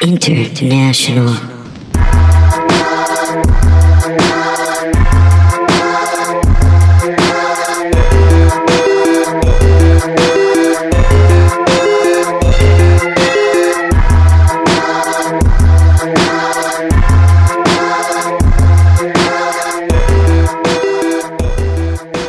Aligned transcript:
International. 0.00 1.57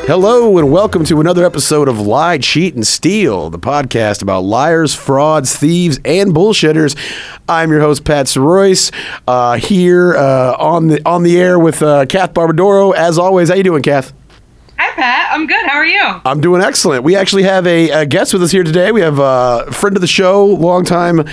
Hello 0.10 0.58
and 0.58 0.72
welcome 0.72 1.06
to 1.06 1.22
another 1.22 1.46
episode 1.46 1.88
of 1.88 2.00
Lie, 2.00 2.40
Cheat, 2.40 2.74
and 2.74 2.88
Steal, 2.88 3.52
the 3.52 3.60
podcast 3.60 4.24
about 4.24 4.42
liars, 4.44 4.96
frauds, 4.96 5.56
thieves, 5.56 6.00
and 6.04 6.34
bullshitters. 6.34 6.98
I'm 7.48 7.70
your 7.70 7.82
host 7.82 8.06
Pat 8.06 8.26
Soroyce, 8.26 8.92
uh, 9.28 9.58
here 9.58 10.16
uh, 10.16 10.56
on 10.58 10.88
the 10.88 11.08
on 11.08 11.22
the 11.22 11.40
air 11.40 11.60
with 11.60 11.84
uh, 11.84 12.08
Kath 12.08 12.34
Barbadoro. 12.34 12.96
As 12.96 13.20
always, 13.20 13.50
how 13.50 13.54
you 13.56 13.62
doing, 13.62 13.84
Kath? 13.84 14.12
Hi, 14.80 14.90
Pat. 14.96 15.30
I'm 15.32 15.46
good. 15.46 15.64
How 15.68 15.78
are 15.78 15.86
you? 15.86 16.02
I'm 16.26 16.42
doing 16.42 16.64
excellent. 16.64 17.04
We 17.04 17.16
actually 17.16 17.44
have 17.44 17.68
a, 17.68 17.92
a 17.92 18.06
guest 18.08 18.34
with 18.34 18.42
us 18.42 18.50
here 18.50 18.64
today. 18.64 18.92
We 18.92 19.02
have 19.02 19.20
a 19.20 19.72
friend 19.72 19.96
of 19.96 20.02
the 20.02 20.08
show, 20.08 20.44
longtime 20.44 21.24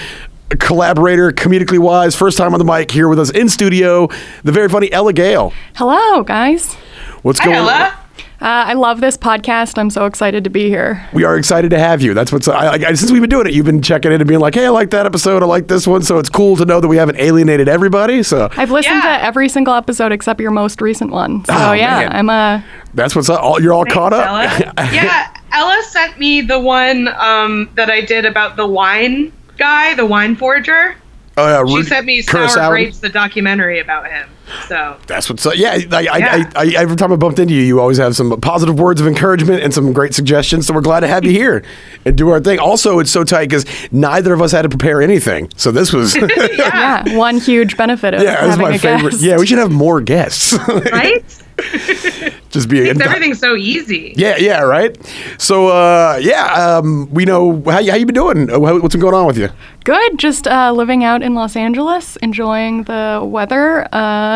collaborator, 0.50 1.33
comedically 1.33 1.78
wise, 1.78 2.14
first 2.14 2.36
time 2.36 2.52
on 2.52 2.58
the 2.58 2.66
mic 2.66 2.91
here 2.91 3.08
with 3.08 3.20
us 3.20 3.30
in 3.30 3.48
studio, 3.48 4.08
the 4.45 4.52
very 4.52 4.69
funny 4.69 4.92
Ella 4.92 5.14
Gale. 5.14 5.55
Hello, 5.77 6.22
guys. 6.22 6.74
What's 7.22 7.38
Hi, 7.38 7.47
going 7.47 7.66
on? 7.66 8.05
Ella. 8.40 8.48
Uh, 8.50 8.64
I 8.68 8.72
love 8.74 9.00
this 9.00 9.16
podcast. 9.16 9.78
I'm 9.78 9.90
so 9.90 10.06
excited 10.06 10.44
to 10.44 10.50
be 10.50 10.68
here. 10.68 11.06
We 11.12 11.24
are 11.24 11.36
excited 11.36 11.70
to 11.70 11.78
have 11.78 12.02
you. 12.02 12.14
That's 12.14 12.32
what's 12.32 12.48
I, 12.48 12.72
I, 12.72 12.92
since 12.94 13.10
we've 13.10 13.20
been 13.20 13.30
doing 13.30 13.46
it. 13.46 13.52
You've 13.54 13.66
been 13.66 13.82
checking 13.82 14.12
in 14.12 14.20
and 14.20 14.28
being 14.28 14.40
like, 14.40 14.54
"Hey, 14.54 14.66
I 14.66 14.70
like 14.70 14.90
that 14.90 15.06
episode. 15.06 15.42
I 15.42 15.46
like 15.46 15.68
this 15.68 15.86
one." 15.86 16.02
So 16.02 16.18
it's 16.18 16.28
cool 16.28 16.56
to 16.56 16.64
know 16.64 16.80
that 16.80 16.88
we 16.88 16.96
haven't 16.96 17.18
alienated 17.18 17.68
everybody. 17.68 18.22
So 18.22 18.48
I've 18.56 18.70
listened 18.70 19.02
Yeah. 19.04 19.18
to 19.18 19.24
every 19.24 19.48
single 19.48 19.74
episode 19.74 20.12
except 20.12 20.41
your 20.41 20.50
most 20.50 20.80
recent 20.80 21.11
one. 21.12 21.44
So 21.46 21.55
Oh, 21.55 21.72
yeah, 21.72 22.00
man. 22.00 22.12
I'm 22.12 22.28
a. 22.30 22.64
that's 22.94 23.14
what's 23.16 23.28
up. 23.28 23.42
All, 23.42 23.61
you're 23.61 23.72
all 23.72 23.84
caught 23.86 24.12
up. 24.12 24.27
Ella. 24.27 24.72
yeah, 24.92 25.34
Ella 25.52 25.83
sent 25.89 26.18
me 26.18 26.41
the 26.42 26.58
one 26.61 27.08
um, 27.18 27.68
that 27.74 27.91
I 27.91 28.00
did 28.02 28.24
about 28.24 28.56
the 28.56 28.66
wine 28.66 29.33
guy, 29.58 29.94
the 29.94 30.06
wine 30.06 30.36
forger. 30.36 30.94
Oh, 31.39 31.64
yeah, 31.66 31.77
She 31.77 31.83
sent 31.83 32.06
me 32.06 32.22
Kurosawa. 32.22 32.48
Sour 32.50 32.70
Grapes, 32.70 32.98
the 33.00 33.08
documentary 33.11 33.78
about 33.80 34.06
him. 34.11 34.28
So 34.69 34.97
That's 35.06 35.28
what's 35.28 35.44
up. 35.47 35.56
Yeah, 35.56 35.70
I, 35.91 35.97
I, 35.97 36.00
Yeah. 36.19 36.50
I, 36.55 36.62
I, 36.62 36.66
every 36.77 36.97
time 36.97 37.12
I 37.12 37.16
bumped 37.16 37.39
into 37.39 37.55
you, 37.55 37.62
you 37.62 37.80
always 37.80 37.98
have 37.98 38.14
some 38.16 38.41
positive 38.41 38.78
words 38.78 39.00
of 39.00 39.06
encouragement 39.06 39.62
and 39.62 39.72
some 39.75 39.92
great 39.92 40.14
suggestions. 40.14 40.66
So 40.66 40.75
we're 40.75 40.80
glad 40.83 41.00
to 41.00 41.08
have 41.08 41.25
you 41.25 41.30
here 41.33 41.64
and 42.05 42.16
do 42.16 42.28
our 42.30 42.41
thing. 42.41 42.58
Also, 42.58 42.98
it's 42.98 43.11
so 43.11 43.24
tight 43.24 43.48
because 43.48 43.64
neither 43.92 44.33
of 44.33 44.41
us 44.42 44.52
had 44.52 44.62
to 44.62 44.69
prepare 44.69 45.02
anything. 45.02 45.50
So 45.56 45.70
this 45.72 45.92
was, 45.92 46.14
yeah, 46.56 47.02
Yeah, 47.06 47.17
one 47.17 47.39
huge 47.39 47.77
benefit 47.77 48.14
of 48.14 48.20
this 48.20 48.30
is 48.30 48.36
having 48.39 48.61
my 48.69 48.74
a 48.74 48.78
favorite. 48.78 49.11
guest. 49.12 49.22
Yeah, 49.22 49.39
we 49.39 49.47
should 49.47 49.58
have 49.58 49.72
more 49.72 50.00
guests. 50.00 50.52
right, 50.92 51.24
Just 52.50 52.69
be 52.69 52.80
makes 52.83 53.00
everything 53.00 53.34
so 53.34 53.55
easy. 53.56 54.14
Yeah, 54.17 54.36
yeah, 54.36 54.61
right. 54.62 54.97
So, 55.39 55.69
uh, 55.69 56.19
yeah, 56.22 56.78
um, 56.78 57.08
we 57.12 57.24
know 57.24 57.62
how, 57.67 57.78
you- 57.80 57.91
how 57.91 57.97
you 57.97 58.06
been 58.06 58.14
doing. 58.14 58.50
Uh, 58.50 58.58
What's 58.58 58.94
been 58.94 59.00
going 59.00 59.14
on 59.14 59.27
with 59.27 59.39
you? 59.39 59.48
Good. 59.84 60.19
Just 60.19 60.47
uh, 60.48 60.72
living 60.72 61.05
out 61.05 61.22
in 61.22 61.34
Los 61.34 61.56
Angeles, 61.56 62.17
enjoying 62.17 62.84
the 62.84 63.20
weather. 63.24 63.86
Uh, 63.94 64.36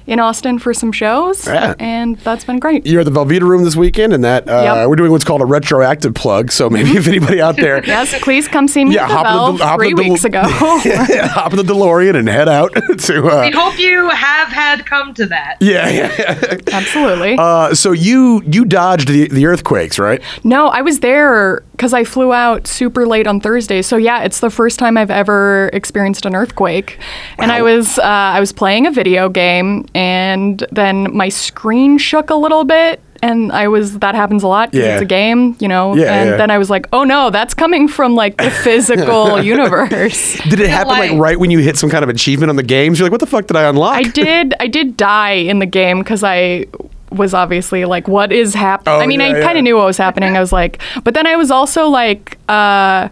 in 0.07 0.19
Austin 0.19 0.59
for 0.59 0.73
some 0.73 0.91
shows, 0.91 1.45
Yeah. 1.47 1.75
and 1.79 2.17
that's 2.19 2.43
been 2.43 2.59
great. 2.59 2.85
You're 2.85 3.01
at 3.01 3.05
the 3.05 3.11
Velveeta 3.11 3.41
Room 3.41 3.63
this 3.63 3.75
weekend, 3.75 4.13
and 4.13 4.23
that 4.23 4.47
uh, 4.49 4.51
Yep. 4.51 4.63
Mm-hmm. 4.75 4.89
we're 4.89 4.95
doing 4.95 5.11
what's 5.11 5.23
called 5.23 5.41
a 5.41 5.45
retroactive 5.45 6.13
plug. 6.13 6.51
So 6.51 6.69
maybe 6.69 6.91
if 6.97 7.07
anybody 7.07 7.39
out 7.41 7.55
there, 7.55 7.83
Yes, 7.91 8.13
please 8.21 8.47
come 8.47 8.67
see 8.67 8.85
me 8.85 8.95
Yeah, 8.95 9.03
at 9.03 9.07
the 9.09 9.13
hop 9.15 9.49
in 9.51 9.57
the 9.57 9.65
hop 9.65 9.79
three 9.79 9.89
the 9.93 10.01
del- 10.01 10.11
weeks 10.11 10.23
ago. 10.25 10.41
hop 10.45 11.51
in 11.53 11.57
the 11.57 11.63
DeLorean 11.63 12.15
and 12.15 12.27
head 12.27 12.49
out 12.49 12.73
to. 12.99 13.27
Uh, 13.27 13.41
We 13.43 13.51
hope 13.51 13.77
you 13.79 14.09
have 14.09 14.47
had 14.49 14.85
come 14.85 15.13
to 15.15 15.25
that. 15.27 15.57
yeah, 15.61 15.89
yeah. 15.89 16.57
Absolutely. 16.71 17.35
Uh, 17.37 17.73
so 17.73 17.91
you 17.91 18.41
you 18.45 18.65
dodged 18.65 19.07
the, 19.07 19.27
the 19.27 19.45
earthquakes, 19.45 19.99
right? 19.99 20.21
No, 20.43 20.67
I 20.67 20.81
was 20.81 20.99
there 20.99 21.63
because 21.71 21.93
I 21.93 22.03
flew 22.03 22.33
out 22.33 22.67
super 22.67 23.05
late 23.07 23.27
on 23.27 23.39
Thursday. 23.39 23.81
So 23.81 23.97
yeah, 23.97 24.23
it's 24.23 24.39
the 24.39 24.49
first 24.49 24.79
time 24.79 24.97
I've 24.97 25.11
ever 25.11 25.69
experienced 25.73 26.25
an 26.25 26.35
earthquake. 26.35 26.99
And 27.37 27.51
I 27.51 27.61
was 27.61 27.97
uh, 27.99 28.03
I 28.03 28.39
was 28.39 28.51
playing 28.51 28.87
a 28.87 28.91
video 28.91 29.29
game, 29.29 29.85
and 29.95 30.65
then 30.71 31.15
my 31.15 31.29
screen 31.29 31.97
shook 31.97 32.29
a 32.29 32.35
little 32.35 32.63
bit. 32.63 33.01
And 33.23 33.51
I 33.51 33.67
was 33.67 33.99
that 33.99 34.15
happens 34.15 34.41
a 34.41 34.47
lot 34.47 34.71
because 34.71 34.83
Yeah. 34.83 34.93
it's 34.93 35.03
a 35.03 35.05
game, 35.05 35.55
you 35.59 35.67
know. 35.67 35.95
Yeah, 35.95 36.11
and 36.21 36.29
yeah. 36.31 36.37
then 36.37 36.49
I 36.49 36.57
was 36.57 36.71
like, 36.71 36.87
oh 36.91 37.03
no, 37.03 37.29
that's 37.29 37.53
coming 37.53 37.87
from 37.87 38.15
like 38.15 38.37
the 38.37 38.49
physical 38.49 39.39
universe. 39.43 40.39
Did 40.49 40.59
it 40.59 40.69
happen 40.71 40.87
like 40.87 41.11
like- 41.11 41.19
right 41.19 41.39
when 41.39 41.51
you 41.51 41.59
hit 41.59 41.77
some 41.77 41.89
kind 41.91 42.03
of 42.03 42.09
achievement 42.09 42.49
on 42.49 42.55
the 42.55 42.63
games? 42.63 42.97
You're 42.97 43.05
like, 43.05 43.11
what 43.11 43.19
the 43.19 43.27
fuck 43.27 43.45
did 43.45 43.55
I 43.55 43.69
unlock? 43.69 43.93
I 43.95 44.01
did 44.03 44.55
I 44.59 44.65
did 44.65 44.97
die 44.97 45.33
in 45.33 45.59
the 45.59 45.67
game 45.67 45.99
because 45.99 46.23
I 46.23 46.65
was 47.11 47.35
obviously 47.35 47.85
like, 47.85 48.07
what 48.07 48.31
is 48.31 48.55
happening? 48.55 48.95
Oh, 48.95 48.99
I 49.01 49.05
mean, 49.05 49.19
yeah, 49.19 49.27
I 49.27 49.37
yeah. 49.37 49.43
kind 49.45 49.55
of 49.57 49.63
knew 49.65 49.75
what 49.77 49.85
was 49.85 49.97
happening. 49.97 50.35
I 50.35 50.39
was 50.39 50.51
like, 50.51 50.81
but 51.03 51.13
then 51.13 51.27
I 51.27 51.35
was 51.35 51.51
also 51.51 51.89
like, 51.89 52.39
uh, 52.49 53.09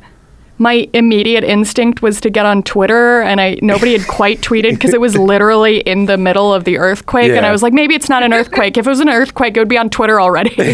my 0.60 0.88
immediate 0.94 1.44
instinct 1.44 2.02
was 2.02 2.20
to 2.22 2.30
get 2.30 2.46
on 2.46 2.64
Twitter, 2.64 3.22
and 3.22 3.40
I 3.42 3.58
nobody 3.62 3.98
had 3.98 4.08
quite 4.08 4.42
tweeted 4.42 4.72
because 4.74 4.94
it 4.94 5.02
was 5.02 5.18
literally 5.32 5.80
in 5.80 6.06
the 6.06 6.18
middle 6.18 6.54
of 6.54 6.66
the 6.66 6.78
earthquake, 6.78 7.32
and 7.32 7.46
I 7.46 7.52
was 7.52 7.64
like, 7.64 7.74
maybe 7.74 7.96
it's 7.96 8.10
not 8.10 8.24
an 8.24 8.34
earthquake. 8.34 8.78
If 8.78 8.86
it 8.86 8.90
was 8.90 9.00
an 9.00 9.10
earthquake, 9.10 9.56
it 9.56 9.60
would 9.60 9.70
be 9.70 9.78
on 9.78 9.90
Twitter 9.90 10.20
already. 10.22 10.74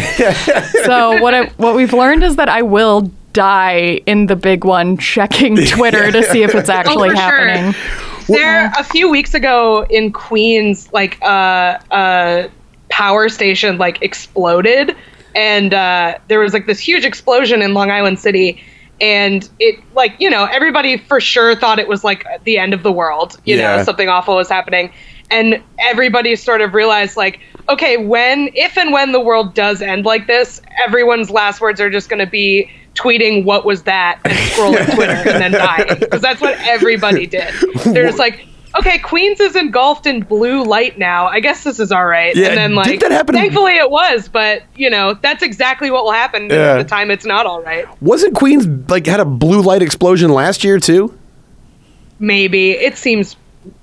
so 0.84 1.20
what 1.22 1.34
I, 1.34 1.46
what 1.56 1.74
we've 1.74 1.92
learned 1.92 2.24
is 2.24 2.36
that 2.36 2.48
I 2.48 2.62
will 2.62 3.10
die 3.32 4.00
in 4.06 4.26
the 4.26 4.36
big 4.36 4.64
one 4.64 4.96
checking 4.96 5.56
Twitter 5.66 6.10
to 6.10 6.22
see 6.24 6.42
if 6.42 6.54
it's 6.54 6.68
actually 6.70 7.10
Oh, 7.10 7.12
for 7.12 7.16
sure. 7.16 7.46
happening. 7.48 7.74
There, 8.28 8.72
a 8.76 8.82
few 8.82 9.08
weeks 9.10 9.34
ago 9.34 9.86
in 9.88 10.12
Queens, 10.12 10.92
like 10.92 11.18
uh, 11.22 11.78
uh, 11.92 12.48
power 12.88 13.28
station 13.28 13.78
like 13.78 14.02
exploded, 14.02 14.96
and 15.36 15.72
uh, 15.74 16.18
there 16.28 16.40
was 16.40 16.52
like 16.52 16.66
this 16.66 16.80
huge 16.80 17.04
explosion 17.04 17.62
in 17.62 17.72
Long 17.74 17.90
Island 17.90 18.18
City, 18.18 18.60
and 19.00 19.48
it 19.58 19.78
like 19.94 20.14
you 20.18 20.30
know 20.30 20.44
everybody 20.44 20.96
for 20.96 21.20
sure 21.20 21.54
thought 21.54 21.78
it 21.78 21.88
was 21.88 22.02
like 22.04 22.24
the 22.44 22.58
end 22.58 22.74
of 22.74 22.82
the 22.82 22.92
world, 22.92 23.38
you 23.44 23.56
Yeah. 23.56 23.76
know 23.76 23.82
something 23.84 24.08
awful 24.08 24.36
was 24.36 24.48
happening, 24.48 24.90
and 25.30 25.62
everybody 25.78 26.34
sort 26.36 26.60
of 26.60 26.72
realized 26.74 27.16
like 27.16 27.40
okay 27.68 27.96
when 27.96 28.50
if 28.54 28.76
and 28.78 28.92
when 28.92 29.12
the 29.12 29.20
world 29.20 29.54
does 29.54 29.82
end 29.82 30.04
like 30.04 30.26
this, 30.26 30.60
everyone's 30.84 31.30
last 31.30 31.60
words 31.60 31.80
are 31.80 31.90
just 31.90 32.08
going 32.08 32.20
to 32.20 32.30
be 32.30 32.70
tweeting 32.94 33.44
what 33.44 33.66
was 33.66 33.82
that 33.82 34.18
and 34.24 34.32
scrolling 34.52 34.94
Twitter 34.94 35.12
and 35.12 35.42
then 35.42 35.52
dying 35.52 35.98
because 36.00 36.22
that's 36.22 36.40
what 36.40 36.56
everybody 36.60 37.26
did. 37.26 37.52
They're 37.84 38.06
just 38.06 38.18
like, 38.18 38.46
okay, 38.78 38.98
Queens 38.98 39.40
is 39.40 39.56
engulfed 39.56 40.06
in 40.06 40.20
blue 40.20 40.64
light 40.64 40.98
now. 40.98 41.26
I 41.26 41.40
guess 41.40 41.64
this 41.64 41.80
is 41.80 41.92
all 41.92 42.06
right. 42.06 42.34
Yeah, 42.36 42.48
and 42.48 42.56
then 42.56 42.70
did 42.70 42.76
like, 42.76 43.00
that 43.00 43.10
happen- 43.10 43.34
thankfully 43.34 43.76
it 43.76 43.90
was, 43.90 44.28
but 44.28 44.62
you 44.74 44.90
know 44.90 45.14
that's 45.14 45.42
exactly 45.42 45.90
what 45.90 46.04
will 46.04 46.12
happen 46.12 46.48
Yeah. 46.50 46.76
the 46.78 46.84
time 46.84 47.10
it's 47.10 47.26
not 47.26 47.46
all 47.46 47.62
right. 47.62 47.86
Wasn't 48.02 48.34
Queens 48.34 48.66
like 48.90 49.06
had 49.06 49.20
a 49.20 49.24
blue 49.24 49.62
light 49.62 49.82
explosion 49.82 50.30
last 50.30 50.64
year 50.64 50.78
too? 50.78 51.16
Maybe 52.18 52.70
it 52.72 52.96
seems 52.96 53.36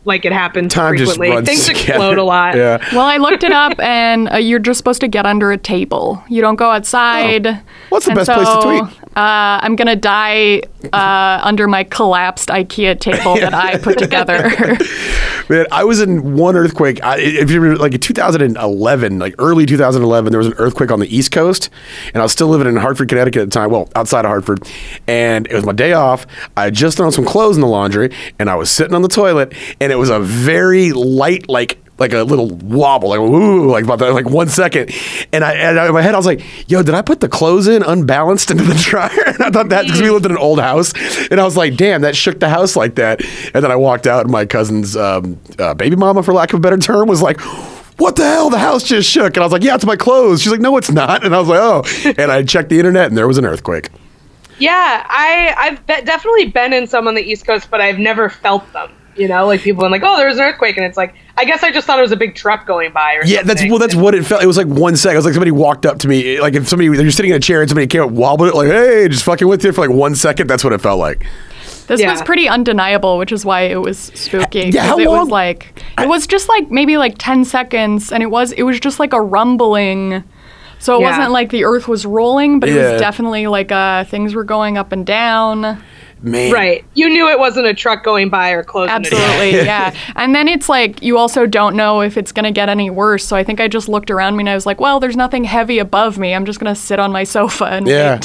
like 0.06 0.26
it 0.26 0.32
happens 0.34 0.74
Time 0.74 0.98
just 0.98 1.12
frequently. 1.18 1.36
runs 1.36 1.48
Things 1.48 1.66
together. 1.66 1.92
explode 1.94 2.18
a 2.18 2.24
lot. 2.24 2.56
Yeah. 2.56 2.78
Well, 2.92 3.02
I 3.06 3.18
looked 3.18 3.44
it 3.44 3.52
up, 3.52 3.80
and 3.80 4.32
uh, 4.32 4.38
you're 4.38 4.60
just 4.60 4.78
supposed 4.78 5.02
to 5.02 5.08
get 5.08 5.26
under 5.26 5.52
a 5.52 5.58
table. 5.58 6.24
You 6.30 6.42
don't 6.42 6.56
go 6.58 6.70
outside. 6.72 7.48
Oh. 7.48 7.60
What's 7.90 8.06
the 8.06 8.12
And 8.12 8.18
best 8.18 8.32
place 8.32 8.48
to 8.48 8.62
tweet? 8.62 9.04
Uh, 9.16 9.60
I'm 9.62 9.76
gonna 9.76 9.96
die 9.96 10.62
uh, 10.92 11.40
under 11.44 11.68
my 11.68 11.84
collapsed 11.84 12.50
IKEA 12.50 13.00
table 13.00 13.36
that 13.36 13.54
I 13.54 13.78
put 13.78 14.00
together. 14.00 14.50
Man, 15.50 15.68
I 15.72 15.84
was 15.84 16.02
in 16.02 16.36
one 16.36 16.56
earthquake. 16.56 17.04
I, 17.04 17.20
if 17.20 17.52
you 17.52 17.60
remember, 17.62 17.82
like 17.82 17.94
in 17.94 18.00
2011, 18.00 19.20
like 19.20 19.36
early 19.38 19.66
2011, 19.68 20.32
there 20.32 20.38
was 20.40 20.48
an 20.48 20.54
earthquake 20.58 20.90
on 20.90 21.00
the 21.00 21.16
East 21.16 21.32
Coast, 21.32 21.70
and 22.14 22.18
I 22.18 22.24
was 22.24 22.32
still 22.32 22.48
living 22.48 22.66
in 22.68 22.76
Hartford, 22.78 23.10
Connecticut 23.10 23.42
at 23.44 23.46
the 23.46 23.54
time. 23.54 23.70
Well, 23.70 23.90
outside 23.96 24.26
of 24.26 24.30
Hartford, 24.30 24.68
and 25.08 25.46
it 25.48 25.54
was 25.54 25.66
my 25.66 25.74
day 25.74 25.94
off. 25.94 26.26
I 26.58 26.64
had 26.66 26.74
just 26.74 26.98
thrown 26.98 27.12
some 27.12 27.26
clothes 27.26 27.56
in 27.56 27.62
the 27.62 27.68
laundry, 27.68 28.10
and 28.40 28.50
I 28.50 28.56
was 28.56 28.72
sitting 28.72 28.96
on 28.96 29.04
the 29.04 29.08
toilet, 29.10 29.54
and 29.80 29.92
it 29.94 29.98
was 29.98 30.10
a 30.10 30.20
very 30.20 30.92
light, 30.92 31.48
like 31.48 31.80
like 32.00 32.12
a 32.12 32.24
little 32.24 32.50
wobble, 32.50 33.10
like 33.10 33.20
woo, 33.20 33.70
like 33.72 33.84
about 33.84 34.00
that, 34.00 34.14
like 34.14 34.28
one 34.28 34.50
second, 34.50 34.92
and 35.32 35.44
I, 35.44 35.54
and 35.54 35.78
in 35.78 35.94
my 35.94 36.02
head 36.02 36.16
I 36.16 36.18
was 36.18 36.26
like, 36.26 36.42
"Yo, 36.70 36.82
did 36.82 36.96
I 36.96 37.04
put 37.04 37.20
the 37.20 37.30
clothes 37.30 37.68
in 37.68 37.84
unbalanced 37.84 38.50
into 38.52 38.64
the 38.64 38.74
dryer?" 38.90 39.24
and 39.28 39.42
I 39.44 39.52
thought 39.52 39.70
that 39.70 39.86
because 39.86 40.02
we 40.02 40.10
lived 40.10 40.26
in 40.26 40.32
an 40.32 40.38
old 40.38 40.60
house, 40.60 40.94
and 41.30 41.40
I 41.40 41.44
was 41.46 41.56
like, 41.56 41.76
"Damn, 41.78 42.02
that 42.02 42.16
shook 42.16 42.40
the 42.40 42.50
house 42.50 42.76
like 42.76 42.96
that." 42.96 43.22
And 43.54 43.64
then 43.64 43.72
I 43.72 43.76
walked 43.76 44.08
out, 44.08 44.24
and 44.24 44.32
my 44.32 44.46
cousin's 44.46 44.98
um, 44.98 45.40
uh, 45.60 45.76
baby 45.76 45.96
mama, 45.96 46.24
for 46.24 46.34
lack 46.34 46.52
of 46.52 46.58
a 46.58 46.62
better 46.62 46.78
term, 46.78 47.08
was 47.08 47.22
like. 47.22 47.40
What 47.98 48.16
the 48.16 48.24
hell? 48.24 48.50
The 48.50 48.58
house 48.58 48.82
just 48.84 49.08
shook. 49.08 49.38
And 49.38 49.44
I 49.44 49.46
was 49.46 49.54
like, 49.54 49.64
Yeah, 49.64 49.76
it's 49.76 49.86
my 49.86 49.96
clothes. 49.96 50.42
She's 50.42 50.52
like, 50.52 50.60
No, 50.60 50.76
it's 50.78 50.90
not. 50.90 51.24
And 51.24 51.34
I 51.36 51.40
was 51.40 51.48
like, 51.48 51.60
Oh. 51.62 51.84
And 52.18 52.32
I 52.32 52.42
checked 52.42 52.70
the 52.70 52.80
internet 52.80 53.06
and 53.06 53.16
there 53.16 53.28
was 53.28 53.38
an 53.38 53.46
earthquake. 53.46 53.90
Yeah, 54.58 55.06
I 55.08 55.54
I've 55.56 55.86
be- 55.86 56.02
definitely 56.04 56.46
been 56.48 56.74
in 56.74 56.88
some 56.88 57.08
on 57.08 57.14
the 57.14 57.22
East 57.22 57.46
Coast, 57.46 57.70
but 57.70 57.82
I've 57.82 58.00
never 58.00 58.30
felt 58.30 58.64
them. 58.74 58.92
You 59.16 59.28
know, 59.28 59.46
like 59.46 59.62
people 59.62 59.86
are 59.86 59.90
like, 59.90 60.02
"Oh, 60.04 60.18
there 60.18 60.28
was 60.28 60.38
an 60.38 60.44
earthquake," 60.44 60.76
and 60.78 60.86
it's 60.86 60.98
like, 60.98 61.14
I 61.38 61.46
guess 61.46 61.62
I 61.64 61.72
just 61.72 61.86
thought 61.86 62.00
it 62.00 62.02
was 62.02 62.12
a 62.12 62.16
big 62.18 62.36
truck 62.36 62.66
going 62.66 62.92
by. 62.94 63.16
Or 63.16 63.26
Yeah, 63.26 63.44
that's 63.44 63.64
well. 63.70 63.78
That's 63.80 63.96
what 63.96 64.16
it 64.16 64.26
felt. 64.26 64.42
It 64.44 64.48
was 64.48 64.58
like 64.58 64.68
one 64.68 64.96
second. 64.96 65.16
It 65.16 65.20
was 65.20 65.26
like 65.26 65.34
somebody 65.36 65.52
walked 65.52 65.86
up 65.86 66.00
to 66.00 66.08
me. 66.08 66.40
Like 66.42 66.56
if 66.56 66.68
somebody 66.68 66.86
you're 66.86 67.12
sitting 67.12 67.32
in 67.32 67.38
a 67.38 67.40
chair 67.40 67.62
and 67.62 67.70
somebody 67.70 67.88
came 67.88 68.02
up, 68.02 68.12
wobbled 68.12 68.50
it, 68.50 68.56
like, 68.56 68.68
"Hey, 68.70 69.08
just 69.10 69.24
fucking 69.24 69.48
with 69.48 69.64
you 69.64 69.72
for 69.72 69.82
like 69.82 69.96
one 69.96 70.16
second." 70.16 70.48
That's 70.48 70.64
what 70.64 70.74
it 70.74 70.82
felt 70.82 71.00
like. 71.00 71.26
This 71.88 72.00
Yeah. 72.00 72.12
was 72.12 72.22
pretty 72.22 72.48
undeniable, 72.48 73.18
which 73.18 73.32
is 73.32 73.44
why 73.46 73.62
it 73.62 73.82
was 73.82 73.98
spooky. 74.16 74.60
Yeah, 74.60 74.82
'cause 74.82 74.90
how 74.90 74.98
it 75.00 75.08
long- 75.08 75.20
was 75.20 75.30
like 75.30 75.84
it 76.02 76.08
was 76.08 76.26
just 76.28 76.48
like 76.50 76.72
maybe 76.72 76.98
like 76.98 77.16
ten 77.20 77.44
seconds, 77.46 78.12
and 78.12 78.24
it 78.24 78.32
was 78.32 78.52
it 78.54 78.64
was 78.64 78.80
just 78.80 79.00
like 79.00 79.14
a 79.14 79.22
rumbling. 79.22 80.24
So 80.80 80.96
it 80.98 81.02
Yeah. 81.02 81.10
wasn't 81.12 81.32
like 81.32 81.50
the 81.52 81.64
Earth 81.66 81.88
was 81.88 82.06
rolling, 82.06 82.60
but 82.60 82.68
it 82.70 82.76
Yeah. 82.76 82.92
was 82.94 83.02
definitely 83.02 83.48
like 83.48 83.72
uh, 83.72 84.04
things 84.06 84.34
were 84.34 84.44
going 84.44 84.78
up 84.78 84.92
and 84.92 85.06
down. 85.06 85.78
Man. 86.24 86.52
Right. 86.54 86.86
You 86.94 87.10
knew 87.10 87.28
it 87.30 87.38
wasn't 87.38 87.68
a 87.68 87.74
truck 87.74 88.04
going 88.04 88.30
by 88.30 88.52
or 88.52 88.64
closing. 88.64 88.90
it. 88.92 88.96
Absolutely, 89.14 89.52
yeah. 89.66 89.94
And 90.16 90.34
then 90.34 90.48
it's 90.48 90.70
like 90.70 91.02
you 91.04 91.18
also 91.18 91.46
don't 91.46 91.76
know 91.76 92.02
if 92.02 92.18
it's 92.18 92.32
gonna 92.32 92.52
get 92.52 92.70
any 92.70 92.90
worse. 92.90 93.26
So 93.26 93.36
I 93.36 93.44
think 93.44 93.60
I 93.60 93.68
just 93.68 93.90
looked 93.90 94.10
around 94.10 94.38
me 94.38 94.44
and 94.44 94.50
I 94.50 94.56
was 94.56 94.66
like, 94.66 94.80
well, 94.80 95.00
there's 95.02 95.18
nothing 95.18 95.44
heavy 95.44 95.80
above 95.80 96.18
me. 96.18 96.34
I'm 96.34 96.46
just 96.46 96.60
gonna 96.60 96.76
sit 96.76 96.98
on 97.00 97.12
my 97.12 97.26
sofa 97.26 97.66
and 97.66 97.88
Yeah. 97.88 98.22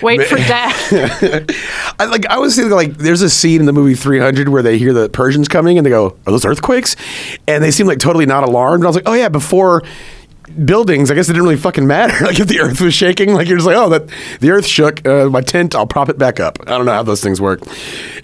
wait, 0.00 0.18
wait 0.18 0.26
for 0.28 0.36
death. 0.36 0.92
I 1.98 2.04
like 2.06 2.26
I 2.26 2.38
was 2.38 2.54
thinking 2.56 2.72
like 2.72 2.96
there's 2.98 3.22
a 3.22 3.30
scene 3.30 3.60
in 3.60 3.66
the 3.66 3.72
movie 3.72 3.94
300 3.94 4.48
where 4.48 4.62
they 4.62 4.78
hear 4.78 4.92
the 4.92 5.08
Persians 5.08 5.48
coming 5.48 5.76
and 5.76 5.84
they 5.84 5.90
go, 5.90 6.16
"Are 6.26 6.30
those 6.32 6.44
earthquakes?" 6.44 6.94
And 7.48 7.62
they 7.64 7.70
seem 7.72 7.86
like 7.86 7.98
totally 7.98 8.26
not 8.26 8.44
alarmed. 8.44 8.76
And 8.82 8.84
I 8.84 8.88
was 8.88 8.96
like, 8.96 9.08
"Oh 9.08 9.14
yeah, 9.14 9.28
before 9.28 9.82
buildings, 10.64 11.10
I 11.10 11.14
guess 11.14 11.28
it 11.28 11.32
didn't 11.32 11.44
really 11.44 11.56
fucking 11.56 11.86
matter. 11.86 12.10
Like 12.30 12.38
if 12.38 12.46
the 12.46 12.60
earth 12.60 12.80
was 12.80 12.94
shaking, 12.94 13.34
like 13.34 13.48
you're 13.48 13.56
just 13.56 13.66
like, 13.66 13.76
"Oh, 13.76 13.88
that 13.88 14.08
the 14.40 14.50
earth 14.50 14.66
shook. 14.66 15.04
Uh, 15.06 15.28
my 15.28 15.40
tent, 15.40 15.74
I'll 15.74 15.86
prop 15.86 16.08
it 16.08 16.16
back 16.16 16.38
up." 16.38 16.58
I 16.62 16.76
don't 16.76 16.86
know 16.86 16.92
how 16.92 17.02
those 17.02 17.20
things 17.20 17.40
work. 17.40 17.60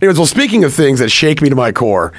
Anyways, 0.01 0.17
well, 0.17 0.27
speaking 0.27 0.63
of 0.63 0.73
things 0.73 1.01
that 1.01 1.11
shake 1.11 1.43
me 1.43 1.49
to 1.49 1.57
my 1.57 1.73
core. 1.73 2.13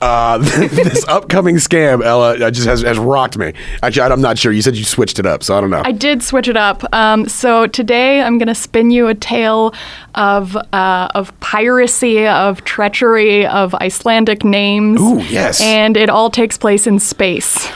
Uh, 0.00 0.36
this 0.68 1.06
upcoming 1.08 1.56
scam, 1.56 2.04
Ella, 2.04 2.34
uh, 2.34 2.50
just 2.50 2.66
has, 2.66 2.82
has 2.82 2.98
rocked 2.98 3.38
me. 3.38 3.54
Actually, 3.82 4.12
I'm 4.12 4.20
not 4.20 4.36
sure. 4.36 4.52
You 4.52 4.60
said 4.60 4.76
you 4.76 4.84
switched 4.84 5.18
it 5.18 5.24
up, 5.24 5.42
so 5.42 5.56
I 5.56 5.62
don't 5.62 5.70
know. 5.70 5.80
I 5.82 5.92
did 5.92 6.22
switch 6.22 6.46
it 6.46 6.58
up. 6.58 6.84
Um, 6.92 7.26
so 7.26 7.66
today 7.66 8.20
I'm 8.20 8.36
going 8.36 8.48
to 8.48 8.54
spin 8.54 8.90
you 8.90 9.06
a 9.06 9.14
tale 9.14 9.72
of 10.14 10.56
uh, 10.56 11.08
of 11.14 11.38
piracy, 11.40 12.26
of 12.26 12.62
treachery, 12.64 13.46
of 13.46 13.74
Icelandic 13.76 14.44
names. 14.44 15.00
Ooh, 15.00 15.22
yes. 15.22 15.62
And 15.62 15.96
it 15.96 16.10
all 16.10 16.28
takes 16.28 16.58
place 16.58 16.86
in 16.86 16.98
space. 16.98 17.66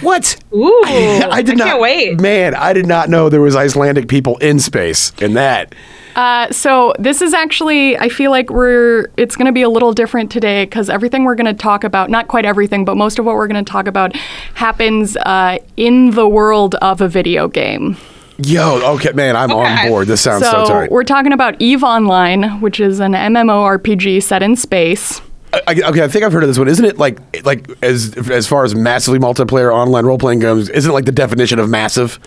What? 0.00 0.36
Ooh, 0.54 0.82
I 0.86 1.42
did 1.42 1.58
not. 1.58 1.66
can't 1.68 1.80
wait. 1.80 2.20
Man, 2.20 2.54
I 2.54 2.72
did 2.72 2.86
not 2.86 3.08
know 3.08 3.28
there 3.28 3.40
was 3.40 3.56
Icelandic 3.56 4.08
people 4.08 4.36
in 4.38 4.58
space. 4.58 5.12
In 5.20 5.34
that, 5.34 5.74
Uh, 6.16 6.50
so 6.50 6.92
this 6.98 7.22
is 7.22 7.32
actually, 7.32 7.96
I 7.96 8.08
feel 8.08 8.30
like 8.32 8.50
we're, 8.50 9.06
it's 9.16 9.36
going 9.36 9.46
to 9.46 9.52
be 9.52 9.62
a 9.62 9.68
little 9.68 9.92
different 9.92 10.30
today 10.32 10.64
because 10.64 10.90
everything 10.90 11.24
we're 11.24 11.36
going 11.36 11.46
to 11.54 11.60
talk 11.62 11.84
about, 11.84 12.10
not 12.10 12.26
quite 12.28 12.44
everything, 12.44 12.84
but 12.84 12.96
most 12.96 13.18
of 13.20 13.24
what 13.24 13.36
we're 13.36 13.46
going 13.46 13.64
to 13.64 13.70
talk 13.70 13.86
about 13.86 14.16
happens 14.54 15.16
uh, 15.18 15.58
in 15.76 16.10
the 16.12 16.26
world 16.28 16.74
of 16.76 17.00
a 17.00 17.08
video 17.08 17.46
game. 17.46 17.96
yo, 18.38 18.80
okay, 18.94 19.12
man, 19.12 19.36
I'm 19.36 19.52
on 19.52 19.88
board. 19.88 20.08
This 20.08 20.20
sounds 20.22 20.44
so, 20.44 20.64
So 20.64 20.72
tight. 20.72 20.90
we're 20.90 21.04
talking 21.04 21.32
about 21.32 21.54
Eve 21.60 21.84
Online, 21.84 22.60
which 22.60 22.80
is 22.80 22.98
an 23.00 23.12
MMORPG 23.12 24.20
set 24.22 24.42
in 24.42 24.56
space. 24.56 25.20
I, 25.52 25.80
okay, 25.86 26.02
I 26.02 26.08
think 26.08 26.24
I've 26.24 26.32
heard 26.32 26.42
of 26.42 26.48
this 26.48 26.58
one. 26.58 26.68
Isn't 26.68 26.84
it 26.84 26.98
like 26.98 27.18
like 27.44 27.68
as 27.82 28.14
as 28.30 28.46
far 28.46 28.64
as 28.64 28.74
massively 28.74 29.18
multiplayer 29.18 29.72
online 29.72 30.04
role 30.04 30.18
playing 30.18 30.40
games? 30.40 30.68
Isn't 30.68 30.90
it 30.90 30.94
like 30.94 31.06
the 31.06 31.12
definition 31.12 31.58
of 31.58 31.68
massive? 31.68 32.18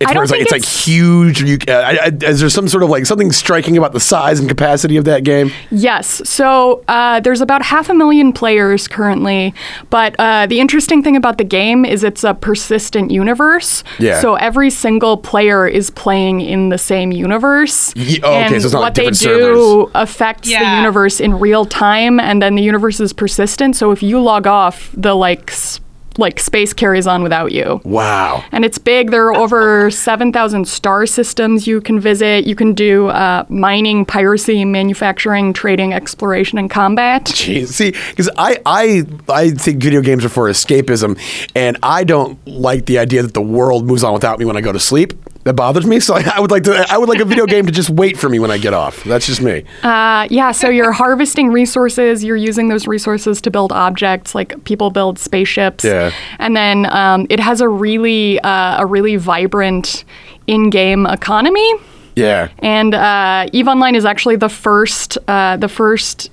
It's 0.00 0.10
I 0.10 0.14
where 0.14 0.24
don't 0.26 0.40
it's 0.40 0.50
like 0.50 0.62
think 0.62 0.62
it's 0.64 0.76
like 0.76 0.86
huge. 0.86 1.42
You, 1.42 1.58
uh, 1.68 1.72
I, 1.78 1.90
I, 2.06 2.10
is 2.30 2.40
there 2.40 2.48
some 2.48 2.68
sort 2.68 2.82
of 2.82 2.88
like 2.88 3.04
something 3.04 3.30
striking 3.32 3.76
about 3.76 3.92
the 3.92 4.00
size 4.00 4.40
and 4.40 4.48
capacity 4.48 4.96
of 4.96 5.04
that 5.04 5.24
game? 5.24 5.50
Yes. 5.70 6.22
So 6.28 6.82
uh, 6.88 7.20
there's 7.20 7.42
about 7.42 7.60
half 7.62 7.90
a 7.90 7.94
million 7.94 8.32
players 8.32 8.88
currently, 8.88 9.52
but 9.90 10.16
uh, 10.18 10.46
the 10.46 10.58
interesting 10.58 11.02
thing 11.02 11.16
about 11.16 11.36
the 11.36 11.44
game 11.44 11.84
is 11.84 12.02
it's 12.02 12.24
a 12.24 12.32
persistent 12.32 13.10
universe. 13.10 13.84
Yeah. 13.98 14.20
So 14.20 14.36
every 14.36 14.70
single 14.70 15.18
player 15.18 15.66
is 15.68 15.90
playing 15.90 16.40
in 16.40 16.70
the 16.70 16.78
same 16.78 17.12
universe. 17.12 17.94
Ye- 17.94 18.20
oh, 18.22 18.28
okay, 18.30 18.54
and 18.54 18.62
so 18.62 18.66
it's 18.66 18.72
not 18.72 18.80
like 18.80 18.86
what 18.88 18.94
they 18.94 19.06
do 19.10 19.14
servers. 19.14 19.90
affects 19.94 20.48
the 20.48 20.76
universe 20.76 21.20
in 21.20 21.34
real 21.38 21.66
time, 21.66 22.18
and 22.18 22.40
then 22.40 22.54
the 22.54 22.62
universe 22.62 23.00
is 23.00 23.12
persistent. 23.12 23.76
So 23.76 23.90
if 23.90 24.02
you 24.02 24.18
log 24.20 24.46
off, 24.46 24.90
the 24.96 25.14
like 25.14 25.50
s- 25.50 25.80
like 26.20 26.38
space 26.38 26.72
carries 26.72 27.06
on 27.06 27.22
without 27.22 27.52
you. 27.52 27.80
Wow. 27.84 28.44
And 28.52 28.64
it's 28.64 28.78
big. 28.78 29.10
There 29.10 29.26
are 29.26 29.34
over 29.34 29.90
7,000 29.90 30.66
star 30.68 31.06
systems 31.06 31.66
you 31.66 31.80
can 31.80 31.98
visit. 31.98 32.46
You 32.46 32.54
can 32.54 32.74
do 32.74 33.08
uh, 33.08 33.44
mining, 33.48 34.04
piracy, 34.04 34.64
manufacturing, 34.64 35.52
trading, 35.52 35.92
exploration, 35.92 36.58
and 36.58 36.70
combat. 36.70 37.24
Jeez, 37.40 37.68
see, 37.68 37.90
because 37.90 38.30
I, 38.36 38.60
I 38.66 39.04
I 39.28 39.50
think 39.50 39.82
video 39.82 40.00
games 40.00 40.24
are 40.24 40.28
for 40.28 40.48
escapism, 40.48 41.18
and 41.54 41.76
I 41.82 42.04
don't 42.04 42.38
like 42.46 42.86
the 42.86 42.98
idea 42.98 43.22
that 43.22 43.34
the 43.34 43.42
world 43.42 43.86
moves 43.86 44.04
on 44.04 44.12
without 44.12 44.38
me 44.38 44.44
when 44.44 44.56
I 44.56 44.60
go 44.60 44.72
to 44.72 44.80
sleep. 44.80 45.14
That 45.44 45.54
bothers 45.54 45.86
me. 45.86 46.00
So 46.00 46.14
I, 46.14 46.30
I 46.36 46.40
would 46.40 46.50
like 46.50 46.64
to. 46.64 46.86
I 46.90 46.98
would 46.98 47.08
like 47.08 47.20
a 47.20 47.24
video 47.24 47.46
game 47.46 47.66
to 47.66 47.72
just 47.72 47.90
wait 47.90 48.18
for 48.18 48.28
me 48.28 48.38
when 48.38 48.50
I 48.50 48.58
get 48.58 48.74
off. 48.74 49.02
That's 49.04 49.26
just 49.26 49.40
me. 49.40 49.64
Uh, 49.82 50.26
yeah, 50.30 50.52
so 50.52 50.68
you're 50.68 50.92
harvesting 50.92 51.48
resources. 51.48 52.22
You're 52.22 52.36
using 52.36 52.68
those 52.68 52.86
resources 52.86 53.40
to 53.42 53.50
build 53.50 53.72
objects, 53.72 54.34
like 54.34 54.62
people 54.64 54.90
build 54.90 55.18
spaceships. 55.18 55.84
Yeah. 55.84 56.12
And 56.38 56.54
then 56.54 56.86
um, 56.92 57.26
it 57.30 57.40
has 57.40 57.60
a 57.60 57.68
really, 57.68 58.38
uh, 58.40 58.82
a 58.82 58.86
really 58.86 59.16
vibrant 59.16 60.04
in-game 60.46 61.06
economy. 61.06 61.72
yeah. 62.16 62.48
And 62.58 62.94
uh, 62.94 63.48
Eve 63.52 63.68
Online 63.68 63.94
is 63.94 64.04
actually 64.04 64.36
the 64.36 64.48
first, 64.48 65.16
uh, 65.28 65.56
the 65.56 65.68
first 65.68 66.30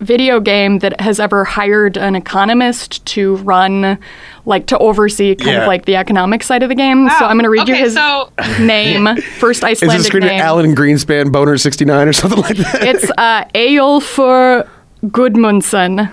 video 0.00 0.38
game 0.40 0.78
that 0.78 1.00
has 1.00 1.18
ever 1.18 1.44
hired 1.44 1.96
an 1.96 2.14
economist 2.14 3.04
to 3.06 3.36
run, 3.36 3.98
like 4.46 4.66
to 4.66 4.78
oversee 4.78 5.34
kind 5.34 5.50
Yeah. 5.50 5.60
of 5.62 5.66
like 5.66 5.86
the 5.86 5.96
economic 5.96 6.42
side 6.44 6.62
of 6.62 6.68
the 6.68 6.74
game. 6.74 7.08
So 7.18 7.24
I'm 7.26 7.34
going 7.36 7.42
to 7.44 7.50
read 7.50 7.66
you 7.68 7.74
his 7.74 7.94
so- 7.94 8.30
name, 8.60 9.16
first 9.38 9.64
Icelandic 9.64 9.72
Is 9.72 9.82
Icelandic 9.82 10.00
it 10.00 10.04
screen 10.06 10.24
name. 10.26 10.40
Alan 10.40 10.74
Greenspan 10.76 11.32
Boner 11.32 11.58
sixty 11.58 11.84
nine 11.84 12.06
or 12.08 12.12
something 12.12 12.40
like 12.40 12.56
that? 12.58 12.82
It's 12.82 13.10
uh, 13.18 13.44
Eyjolfur 13.54 14.68
Gudmundsson, 15.06 16.12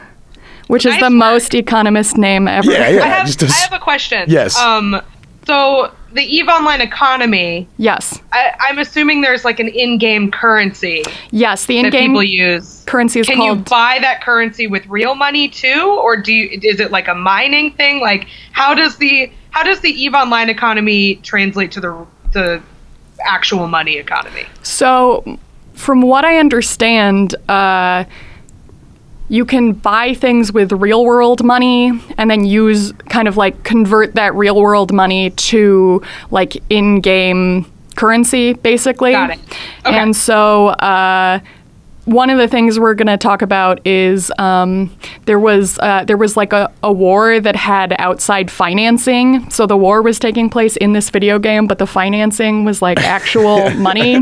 which 0.68 0.86
is 0.86 0.92
Nice 0.94 1.02
the 1.02 1.06
work. 1.06 1.14
most 1.14 1.54
economist 1.54 2.18
name 2.18 2.48
ever. 2.48 2.72
Yeah, 2.72 2.90
yeah. 2.90 3.04
I 3.04 3.08
have, 3.08 3.28
just 3.28 3.44
a 3.44 3.46
s- 3.46 3.52
I 3.54 3.64
have 3.70 3.74
a 3.74 3.84
question. 3.84 4.26
Yes. 4.28 4.58
Um, 4.58 5.02
so 5.46 5.92
the 6.16 6.24
Eve 6.24 6.48
Online 6.48 6.82
economy, 6.82 7.68
Yes. 7.78 8.20
I, 8.32 8.54
I'm 8.60 8.80
assuming 8.80 9.22
there's 9.22 9.46
like 9.46 9.60
an 9.60 9.68
in-game 9.68 10.32
currency 10.32 11.04
Yes, 11.32 11.66
the 11.66 11.78
in-game 11.78 12.12
people 12.12 12.24
use. 12.24 12.84
currency 12.88 13.20
is 13.20 13.28
Can 13.28 13.42
you 13.42 13.56
buy 13.56 14.00
that 14.02 14.24
currency 14.24 14.66
with 14.66 14.88
real 14.88 15.14
money 15.14 15.50
too, 15.50 16.00
or 16.02 16.16
do 16.16 16.32
you, 16.34 16.60
is 16.64 16.80
it 16.80 16.90
like 16.92 17.08
a 17.08 17.14
mining 17.16 17.72
thing? 17.74 18.00
Like 18.00 18.28
how 18.54 18.74
does 18.74 18.98
the 18.98 19.32
how 19.52 19.64
does 19.64 19.82
the 19.82 19.90
Eve 19.90 20.14
Online 20.14 20.50
economy 20.50 21.16
translate 21.18 21.72
to 21.74 21.80
the 21.82 22.06
the 22.32 22.62
actual 23.26 23.68
money 23.68 23.98
economy? 23.98 24.46
So, 24.64 25.38
from 25.74 26.02
what 26.02 26.26
I 26.26 26.38
understand, 26.38 27.36
uh, 27.50 28.04
you 29.28 29.46
can 29.46 29.74
buy 29.74 30.14
things 30.14 30.52
with 30.52 30.72
real 30.72 31.04
world 31.04 31.44
money 31.44 31.92
and 32.18 32.30
then 32.30 32.46
use 32.46 32.92
kind 33.10 33.28
of 33.28 33.38
like 33.38 33.64
convert 33.64 34.16
that 34.16 34.36
real 34.36 34.60
world 34.62 34.94
money 34.94 35.32
to 35.32 36.02
like 36.32 36.62
in 36.70 37.02
game 37.02 37.66
currency, 37.96 38.54
basically. 38.54 39.12
Got 39.12 39.32
it. 39.32 39.40
Okay. 39.86 39.98
And 39.98 40.16
so, 40.16 40.68
uh, 40.68 41.40
one 42.06 42.30
of 42.30 42.38
the 42.38 42.48
things 42.48 42.80
we're 42.80 42.94
going 42.94 43.08
to 43.08 43.18
talk 43.18 43.42
about 43.42 43.86
is 43.86 44.32
um, 44.38 44.96
there 45.26 45.40
was 45.40 45.80
uh, 45.80 46.04
there 46.06 46.18
was 46.18 46.38
like 46.38 46.54
a, 46.54 46.72
a 46.84 46.92
war 46.92 47.40
that 47.40 47.56
had 47.56 47.96
outside 48.00 48.50
financing. 48.52 49.50
So 49.50 49.66
the 49.66 49.76
war 49.78 50.02
was 50.02 50.20
taking 50.20 50.50
place 50.50 50.78
in 50.78 50.94
this 50.94 51.10
video 51.10 51.40
game, 51.40 51.66
but 51.68 51.80
the 51.80 51.88
financing 51.88 52.64
was 52.64 52.82
like 52.82 53.00
actual 53.04 53.70
money 53.72 54.22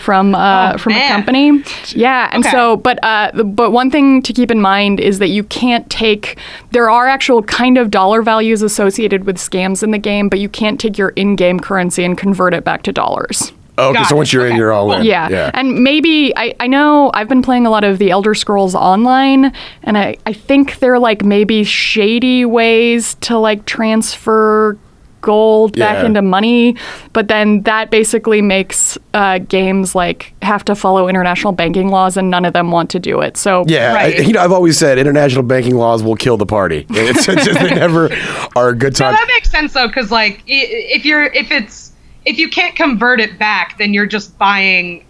from 0.00 0.34
uh, 0.34 0.72
Oh, 0.74 0.78
from 0.78 0.92
a 0.94 1.08
company. 1.08 1.62
Yeah, 1.88 2.28
and 2.32 2.44
Okay. 2.44 2.50
so 2.50 2.76
but 2.76 2.98
uh, 3.04 3.30
but 3.44 3.70
one 3.70 3.90
thing 3.90 4.20
to 4.22 4.32
keep 4.32 4.50
in 4.50 4.60
mind 4.60 4.98
is 5.00 5.18
that 5.20 5.28
you 5.28 5.44
can't 5.44 5.88
take. 5.90 6.38
There 6.72 6.90
are 6.90 7.06
actual 7.06 7.42
kind 7.44 7.78
of 7.78 7.90
dollar 7.90 8.22
values 8.22 8.62
associated 8.62 9.24
with 9.24 9.36
scams 9.36 9.82
in 9.82 9.92
the 9.92 9.98
game, 9.98 10.28
but 10.28 10.40
you 10.40 10.48
can't 10.48 10.80
take 10.80 10.98
your 10.98 11.10
in-game 11.10 11.60
currency 11.60 12.04
and 12.04 12.18
convert 12.18 12.52
it 12.54 12.64
back 12.64 12.82
to 12.84 12.92
dollars. 12.92 13.52
Okay, 13.78 13.94
Got 13.98 14.08
so 14.08 14.14
it. 14.14 14.18
once 14.18 14.32
you're 14.32 14.46
in, 14.46 14.56
you're 14.56 14.72
all 14.72 14.92
in. 14.92 15.04
Yeah. 15.04 15.28
yeah. 15.30 15.50
And 15.54 15.82
maybe 15.82 16.32
I, 16.36 16.54
I 16.60 16.66
know 16.66 17.10
I've 17.14 17.28
been 17.28 17.42
playing 17.42 17.66
a 17.66 17.70
lot 17.70 17.84
of 17.84 17.98
the 17.98 18.10
Elder 18.10 18.34
Scrolls 18.34 18.74
Online 18.74 19.52
and 19.82 19.96
I, 19.98 20.16
I 20.26 20.32
think 20.32 20.78
they're 20.78 20.98
like 20.98 21.24
maybe 21.24 21.64
shady 21.64 22.44
ways 22.44 23.14
to 23.22 23.38
like 23.38 23.64
transfer 23.66 24.76
gold 25.20 25.78
back 25.78 26.04
into 26.04 26.20
money, 26.20 26.74
but 27.12 27.28
then 27.28 27.62
that 27.62 27.92
basically 27.92 28.42
makes 28.42 28.98
uh, 29.14 29.38
games 29.38 29.94
like 29.94 30.34
have 30.42 30.64
to 30.64 30.74
follow 30.74 31.06
international 31.06 31.52
banking 31.52 31.86
laws 31.90 32.16
and 32.16 32.28
none 32.28 32.44
of 32.44 32.52
them 32.54 32.72
want 32.72 32.90
to 32.90 32.98
do 32.98 33.20
it. 33.20 33.36
So 33.36 33.62
Yeah, 33.68 33.94
Right. 33.94 34.18
I, 34.18 34.22
you 34.22 34.32
know, 34.32 34.40
I've 34.40 34.50
always 34.50 34.76
said 34.76 34.98
international 34.98 35.44
banking 35.44 35.76
laws 35.76 36.02
will 36.02 36.16
kill 36.16 36.36
the 36.36 36.44
party. 36.44 36.86
It's, 36.90 37.28
it's 37.28 37.44
just, 37.44 37.60
they 37.60 37.70
never 37.72 38.10
are 38.56 38.70
a 38.70 38.74
good 38.74 38.94
No, 38.98 39.06
time. 39.06 39.12
that 39.14 39.28
makes 39.28 39.48
sense 39.48 39.74
though, 39.74 39.86
because 39.86 40.10
like 40.10 40.42
if 40.48 41.04
you're 41.04 41.26
if 41.26 41.52
it's 41.52 41.91
if 42.24 42.38
you 42.38 42.48
can't 42.48 42.74
convert 42.76 43.20
it 43.20 43.38
back, 43.38 43.78
then 43.78 43.92
you're 43.94 44.06
just 44.06 44.36
buying 44.38 45.04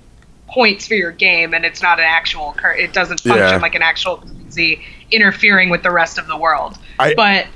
points 0.49 0.87
for 0.87 0.95
your 0.95 1.13
game, 1.13 1.55
and 1.55 1.65
it's 1.65 1.83
not 1.83 1.99
an 1.99 2.05
actual. 2.07 2.53
Cur- 2.57 2.73
it 2.75 2.93
doesn't 2.93 3.21
function 3.21 3.49
Yeah. 3.49 3.57
like 3.57 3.75
an 3.75 3.83
actual 3.83 4.19
currency 4.19 4.83
interfering 5.11 5.71
with 5.71 5.83
the 5.83 5.91
rest 5.91 6.19
of 6.19 6.27
the 6.27 6.37
world. 6.37 6.79
I- 6.99 7.15
but 7.15 7.47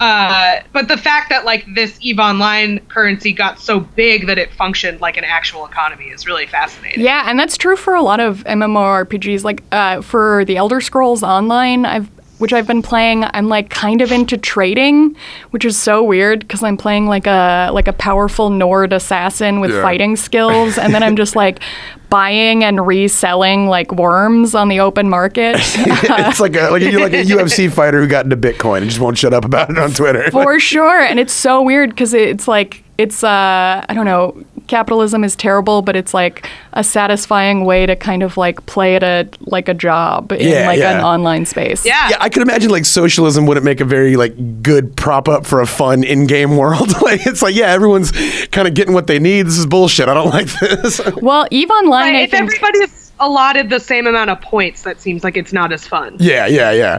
Uh, 0.00 0.60
but 0.72 0.88
the 0.88 0.96
fact 0.96 1.28
that 1.28 1.44
like 1.44 1.62
this 1.74 1.98
Eve 2.00 2.18
Online 2.18 2.78
currency 2.88 3.32
got 3.34 3.60
so 3.60 3.80
big 3.80 4.26
that 4.28 4.38
it 4.38 4.50
functioned 4.54 4.98
like 5.02 5.18
an 5.18 5.24
actual 5.24 5.66
economy 5.66 6.06
is 6.06 6.26
really 6.26 6.46
fascinating. 6.46 7.04
Yeah, 7.04 7.24
and 7.28 7.38
that's 7.38 7.58
true 7.58 7.76
for 7.76 7.94
a 7.94 8.00
lot 8.00 8.18
of 8.18 8.42
MMORPGs. 8.44 9.44
Like 9.44 9.62
uh, 9.72 10.00
for 10.00 10.46
the 10.46 10.56
Elder 10.56 10.80
Scrolls 10.80 11.22
Online, 11.22 11.84
I've 11.84 12.08
which 12.40 12.52
I've 12.52 12.66
been 12.66 12.82
playing. 12.82 13.24
I'm 13.32 13.48
like 13.48 13.70
kind 13.70 14.02
of 14.02 14.10
into 14.10 14.36
trading, 14.36 15.14
which 15.50 15.64
is 15.64 15.78
so 15.78 16.02
weird 16.02 16.40
because 16.40 16.62
I'm 16.62 16.76
playing 16.76 17.06
like 17.06 17.26
a 17.26 17.70
like 17.72 17.86
a 17.86 17.92
powerful 17.92 18.50
Nord 18.50 18.92
assassin 18.92 19.60
with 19.60 19.70
Yeah. 19.70 19.82
fighting 19.82 20.16
skills, 20.16 20.76
and 20.78 20.92
then 20.92 21.02
I'm 21.02 21.16
just 21.16 21.36
like 21.36 21.60
buying 22.10 22.64
and 22.64 22.84
reselling 22.84 23.68
like 23.68 23.92
worms 23.92 24.54
on 24.56 24.68
the 24.68 24.80
open 24.80 25.08
market. 25.08 25.54
it's 25.58 26.40
like 26.40 26.56
a, 26.56 26.68
like 26.70 26.82
a, 26.82 26.96
like 26.98 27.12
a 27.12 27.22
UFC 27.24 27.70
fighter 27.70 28.00
who 28.00 28.08
got 28.08 28.24
into 28.24 28.36
Bitcoin 28.36 28.78
and 28.78 28.86
just 28.90 28.98
won't 29.00 29.16
shut 29.16 29.32
up 29.32 29.44
about 29.44 29.70
it 29.70 29.78
on 29.78 29.92
Twitter. 29.92 30.28
For 30.32 30.58
sure. 30.72 30.98
And 31.00 31.20
it's 31.20 31.32
so 31.32 31.62
weird 31.62 31.90
because 31.90 32.12
it's 32.12 32.48
like, 32.48 32.82
it's, 32.98 33.22
uh, 33.22 33.84
I 33.88 33.94
don't 33.94 34.06
know, 34.06 34.42
capitalism 34.70 35.24
is 35.24 35.34
terrible, 35.36 35.82
but 35.82 35.96
it's 35.96 36.14
like 36.14 36.48
a 36.72 36.82
satisfying 36.84 37.64
way 37.64 37.84
to 37.84 37.96
kind 37.96 38.22
of 38.22 38.36
like 38.36 38.64
play 38.66 38.94
it 38.94 39.02
a, 39.02 39.28
like 39.40 39.68
a 39.68 39.74
job 39.74 40.30
in 40.32 40.48
Yeah, 40.48 40.66
like 40.66 40.78
yeah. 40.78 40.98
an 40.98 41.04
online 41.04 41.44
space. 41.44 41.84
Yeah. 41.84 42.08
Yeah, 42.10 42.16
I 42.20 42.28
could 42.28 42.42
imagine 42.42 42.70
like 42.70 42.84
socialism 42.86 43.46
wouldn't 43.46 43.64
make 43.64 43.80
a 43.80 43.84
very 43.84 44.16
like 44.16 44.62
good 44.62 44.96
prop 44.96 45.28
up 45.28 45.44
for 45.44 45.60
a 45.60 45.66
fun 45.66 46.04
in-game 46.04 46.56
world. 46.56 46.88
like 47.02 47.26
it's 47.26 47.42
like 47.42 47.54
yeah, 47.54 47.66
everyone's 47.66 48.12
kind 48.48 48.68
of 48.68 48.74
getting 48.74 48.94
what 48.94 49.08
they 49.08 49.18
need. 49.18 49.46
This 49.46 49.58
is 49.58 49.66
bullshit. 49.66 50.08
I 50.08 50.14
don't 50.14 50.30
like 50.30 50.46
this. 50.60 51.00
Well, 51.20 51.46
EVE 51.50 51.68
Online, 51.70 52.14
I 52.14 52.20
if 52.20 52.30
think. 52.30 52.44
everybody's 52.44 52.99
allotted 53.20 53.70
the 53.70 53.80
same 53.80 54.06
amount 54.06 54.30
of 54.30 54.40
points, 54.40 54.82
that 54.82 55.00
seems 55.00 55.22
like 55.22 55.36
it's 55.36 55.52
not 55.52 55.72
as 55.72 55.86
fun. 55.86 56.16
yeah, 56.18 56.46
yeah, 56.46 56.72
yeah. 56.72 56.98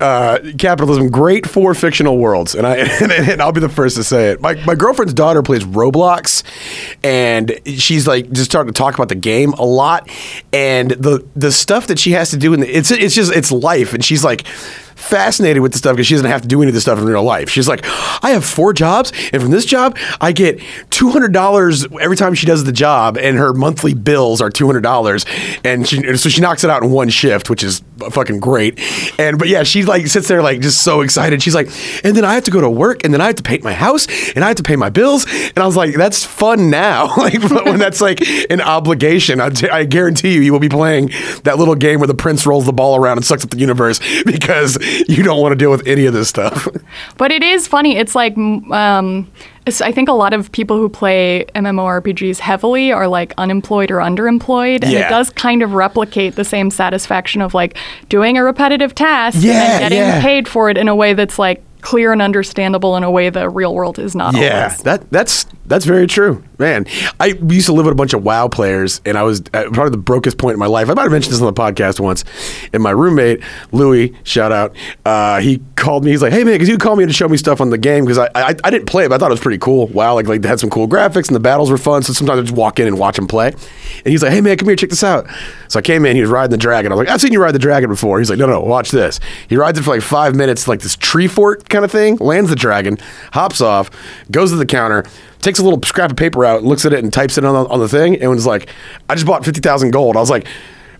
Uh, 0.00 0.38
capitalism, 0.58 1.08
great 1.08 1.48
for 1.48 1.74
fictional 1.74 2.18
worlds, 2.18 2.54
and 2.54 2.66
I 2.66 2.76
and, 3.02 3.10
and 3.10 3.42
I'll 3.42 3.52
be 3.52 3.60
the 3.60 3.68
first 3.68 3.96
to 3.96 4.04
say 4.04 4.30
it. 4.30 4.40
My 4.40 4.54
my 4.66 4.74
girlfriend's 4.74 5.14
daughter 5.14 5.42
plays 5.42 5.64
Roblox, 5.64 6.42
and 7.02 7.58
she's 7.64 8.06
like 8.06 8.30
just 8.30 8.50
starting 8.50 8.72
to 8.72 8.76
talk 8.76 8.94
about 8.94 9.08
the 9.08 9.14
game 9.14 9.52
a 9.54 9.64
lot, 9.64 10.08
and 10.52 10.90
the 10.90 11.26
the 11.34 11.50
stuff 11.50 11.86
that 11.86 11.98
she 11.98 12.12
has 12.12 12.30
to 12.30 12.36
do 12.36 12.54
the, 12.56 12.76
it's 12.76 12.90
it's 12.90 13.14
just 13.14 13.32
it's 13.32 13.50
life, 13.50 13.94
and 13.94 14.04
she's 14.04 14.22
like 14.22 14.46
fascinated 14.96 15.62
with 15.62 15.72
the 15.72 15.78
stuff 15.78 15.94
because 15.94 16.06
she 16.06 16.14
doesn't 16.14 16.30
have 16.30 16.42
to 16.42 16.48
do 16.48 16.60
any 16.60 16.70
of 16.70 16.74
this 16.74 16.82
stuff 16.82 16.98
in 16.98 17.04
real 17.04 17.22
life. 17.22 17.48
She's 17.48 17.68
like, 17.68 17.84
I 18.24 18.30
have 18.30 18.44
four 18.44 18.72
jobs, 18.72 19.12
and 19.32 19.40
from 19.40 19.52
this 19.52 19.64
job, 19.64 19.96
I 20.20 20.32
get 20.32 20.60
two 20.90 21.10
hundred 21.10 21.32
dollars 21.32 21.86
every 22.00 22.16
time 22.16 22.34
she 22.34 22.46
does 22.46 22.64
the 22.64 22.72
job, 22.72 23.16
and 23.16 23.36
her 23.36 23.52
monthly 23.54 23.94
bills 23.94 24.40
are 24.40 24.50
two 24.50 24.66
hundred 24.66 24.82
dollars, 24.82 25.24
and 25.62 25.86
she 25.86 26.16
so 26.16 26.28
she 26.28 26.40
knocks 26.40 26.64
it 26.64 26.70
out 26.70 26.82
in 26.82 26.90
one 26.90 27.08
shift, 27.08 27.48
which 27.48 27.62
is 27.62 27.82
fucking 28.10 28.40
great. 28.40 28.78
And 29.18 29.38
but 29.38 29.48
yeah, 29.48 29.62
she 29.62 29.84
like 29.84 30.06
sits 30.06 30.28
there 30.28 30.42
like 30.42 30.60
just 30.60 30.82
so 30.82 31.00
excited. 31.00 31.42
She's 31.42 31.54
like, 31.54 31.68
and 32.04 32.16
then 32.16 32.24
I 32.24 32.34
have 32.34 32.44
to 32.44 32.50
go 32.50 32.60
to 32.60 32.70
work, 32.70 33.04
and 33.04 33.12
then 33.12 33.20
I 33.20 33.26
have 33.26 33.36
to 33.36 33.42
paint 33.42 33.62
my 33.62 33.72
house, 33.72 34.06
and 34.34 34.44
I 34.44 34.48
have 34.48 34.56
to 34.56 34.62
pay 34.62 34.76
my 34.76 34.90
bills, 34.90 35.26
and 35.26 35.58
I 35.58 35.66
was 35.66 35.76
like, 35.76 35.94
that's 35.94 36.24
fun 36.24 36.70
now. 36.70 37.06
like 37.16 37.42
when 37.42 37.78
that's 37.78 38.00
like 38.00 38.20
an 38.50 38.60
obligation, 38.60 39.40
I, 39.40 39.50
I 39.70 39.84
guarantee 39.84 40.34
you, 40.34 40.40
you 40.40 40.52
will 40.52 40.60
be 40.60 40.68
playing 40.68 41.10
that 41.44 41.58
little 41.58 41.74
game 41.74 42.00
where 42.00 42.06
the 42.06 42.14
prince 42.14 42.46
rolls 42.46 42.66
the 42.66 42.72
ball 42.72 42.96
around 42.96 43.18
and 43.18 43.24
sucks 43.24 43.44
up 43.44 43.50
the 43.50 43.58
universe 43.58 43.98
because 44.26 44.78
you 45.08 45.22
don't 45.22 45.40
want 45.40 45.52
to 45.52 45.56
deal 45.56 45.70
with 45.70 45.86
any 45.86 46.06
of 46.06 46.14
this 46.14 46.28
stuff. 46.28 46.68
But 47.16 47.32
it 47.32 47.42
is 47.42 47.66
funny. 47.66 47.96
It's 47.96 48.14
like, 48.14 48.36
um, 48.36 49.30
it's, 49.66 49.80
I 49.80 49.90
think 49.92 50.08
a 50.08 50.12
lot 50.12 50.32
of 50.32 50.50
people 50.52 50.76
who 50.76 50.88
play 50.88 51.44
MMORPGs 51.54 52.38
heavily 52.38 52.92
are 52.92 53.08
like 53.08 53.34
unemployed 53.36 53.90
or 53.90 53.96
underemployed. 53.98 54.82
And 54.82 54.92
Yeah. 54.92 55.06
it 55.06 55.10
does 55.10 55.30
kind 55.30 55.62
of 55.62 55.72
replicate 55.74 56.36
the 56.36 56.44
same 56.44 56.70
satisfaction 56.70 57.42
of 57.42 57.52
like 57.54 57.76
doing 58.08 58.36
a 58.38 58.44
repetitive 58.44 58.94
task 58.94 59.38
Yeah, 59.40 59.52
and 59.52 59.58
then 59.60 59.80
getting 59.80 59.98
yeah. 59.98 60.20
paid 60.22 60.48
for 60.48 60.70
it 60.70 60.78
in 60.78 60.88
a 60.88 60.94
way 60.94 61.14
that's 61.14 61.38
like 61.38 61.62
clear 61.80 62.12
and 62.12 62.22
understandable 62.22 62.96
in 62.96 63.04
a 63.04 63.10
way 63.10 63.28
the 63.30 63.48
real 63.48 63.74
world 63.74 63.98
is 63.98 64.14
not 64.16 64.34
Yeah, 64.36 64.64
always. 64.64 64.82
that 64.82 65.10
that's 65.10 65.46
that's 65.68 65.84
very 65.84 66.06
true, 66.06 66.42
man. 66.58 66.86
I 67.20 67.26
used 67.48 67.66
to 67.66 67.72
live 67.72 67.86
with 67.86 67.92
a 67.92 67.96
bunch 67.96 68.14
of 68.14 68.22
WoW 68.24 68.48
players, 68.48 69.00
and 69.04 69.18
I 69.18 69.22
was 69.22 69.40
at 69.52 69.72
probably 69.72 69.90
the 69.90 69.96
brokest 69.98 70.38
point 70.38 70.54
in 70.54 70.58
my 70.58 70.66
life. 70.66 70.88
I 70.88 70.94
might 70.94 71.02
have 71.02 71.12
mentioned 71.12 71.32
this 71.34 71.40
on 71.40 71.46
the 71.46 71.60
podcast 71.60 72.00
once. 72.00 72.24
And 72.72 72.82
my 72.82 72.90
roommate 72.90 73.42
Louis, 73.72 74.14
shout 74.24 74.52
out, 74.52 74.76
uh, 75.04 75.40
he 75.40 75.60
called 75.76 76.04
me. 76.04 76.10
He's 76.12 76.22
like, 76.22 76.32
"Hey 76.32 76.44
man, 76.44 76.54
because 76.54 76.68
you 76.68 76.78
called 76.78 76.98
me 76.98 77.06
to 77.06 77.12
show 77.12 77.28
me 77.28 77.36
stuff 77.36 77.60
on 77.60 77.70
the 77.70 77.78
game 77.78 78.04
because 78.04 78.18
I, 78.18 78.28
I 78.34 78.54
I 78.64 78.70
didn't 78.70 78.86
play 78.86 79.04
it, 79.04 79.08
but 79.08 79.16
I 79.16 79.18
thought 79.18 79.30
it 79.30 79.34
was 79.34 79.40
pretty 79.40 79.58
cool. 79.58 79.86
WoW, 79.88 80.14
like 80.14 80.26
like 80.26 80.42
they 80.42 80.48
had 80.48 80.60
some 80.60 80.70
cool 80.70 80.88
graphics 80.88 81.26
and 81.28 81.36
the 81.36 81.40
battles 81.40 81.70
were 81.70 81.78
fun. 81.78 82.02
So 82.02 82.12
sometimes 82.12 82.38
I 82.38 82.42
just 82.42 82.54
walk 82.54 82.78
in 82.80 82.86
and 82.86 82.98
watch 82.98 83.18
him 83.18 83.26
play. 83.26 83.48
And 83.48 84.06
he's 84.06 84.22
like, 84.22 84.32
"Hey 84.32 84.40
man, 84.40 84.56
come 84.56 84.68
here, 84.68 84.76
check 84.76 84.90
this 84.90 85.04
out." 85.04 85.26
So 85.68 85.78
I 85.78 85.82
came 85.82 86.04
in. 86.06 86.16
He 86.16 86.22
was 86.22 86.30
riding 86.30 86.50
the 86.50 86.56
dragon. 86.56 86.92
I 86.92 86.94
was 86.94 87.06
like, 87.06 87.12
"I've 87.12 87.20
seen 87.20 87.32
you 87.32 87.42
ride 87.42 87.54
the 87.54 87.58
dragon 87.58 87.90
before." 87.90 88.18
He's 88.18 88.30
like, 88.30 88.38
"No, 88.38 88.46
no, 88.46 88.60
watch 88.60 88.90
this." 88.90 89.20
He 89.48 89.56
rides 89.56 89.78
it 89.78 89.82
for 89.82 89.90
like 89.90 90.02
five 90.02 90.34
minutes, 90.34 90.68
like 90.68 90.80
this 90.80 90.96
tree 90.96 91.28
fort 91.28 91.68
kind 91.68 91.84
of 91.84 91.90
thing. 91.90 92.16
Lands 92.16 92.50
the 92.50 92.56
dragon, 92.56 92.98
hops 93.32 93.60
off, 93.60 93.90
goes 94.30 94.50
to 94.50 94.56
the 94.56 94.66
counter, 94.66 95.04
takes 95.40 95.58
a 95.58 95.64
little 95.64 95.80
scrap 95.82 96.10
of 96.10 96.16
paper 96.16 96.44
out, 96.44 96.62
looks 96.62 96.84
at 96.84 96.92
it, 96.92 97.02
and 97.02 97.12
types 97.12 97.38
it 97.38 97.44
on 97.44 97.54
the, 97.54 97.70
on 97.70 97.80
the 97.80 97.88
thing, 97.88 98.20
and 98.20 98.30
was 98.30 98.46
like, 98.46 98.68
"I 99.08 99.14
just 99.14 99.26
bought 99.26 99.44
fifty 99.44 99.60
thousand 99.60 99.90
gold." 99.90 100.16
I 100.16 100.20
was 100.20 100.30
like. 100.30 100.46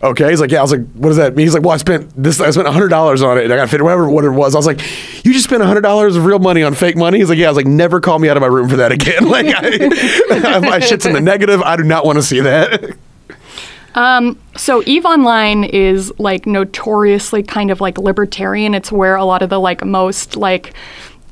Okay, 0.02 0.28
he's 0.28 0.43
like, 0.43 0.50
yeah. 0.50 0.59
I 0.59 0.62
was 0.62 0.73
like, 0.73 0.87
what 0.93 1.09
does 1.09 1.16
that 1.16 1.35
mean? 1.35 1.47
He's 1.47 1.55
like, 1.55 1.62
well, 1.62 1.73
I 1.73 1.78
spent 1.78 2.11
this. 2.23 2.38
I 2.38 2.50
spent 2.50 2.69
hundred 2.69 2.88
dollars 2.88 3.23
on 3.23 3.38
it, 3.38 3.45
and 3.45 3.52
I 3.52 3.57
got 3.57 3.71
fit 3.71 3.81
whatever 3.81 4.07
what 4.11 4.26
it 4.26 4.31
was. 4.31 4.55
I 4.55 4.59
was 4.59 4.66
like, 4.66 4.81
you 5.25 5.33
just 5.33 5.45
spent 5.45 5.62
hundred 5.62 5.81
dollars 5.81 6.16
of 6.16 6.26
real 6.26 6.38
money 6.38 6.62
on 6.62 6.75
fake 6.75 6.99
money. 6.99 7.19
He's 7.19 7.31
like, 7.31 7.38
yeah. 7.38 7.47
I 7.47 7.50
was 7.50 7.57
like, 7.57 7.66
never 7.66 7.99
call 7.99 8.19
me 8.19 8.28
out 8.28 8.37
of 8.37 8.43
my 8.43 8.47
room 8.47 8.69
for 8.69 8.76
that 8.76 8.93
again. 8.93 9.26
Like, 9.31 9.47
I, 9.49 10.59
my 10.61 10.81
shit's 10.81 11.07
in 11.07 11.14
the 11.14 11.21
negative. 11.21 11.62
I 11.62 11.76
do 11.76 11.83
not 11.83 12.05
want 12.05 12.16
to 12.16 12.23
see 12.23 12.40
that. 12.40 12.95
Um, 13.95 14.38
So 14.55 14.83
Eve 14.85 15.07
Online 15.07 15.64
is 15.64 16.12
like 16.19 16.47
notoriously 16.47 17.43
kind 17.43 17.71
of 17.71 17.81
like 17.81 17.97
libertarian. 17.97 18.75
It's 18.75 18.93
where 18.93 19.16
a 19.16 19.25
lot 19.25 19.40
of 19.40 19.49
the 19.49 19.59
like 19.59 19.83
most 19.85 20.37
like 20.37 20.75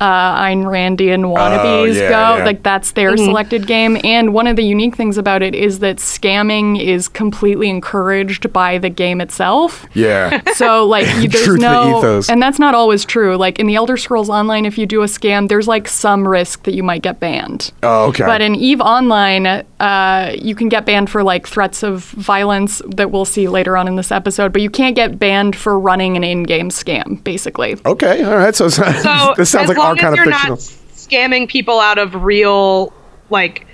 uh, 0.05 0.43
Ayn 0.43 0.65
Randian 0.65 1.23
wannabes 1.35 1.65
Oh, 1.65 1.85
yeah, 1.85 2.09
go. 2.11 2.37
yeah. 2.39 2.45
Like 2.45 2.63
that's 2.63 2.93
their 2.93 3.17
selected 3.17 3.67
game. 3.67 3.97
And 4.05 4.35
one 4.35 4.47
of 4.47 4.57
the 4.57 4.63
unique 4.63 4.97
things 4.97 5.17
about 5.17 5.43
it 5.43 5.55
is 5.55 5.79
that 5.79 5.97
scamming 5.97 6.79
is 6.81 7.09
completely 7.09 7.71
encouraged 7.71 8.53
by 8.53 8.77
the 8.79 8.91
game 8.91 9.21
itself. 9.21 9.87
Yeah. 9.95 10.41
So 10.55 10.87
like 10.87 11.07
you, 11.21 11.29
there's 11.35 11.45
True 11.45 11.57
to 11.57 11.63
the 11.63 11.73
no, 11.73 11.99
ethos. 11.99 12.29
and 12.31 12.41
that's 12.41 12.61
not 12.61 12.75
always 12.77 13.05
true. 13.05 13.37
Like 13.37 13.59
in 13.59 13.67
the 13.67 13.75
Elder 13.75 13.97
Scrolls 13.97 14.31
Online, 14.31 14.67
if 14.67 14.79
you 14.79 14.87
do 14.87 15.03
a 15.03 15.07
scam, 15.07 15.49
there's 15.49 15.67
like 15.67 15.89
some 15.89 16.27
risk 16.29 16.63
that 16.63 16.75
you 16.75 16.85
might 16.85 17.03
get 17.03 17.19
banned. 17.19 17.73
Oh, 17.83 18.05
okay. 18.11 18.25
But 18.25 18.41
in 18.41 18.55
Eve 18.55 18.81
Online, 18.81 19.47
uh, 19.81 20.33
you 20.39 20.55
can 20.55 20.69
get 20.69 20.87
banned 20.87 21.11
for 21.11 21.25
like 21.25 21.49
threats 21.49 21.83
of 21.83 22.05
violence 22.05 22.81
that 22.87 23.11
we'll 23.11 23.25
see 23.25 23.49
later 23.49 23.77
on 23.77 23.89
in 23.89 23.97
this 23.97 24.13
episode. 24.13 24.53
But 24.53 24.63
you 24.63 24.71
can't 24.71 24.95
get 24.95 25.19
banned 25.19 25.57
for 25.57 25.77
running 25.79 26.17
an 26.17 26.23
in-game 26.23 26.69
scam, 26.71 27.23
basically. 27.25 27.77
okay. 27.85 28.23
All 28.23 28.37
right. 28.37 28.55
So, 28.55 28.69
so 28.69 28.83
So 29.03 29.35
this 29.37 29.51
sounds 29.51 29.71
as 29.71 29.77
like 29.77 29.79
long 29.97 30.05
our 30.05 30.15
kind 30.15 30.15
as 30.15 30.19
of 30.21 30.27
you're 30.27 30.57
fictional. 30.57 30.57
not 30.57 30.95
scamming 30.95 31.49
people 31.49 31.81
out 31.81 31.99
of 31.99 32.25
real 32.25 32.93
like 33.31 33.67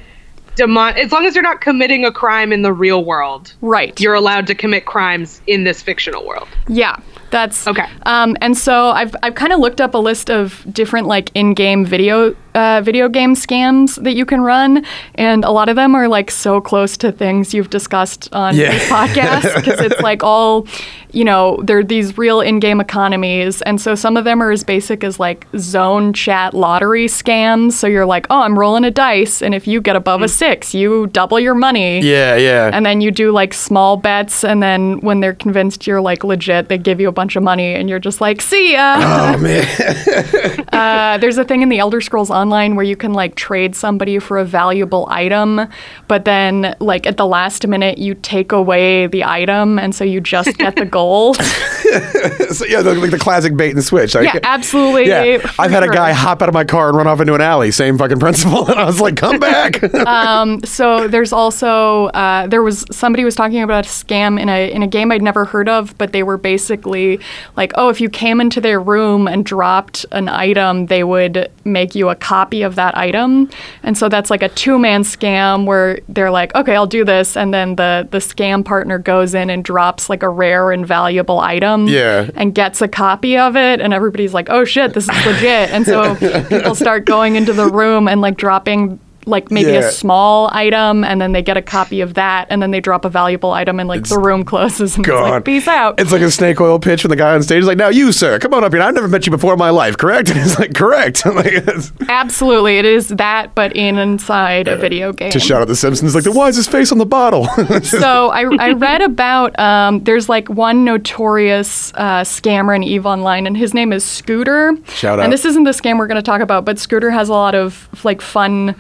demon 0.57 0.97
as 0.97 1.13
long 1.13 1.25
as 1.27 1.35
you're 1.35 1.43
not 1.45 1.61
committing 1.61 2.05
a 2.05 2.13
crime 2.13 2.53
in 2.53 2.63
the 2.63 2.73
real 2.73 3.05
world, 3.05 3.53
Right. 3.61 3.99
you're 4.01 4.15
allowed 4.15 4.47
to 4.49 4.55
commit 4.55 4.85
crimes 4.85 5.41
in 5.47 5.65
this 5.65 5.81
fictional 5.83 6.27
world. 6.27 6.49
Yeah, 6.69 6.97
that's 7.31 7.67
Okay. 7.69 7.87
Um, 8.05 8.37
and 8.41 8.57
so 8.59 8.89
I've 8.89 9.15
I've 9.23 9.37
kind 9.37 9.53
of 9.53 9.61
looked 9.61 9.81
up 9.81 9.95
a 9.95 9.99
list 9.99 10.31
of 10.31 10.65
different 10.73 11.07
like 11.07 11.31
in-game 11.35 11.85
video 11.85 12.35
uh, 12.55 12.81
video 12.85 13.09
game 13.09 13.35
scams 13.35 14.03
that 14.03 14.15
you 14.15 14.25
can 14.27 14.41
run, 14.41 14.85
and 15.15 15.45
a 15.45 15.51
lot 15.51 15.69
of 15.69 15.77
them 15.77 15.95
are 15.95 16.09
like 16.09 16.31
so 16.31 16.61
close 16.61 16.97
to 16.99 17.13
things 17.13 17.55
you've 17.55 17.71
discussed 17.71 18.29
on 18.33 18.57
Yeah. 18.57 18.73
this 18.73 18.89
podcast 18.89 19.55
because 19.57 19.81
it's 19.81 20.01
like 20.01 20.23
all, 20.23 20.67
you 21.13 21.25
know, 21.25 21.59
they're 21.65 21.83
these 21.85 22.17
real 22.19 22.41
in-game 22.41 22.81
economies, 22.81 23.63
and 23.63 23.81
so 23.81 23.95
some 23.95 24.17
of 24.17 24.25
them 24.25 24.43
are 24.43 24.51
as 24.51 24.65
basic 24.65 25.03
as 25.05 25.19
like 25.21 25.47
zone 25.57 26.13
chat 26.13 26.55
lottery 26.55 27.07
scams. 27.07 27.73
So 27.73 27.87
you're 27.87 28.07
like, 28.07 28.27
oh, 28.31 28.41
I'm 28.43 28.59
rolling 28.59 28.85
a 28.85 28.91
dice, 28.91 29.43
and 29.43 29.55
if 29.55 29.67
you 29.67 29.81
get 29.81 29.97
above 29.97 30.23
a 30.23 30.29
six, 30.29 30.75
you 30.75 31.07
double 31.09 31.39
your 31.41 31.55
money. 31.55 32.01
Yeah. 32.01 32.37
Yeah. 32.37 32.71
And 32.73 32.85
then 32.87 33.01
you 33.01 33.11
do 33.11 33.33
like 33.33 33.55
small 33.55 33.97
bets, 33.97 34.45
and 34.45 34.63
then 34.63 35.01
when 35.01 35.21
they're 35.21 35.35
convinced 35.35 35.87
you're 35.87 36.01
like 36.01 36.25
legit, 36.25 36.69
they 36.69 36.79
give 36.79 37.01
you 37.01 37.09
a 37.09 37.13
bunch 37.13 37.37
of 37.37 37.43
money, 37.43 37.75
and 37.75 37.89
you're 37.89 37.99
just 37.99 38.21
like, 38.21 38.41
see 38.41 38.73
ya. 38.73 38.97
oh 38.99 39.39
man. 39.39 39.67
Uh, 40.73 41.19
there's 41.19 41.37
a 41.37 41.45
thing 41.45 41.63
in 41.63 41.69
the 41.69 41.79
Elder 41.79 42.01
Scrolls 42.01 42.31
Online 42.41 42.75
where 42.75 42.85
you 42.85 42.97
can 42.97 43.13
like 43.13 43.35
trade 43.35 43.77
somebody 43.77 44.19
for 44.19 44.39
a 44.39 44.45
valuable 44.45 45.07
item, 45.11 45.61
but 46.09 46.25
then 46.25 46.75
like 46.81 47.07
at 47.07 47.17
the 47.17 47.27
last 47.27 47.67
minute 47.67 47.99
you 47.99 48.15
take 48.15 48.51
away 48.53 49.07
the 49.07 49.25
item, 49.25 49.79
and 49.79 49.95
so 49.95 50.05
you 50.05 50.21
just 50.21 50.57
get 50.57 50.77
the 50.77 50.87
gold. 50.87 51.37
so, 52.51 52.65
yeah, 52.65 52.81
the, 52.81 52.95
like 52.99 53.11
the 53.11 53.19
classic 53.19 53.57
bait 53.57 53.73
and 53.73 53.85
switch. 53.85 54.15
Like, 54.15 54.33
yeah, 54.33 54.41
absolutely. 54.43 55.09
Yeah, 55.09 55.39
I've 55.59 55.71
had 55.71 55.83
a 55.83 55.89
guy 55.89 56.13
hop 56.13 56.41
out 56.41 56.49
of 56.49 56.55
my 56.55 56.65
car 56.65 56.89
and 56.89 56.97
run 56.97 57.07
off 57.07 57.21
into 57.21 57.35
an 57.35 57.41
alley. 57.41 57.71
Same 57.71 57.99
fucking 57.99 58.19
principle, 58.19 58.67
and 58.71 58.79
I 58.79 58.85
was 58.85 59.01
like, 59.01 59.17
"Come 59.17 59.39
back!" 59.39 59.81
So 60.65 61.09
there's 61.09 61.33
also 61.33 62.07
uh, 62.07 62.47
there 62.47 62.63
was 62.63 62.85
somebody 62.91 63.25
was 63.25 63.35
talking 63.35 63.63
about 63.63 63.87
a 63.87 63.89
scam 63.89 64.41
in 64.41 64.49
a 64.49 64.71
in 64.71 64.83
a 64.83 64.87
game 64.87 65.13
I'd 65.13 65.23
never 65.23 65.45
heard 65.45 65.69
of, 65.69 65.97
but 65.99 66.13
they 66.13 66.23
were 66.23 66.39
basically 66.39 67.21
like, 67.57 67.73
oh, 67.75 67.89
if 67.89 68.01
you 68.01 68.09
came 68.09 68.41
into 68.41 68.61
their 68.61 68.81
room 68.81 69.27
and 69.29 69.45
dropped 69.45 70.07
an 70.13 70.29
item, 70.29 70.87
they 70.87 71.05
would 71.05 71.51
make 71.65 71.95
you 71.95 72.09
a 72.09 72.17
copy 72.31 72.63
of 72.63 72.75
that 72.77 72.97
item, 72.97 73.49
and 73.83 73.99
so 73.99 74.09
that's 74.09 74.31
like 74.31 74.43
a 74.43 74.49
two 74.63 74.79
man 74.79 75.03
scam 75.03 75.67
where 75.67 75.99
they're 76.09 76.31
like, 76.31 76.55
okay, 76.55 76.75
I'll 76.77 76.87
do 76.99 77.05
this, 77.05 77.37
and 77.37 77.53
then 77.53 77.77
the 77.77 78.07
the 78.11 78.19
scam 78.19 78.65
partner 78.65 78.99
goes 78.99 79.35
in 79.35 79.51
and 79.51 79.65
drops 79.65 80.09
like 80.09 80.23
a 80.23 80.29
rare 80.29 80.71
and 80.71 80.87
valuable 80.87 81.41
item, 81.41 81.87
Yeah. 81.89 82.31
and 82.37 82.55
gets 82.55 82.81
a 82.83 82.89
copy 82.89 83.37
of 83.37 83.57
it 83.57 83.81
and 83.81 83.93
everybody's 83.93 84.35
like, 84.35 84.49
"Oh 84.51 84.65
shit, 84.65 84.95
this 84.95 85.09
is 85.09 85.27
legit." 85.27 85.71
And 85.75 85.85
so 85.87 86.15
people 86.55 86.75
start 86.75 87.05
going 87.05 87.37
into 87.37 87.53
the 87.53 87.67
room 87.67 88.07
and 88.09 88.21
like 88.21 88.37
dropping 88.37 88.99
like 89.31 89.51
maybe 89.51 89.71
Yeah. 89.73 89.79
a 89.79 89.91
small 89.91 90.51
item 90.53 91.05
and 91.05 91.21
then 91.21 91.33
they 91.33 91.43
get 91.43 91.57
a 91.57 91.63
copy 91.63 92.01
of 92.01 92.15
that 92.15 92.47
and 92.51 92.61
then 92.61 92.71
they 92.71 92.81
drop 92.81 93.05
a 93.05 93.09
valuable 93.09 93.53
item 93.53 93.81
and 93.81 93.89
like 93.89 94.07
the 94.09 94.19
room 94.19 94.45
closes 94.45 94.97
and 94.97 95.07
it's 95.07 95.15
like 95.15 95.45
peace 95.45 95.69
out. 95.69 95.99
It's 96.01 96.13
like 96.13 96.23
a 96.23 96.31
snake 96.31 96.61
oil 96.61 96.79
pitch 96.79 97.05
when 97.05 97.11
the 97.11 97.17
guy 97.17 97.35
on 97.35 97.43
stage 97.43 97.61
is 97.63 97.67
like, 97.67 97.79
"Now 97.79 97.89
you, 97.89 98.13
sir, 98.13 98.39
come 98.39 98.53
on 98.55 98.65
up 98.65 98.73
here. 98.73 98.83
I've 98.83 98.95
never 98.95 99.09
met 99.09 99.27
you 99.27 99.31
before 99.31 99.53
in 99.55 99.59
my 99.59 99.71
life, 99.71 99.97
correct?" 99.97 100.29
And 100.31 100.39
he's 100.39 100.59
like, 100.59 100.75
"Correct." 100.75 101.25
like, 101.27 101.47
it's- 101.47 101.93
Absolutely, 102.09 102.79
it 102.79 102.85
is 102.85 103.09
that, 103.09 103.55
but 103.55 103.75
in 103.77 103.97
inside 103.99 104.69
a 104.69 104.77
video 104.77 105.13
game. 105.13 105.31
to 105.31 105.41
shout 105.41 105.63
out 105.63 105.69
the 105.69 105.77
Simpsons, 105.77 106.15
like, 106.15 106.25
"Why 106.27 106.49
is 106.49 106.57
his 106.57 106.67
face 106.69 106.91
on 106.93 106.99
the 106.99 107.07
bottle?" 107.07 107.47
so 107.83 108.31
I, 108.31 108.43
I 108.59 108.73
read 108.73 109.01
about 109.03 109.59
um, 109.59 110.03
there's 110.05 110.29
like 110.29 110.49
one 110.49 110.85
notorious 110.85 111.93
uh, 111.95 112.21
scammer 112.23 112.75
in 112.75 112.83
Eve 112.83 113.07
Online, 113.07 113.47
and 113.47 113.57
his 113.57 113.75
name 113.75 113.93
is 113.93 114.05
Scooter. 114.05 114.75
Shout 114.89 115.19
out. 115.19 115.25
And 115.25 115.33
this 115.33 115.45
isn't 115.45 115.65
the 115.65 115.71
scam 115.71 115.99
we're 115.99 116.07
going 116.07 116.17
to 116.17 116.23
talk 116.23 116.41
about, 116.41 116.65
but 116.65 116.79
Scooter 116.79 117.11
has 117.11 117.29
a 117.29 117.33
lot 117.33 117.55
of 117.55 117.89
like 118.05 118.21
fun. 118.21 118.75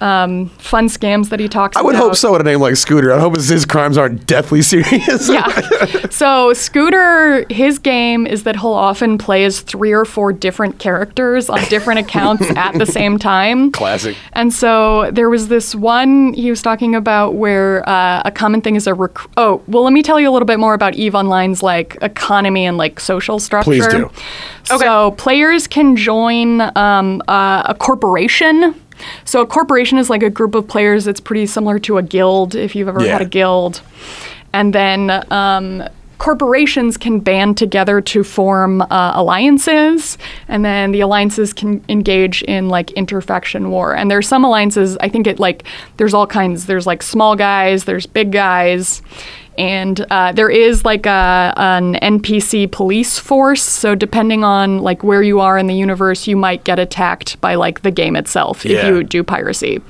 Um, 0.00 0.48
fun 0.58 0.88
scams 0.88 1.30
that 1.30 1.40
he 1.40 1.48
talks 1.48 1.76
about. 1.76 1.82
I 1.82 1.86
would 1.86 1.94
about. 1.94 2.04
hope 2.04 2.16
so 2.16 2.32
with 2.32 2.40
a 2.40 2.44
name 2.44 2.60
like 2.60 2.76
Scooter. 2.76 3.12
I 3.12 3.20
hope 3.20 3.36
his, 3.36 3.48
his 3.48 3.64
crimes 3.64 3.96
aren't 3.96 4.26
deathly 4.26 4.62
serious. 4.62 5.28
Yeah. 5.28 6.08
so 6.10 6.52
Scooter, 6.52 7.46
his 7.50 7.78
game 7.78 8.26
is 8.26 8.42
that 8.44 8.56
he'll 8.56 8.72
often 8.72 9.18
play 9.18 9.44
as 9.44 9.60
three 9.60 9.92
or 9.92 10.04
four 10.04 10.32
different 10.32 10.78
characters 10.78 11.48
on 11.48 11.62
different 11.68 12.00
accounts 12.00 12.44
at 12.56 12.78
the 12.78 12.86
same 12.86 13.18
time. 13.18 13.72
Classic. 13.72 14.16
And 14.32 14.52
so 14.52 15.10
there 15.10 15.30
was 15.30 15.48
this 15.48 15.74
one 15.74 16.34
he 16.34 16.50
was 16.50 16.62
talking 16.62 16.94
about 16.94 17.34
where 17.34 17.88
uh, 17.88 18.22
a 18.24 18.30
common 18.30 18.60
thing 18.60 18.76
is 18.76 18.86
a 18.86 18.94
rec- 18.94 19.18
oh 19.36 19.62
well 19.66 19.84
let 19.84 19.92
me 19.92 20.02
tell 20.02 20.20
you 20.20 20.28
a 20.28 20.32
little 20.32 20.46
bit 20.46 20.58
more 20.58 20.74
about 20.74 20.94
Eve 20.94 21.14
Online's 21.14 21.62
like 21.62 21.96
economy 22.02 22.66
and 22.66 22.76
like 22.76 23.00
social 23.00 23.38
structure. 23.38 23.70
Please 23.70 23.86
do. 23.88 24.10
So 24.64 25.12
players 25.12 25.66
can 25.66 25.96
join 25.96 26.60
um, 26.76 27.22
uh, 27.28 27.62
a 27.66 27.74
corporation. 27.74 28.74
So 29.24 29.40
a 29.40 29.46
corporation 29.46 29.98
is 29.98 30.08
like 30.10 30.22
a 30.22 30.30
group 30.30 30.54
of 30.54 30.66
players. 30.68 31.06
It's 31.06 31.20
pretty 31.20 31.46
similar 31.46 31.78
to 31.80 31.98
a 31.98 32.02
guild 32.02 32.54
if 32.54 32.74
you've 32.74 32.88
ever 32.88 33.02
Yeah. 33.04 33.12
had 33.12 33.22
a 33.22 33.26
guild. 33.26 33.80
And 34.52 34.72
then 34.72 35.10
um, 35.32 35.82
corporations 36.18 36.96
can 36.96 37.20
band 37.20 37.58
together 37.58 38.00
to 38.00 38.22
form 38.24 38.82
uh, 38.82 39.12
alliances, 39.14 40.16
and 40.48 40.64
then 40.64 40.92
the 40.92 41.00
alliances 41.00 41.52
can 41.52 41.84
engage 41.88 42.42
in 42.44 42.68
like 42.68 42.90
interfaction 42.92 43.70
war. 43.70 43.94
And 43.96 44.10
there's 44.10 44.28
some 44.28 44.44
alliances. 44.44 44.96
I 45.00 45.08
think 45.08 45.26
it 45.26 45.38
like 45.40 45.64
there's 45.96 46.14
all 46.14 46.26
kinds. 46.26 46.66
There's 46.66 46.86
like 46.86 47.02
small 47.02 47.34
guys. 47.36 47.84
There's 47.84 48.06
big 48.06 48.30
guys. 48.32 49.02
And 49.56 50.04
uh, 50.10 50.32
there 50.32 50.50
is 50.50 50.84
like 50.84 51.06
a, 51.06 51.52
an 51.56 51.94
NPC 51.94 52.70
police 52.70 53.18
force. 53.18 53.62
So 53.62 53.94
depending 53.94 54.42
on 54.44 54.78
like 54.80 55.04
where 55.04 55.22
you 55.22 55.40
are 55.40 55.56
in 55.56 55.66
the 55.66 55.74
universe, 55.74 56.26
you 56.26 56.36
might 56.36 56.64
get 56.64 56.78
attacked 56.78 57.40
by 57.40 57.54
like 57.54 57.82
the 57.82 57.90
game 57.90 58.16
itself 58.16 58.66
if 58.66 58.84
you 58.84 59.04
do 59.04 59.22
piracy. 59.22 59.80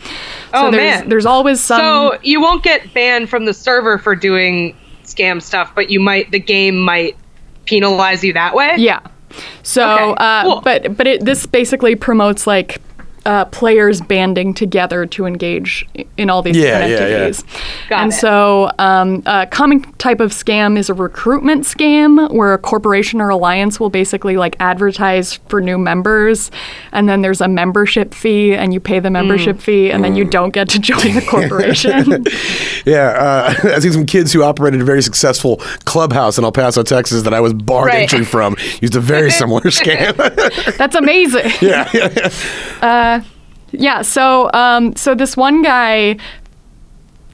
Oh, 0.53 0.67
so 0.67 0.71
there's, 0.71 1.01
man. 1.01 1.09
there's 1.09 1.27
always 1.27 1.61
some. 1.61 1.81
So 1.81 2.19
you 2.23 2.41
won't 2.41 2.63
get 2.63 2.93
banned 2.93 3.31
from 3.31 3.45
the 3.47 3.55
server 3.55 3.99
for 3.99 4.15
doing 4.15 4.77
scam 5.05 5.41
stuff, 5.41 5.75
but 5.75 5.91
you 5.91 6.01
might 6.01 6.31
the 6.31 6.41
game 6.41 6.79
might 6.79 7.17
penalize 7.65 8.23
you 8.23 8.33
that 8.35 8.55
way. 8.55 8.75
Yeah. 8.79 9.01
So, 9.63 9.83
Okay, 10.13 10.15
uh, 10.19 10.43
cool. 10.45 10.61
but 10.61 10.97
but 10.97 11.07
it, 11.07 11.25
this 11.25 11.47
basically 11.47 11.97
promotes 11.97 12.47
like 12.47 12.81
uh, 13.27 13.45
players 13.47 14.01
banding 14.01 14.53
together 14.55 15.07
to 15.07 15.25
engage 15.27 15.87
in 16.17 16.29
all 16.31 16.43
these 16.43 16.57
Yeah, 16.57 16.87
different 16.87 16.91
yeah, 16.91 16.97
yeah. 16.97 17.03
activities. 17.25 17.45
Got 17.89 18.03
and 18.03 18.13
it. 18.13 18.17
so, 18.17 18.71
um, 18.79 19.23
a 19.27 19.47
common 19.47 19.83
type 19.95 20.21
of 20.21 20.31
scam 20.33 20.77
is 20.79 20.91
a 20.91 20.95
recruitment 20.95 21.65
scam, 21.65 22.31
where 22.33 22.53
a 22.55 22.59
corporation 22.59 23.21
or 23.21 23.31
alliance 23.31 23.81
will 23.81 23.91
basically 23.91 24.37
like 24.37 24.57
advertise 24.61 25.35
for 25.49 25.61
new 25.61 25.79
members, 25.79 26.51
and 26.93 27.09
then 27.09 27.23
there's 27.23 27.41
a 27.41 27.49
membership 27.49 28.13
fee, 28.15 28.55
and 28.55 28.75
you 28.75 28.81
pay 28.81 28.99
the 29.01 29.09
Hmm. 29.09 29.15
membership 29.15 29.61
fee, 29.61 29.91
and 29.91 30.05
then 30.05 30.15
you 30.17 30.25
don't 30.25 30.51
get 30.51 30.69
to 30.71 30.79
join 30.79 31.15
the 31.15 31.25
corporation. 31.29 32.25
Yeah, 32.85 33.09
uh, 33.09 33.55
I 33.77 33.79
see 33.79 33.91
some 33.91 34.05
kids 34.05 34.31
who 34.33 34.43
operated 34.43 34.81
a 34.83 34.85
very 34.85 35.01
successful 35.03 35.57
clubhouse 35.87 36.37
in 36.37 36.45
El 36.45 36.53
Paso, 36.53 36.83
Texas, 36.83 37.23
that 37.23 37.33
I 37.33 37.41
was 37.41 37.55
barred 37.55 37.87
Right. 37.89 38.03
entry 38.03 38.25
from. 38.27 38.57
Used 38.83 38.95
a 38.95 39.01
very 39.01 39.31
similar 39.31 39.63
scam. 39.63 40.15
That's 40.77 40.95
amazing. 40.95 41.51
yeah, 41.63 41.89
yeah, 41.95 43.14
yeah. 43.79 44.03
So 44.03 44.51
um, 44.53 44.95
so 44.97 45.15
this 45.15 45.37
one 45.37 45.63
guy, 45.63 46.17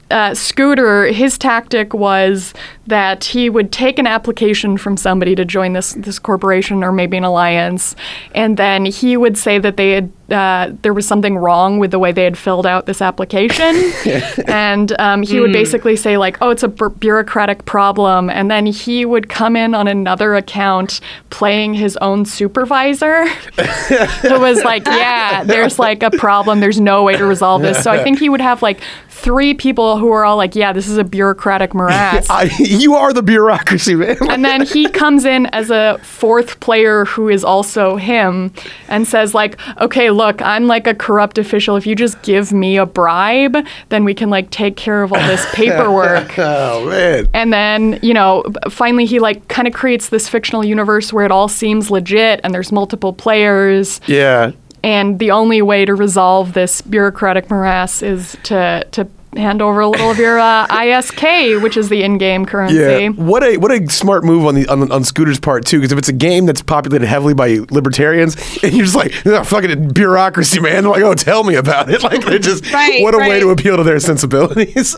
uh, 0.09 0.33
Scooter, 0.33 1.11
his 1.11 1.37
tactic 1.37 1.93
was 1.93 2.53
that 2.87 3.23
he 3.23 3.49
would 3.49 3.71
take 3.71 3.99
an 3.99 4.07
application 4.07 4.77
from 4.77 4.97
somebody 4.97 5.35
to 5.35 5.45
join 5.45 5.73
this 5.73 5.93
this 5.93 6.19
corporation 6.19 6.83
or 6.83 6.91
maybe 6.91 7.17
an 7.17 7.23
alliance, 7.23 7.95
and 8.35 8.57
then 8.57 8.85
he 8.85 9.17
would 9.17 9.37
say 9.37 9.59
that 9.59 9.77
they 9.77 9.91
had 9.91 10.11
uh, 10.31 10.71
there 10.81 10.93
was 10.93 11.07
something 11.07 11.37
wrong 11.37 11.79
with 11.79 11.91
the 11.91 11.99
way 11.99 12.11
they 12.11 12.23
had 12.23 12.37
filled 12.37 12.65
out 12.65 12.85
this 12.85 13.01
application, 13.01 13.91
and 14.47 14.97
um, 14.99 15.23
he 15.23 15.39
would 15.39 15.53
basically 15.53 15.95
say 15.95 16.17
like, 16.17 16.37
"Oh, 16.41 16.49
it's 16.49 16.63
a 16.63 16.67
bu- 16.67 16.89
bureaucratic 16.89 17.65
problem," 17.65 18.29
and 18.29 18.49
then 18.49 18.65
he 18.65 19.05
would 19.05 19.29
come 19.29 19.55
in 19.55 19.73
on 19.73 19.87
another 19.87 20.35
account 20.35 21.01
playing 21.29 21.73
his 21.73 21.97
own 21.97 22.25
supervisor 22.25 23.25
who 23.27 24.39
was 24.39 24.63
like, 24.63 24.85
yeah, 24.85 25.43
there's 25.43 25.79
like 25.79 26.03
a 26.03 26.11
problem. 26.11 26.59
There's 26.59 26.79
no 26.79 27.03
way 27.03 27.17
to 27.17 27.25
resolve 27.25 27.61
this. 27.61 27.83
So 27.83 27.91
I 27.91 28.03
think 28.03 28.19
he 28.19 28.29
would 28.29 28.41
have 28.41 28.61
like 28.61 28.81
three 29.09 29.53
people 29.53 29.97
who 29.97 30.11
are 30.11 30.25
all 30.25 30.37
like, 30.37 30.55
yeah, 30.55 30.73
this 30.73 30.87
is 30.87 30.97
a 30.97 31.03
bureaucratic 31.03 31.73
morass. 31.73 32.27
I, 32.29 32.49
you 32.57 32.95
are 32.95 33.13
the 33.13 33.21
bureaucracy, 33.23 33.95
man. 33.95 34.17
and 34.29 34.43
then 34.43 34.65
he 34.65 34.89
comes 34.89 35.25
in 35.25 35.45
as 35.47 35.69
a 35.69 35.99
fourth 36.03 36.59
player 36.59 37.05
who 37.05 37.29
is 37.29 37.43
also 37.43 37.95
him 37.97 38.51
and 38.87 39.07
says 39.07 39.33
like 39.33 39.59
okay 39.79 40.09
look 40.25 40.41
i'm 40.41 40.67
like 40.67 40.87
a 40.87 40.93
corrupt 40.93 41.37
official 41.37 41.75
if 41.75 41.85
you 41.87 41.95
just 41.95 42.21
give 42.21 42.51
me 42.51 42.77
a 42.77 42.85
bribe 42.85 43.57
then 43.89 44.03
we 44.03 44.13
can 44.13 44.29
like 44.29 44.49
take 44.51 44.75
care 44.75 45.03
of 45.03 45.11
all 45.11 45.19
this 45.27 45.45
paperwork 45.53 46.33
oh 46.37 46.87
man. 46.89 47.27
and 47.33 47.51
then 47.51 47.99
you 48.01 48.13
know 48.13 48.43
finally 48.69 49.05
he 49.05 49.19
like 49.19 49.47
kind 49.47 49.67
of 49.67 49.73
creates 49.73 50.09
this 50.09 50.29
fictional 50.29 50.63
universe 50.63 51.11
where 51.11 51.25
it 51.25 51.31
all 51.31 51.47
seems 51.47 51.89
legit 51.89 52.39
and 52.43 52.53
there's 52.53 52.71
multiple 52.71 53.13
players 53.13 53.99
Yeah. 54.07 54.51
and 54.83 55.19
the 55.19 55.31
only 55.31 55.61
way 55.61 55.85
to 55.85 55.95
resolve 55.95 56.53
this 56.53 56.81
bureaucratic 56.81 57.49
morass 57.49 58.01
is 58.01 58.37
to 58.43 58.85
to 58.91 59.07
hand 59.35 59.61
over 59.61 59.79
a 59.79 59.87
little 59.87 60.11
of 60.11 60.17
your 60.17 60.39
uh, 60.39 60.67
ISK, 60.69 61.61
which 61.61 61.77
is 61.77 61.89
the 61.89 62.03
in-game 62.03 62.45
currency. 62.45 62.75
Yeah, 62.75 63.09
what 63.09 63.43
a 63.43 63.57
what 63.57 63.71
a 63.71 63.87
smart 63.89 64.23
move 64.23 64.45
on 64.45 64.55
the 64.55 64.67
on, 64.67 64.91
on 64.91 65.03
Scooter's 65.03 65.39
part 65.39 65.65
too. 65.65 65.77
Because 65.79 65.91
if 65.91 65.97
it's 65.97 66.09
a 66.09 66.13
game 66.13 66.45
that's 66.45 66.61
populated 66.61 67.05
heavily 67.05 67.33
by 67.33 67.59
libertarians, 67.69 68.35
and 68.63 68.73
you're 68.73 68.85
just 68.85 68.95
like 68.95 69.13
"Ugh, 69.25 69.45
fucking 69.45 69.89
bureaucracy, 69.89 70.59
man. 70.59 70.83
They're 70.83 70.91
like, 70.91 71.03
oh, 71.03 71.13
tell 71.13 71.43
me 71.43 71.55
about 71.55 71.89
it. 71.89 72.01
Like, 72.11 72.25
they're 72.25 72.39
just 72.39 72.73
Right, 72.73 73.01
what 73.03 73.13
a 73.13 73.19
way 73.19 73.39
to 73.39 73.51
appeal 73.51 73.77
to 73.77 73.83
their 73.83 73.99
sensibilities. 73.99 74.95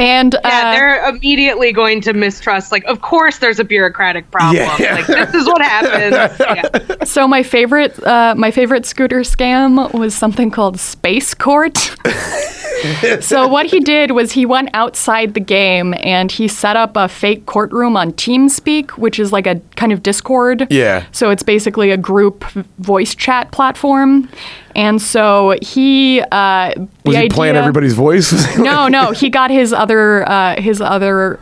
And 0.00 0.34
Yeah, 0.42 0.48
uh, 0.48 0.72
they're 0.72 1.08
immediately 1.10 1.72
going 1.72 2.00
to 2.02 2.14
mistrust. 2.14 2.72
Like, 2.72 2.84
of 2.84 3.02
course, 3.02 3.38
there's 3.38 3.60
a 3.60 3.64
bureaucratic 3.64 4.30
problem. 4.30 4.56
Yeah. 4.78 4.94
Like, 4.94 5.06
this 5.06 5.34
is 5.34 5.46
what 5.46 5.60
happens. 5.60 6.38
Yeah. 6.40 7.04
so 7.04 7.28
my 7.28 7.42
favorite 7.42 8.02
uh, 8.02 8.34
my 8.36 8.50
favorite 8.50 8.86
scooter 8.86 9.20
scam 9.20 9.92
was 9.92 10.14
something 10.14 10.50
called 10.50 10.80
Space 10.80 11.34
Court. 11.34 11.76
so 13.20 13.46
what 13.46 13.66
he 13.66 13.80
did 13.80 14.12
was 14.12 14.32
he 14.32 14.46
went 14.46 14.70
outside 14.74 15.34
the 15.34 15.40
game 15.40 15.94
and 15.98 16.32
he 16.32 16.48
set 16.48 16.76
up 16.76 16.96
a 16.96 17.08
fake 17.08 17.46
courtroom 17.46 17.96
on 17.96 18.12
TeamSpeak, 18.12 18.92
which 18.92 19.18
is 19.18 19.32
like 19.32 19.46
a 19.46 19.60
kind 19.76 19.92
of 19.92 20.02
Discord. 20.02 20.66
Yeah. 20.70 21.04
So 21.12 21.30
it's 21.30 21.42
basically 21.42 21.90
a 21.90 21.96
group 21.96 22.44
voice 22.78 23.14
chat 23.14 23.52
platform. 23.52 24.28
And 24.74 25.00
so 25.02 25.56
he 25.62 26.20
uh, 26.20 26.72
the 26.74 26.88
Was 27.04 27.16
he 27.16 27.22
idea, 27.22 27.30
playing 27.30 27.56
everybody's 27.56 27.94
voice? 27.94 28.56
no, 28.58 28.88
no, 28.88 29.10
he 29.12 29.28
got 29.30 29.50
his 29.50 29.72
other 29.72 30.28
uh, 30.28 30.60
his 30.60 30.80
other 30.80 31.40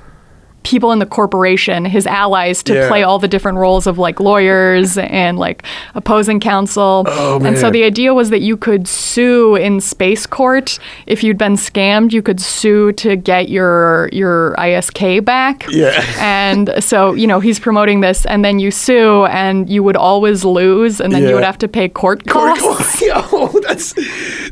people 0.68 0.92
in 0.92 0.98
the 0.98 1.06
corporation, 1.06 1.84
his 1.86 2.06
allies, 2.06 2.62
to 2.64 2.74
Yeah. 2.74 2.88
play 2.88 3.02
all 3.02 3.18
the 3.18 3.28
different 3.28 3.56
roles 3.58 3.86
of 3.86 3.96
like 3.96 4.20
lawyers 4.20 4.98
and 4.98 5.38
like 5.38 5.62
opposing 5.94 6.40
counsel. 6.40 7.04
Oh, 7.08 7.40
And 7.42 7.56
so 7.56 7.70
the 7.70 7.84
idea 7.84 8.12
was 8.12 8.28
that 8.30 8.42
you 8.42 8.56
could 8.56 8.86
sue 8.86 9.56
in 9.56 9.80
space 9.80 10.26
court 10.26 10.78
if 11.06 11.24
you'd 11.24 11.38
been 11.38 11.56
scammed. 11.56 12.12
You 12.12 12.20
could 12.22 12.40
sue 12.40 12.92
to 13.04 13.16
get 13.16 13.48
your 13.48 14.10
your 14.12 14.54
ISK 14.58 15.24
back. 15.24 15.66
Yeah. 15.70 16.04
And 16.20 16.70
so 16.80 17.14
you 17.14 17.26
know 17.26 17.40
he's 17.40 17.58
promoting 17.58 18.00
this, 18.02 18.26
and 18.26 18.44
then 18.44 18.58
you 18.58 18.70
sue, 18.70 19.24
and 19.26 19.68
you 19.70 19.82
would 19.82 19.96
always 19.96 20.44
lose, 20.44 21.00
and 21.00 21.12
then 21.12 21.22
Yeah. 21.22 21.28
you 21.30 21.34
would 21.36 21.44
have 21.44 21.58
to 21.58 21.68
pay 21.68 21.88
court 21.88 22.26
costs. 22.26 23.00
Yo, 23.08 23.20
that's 23.66 23.94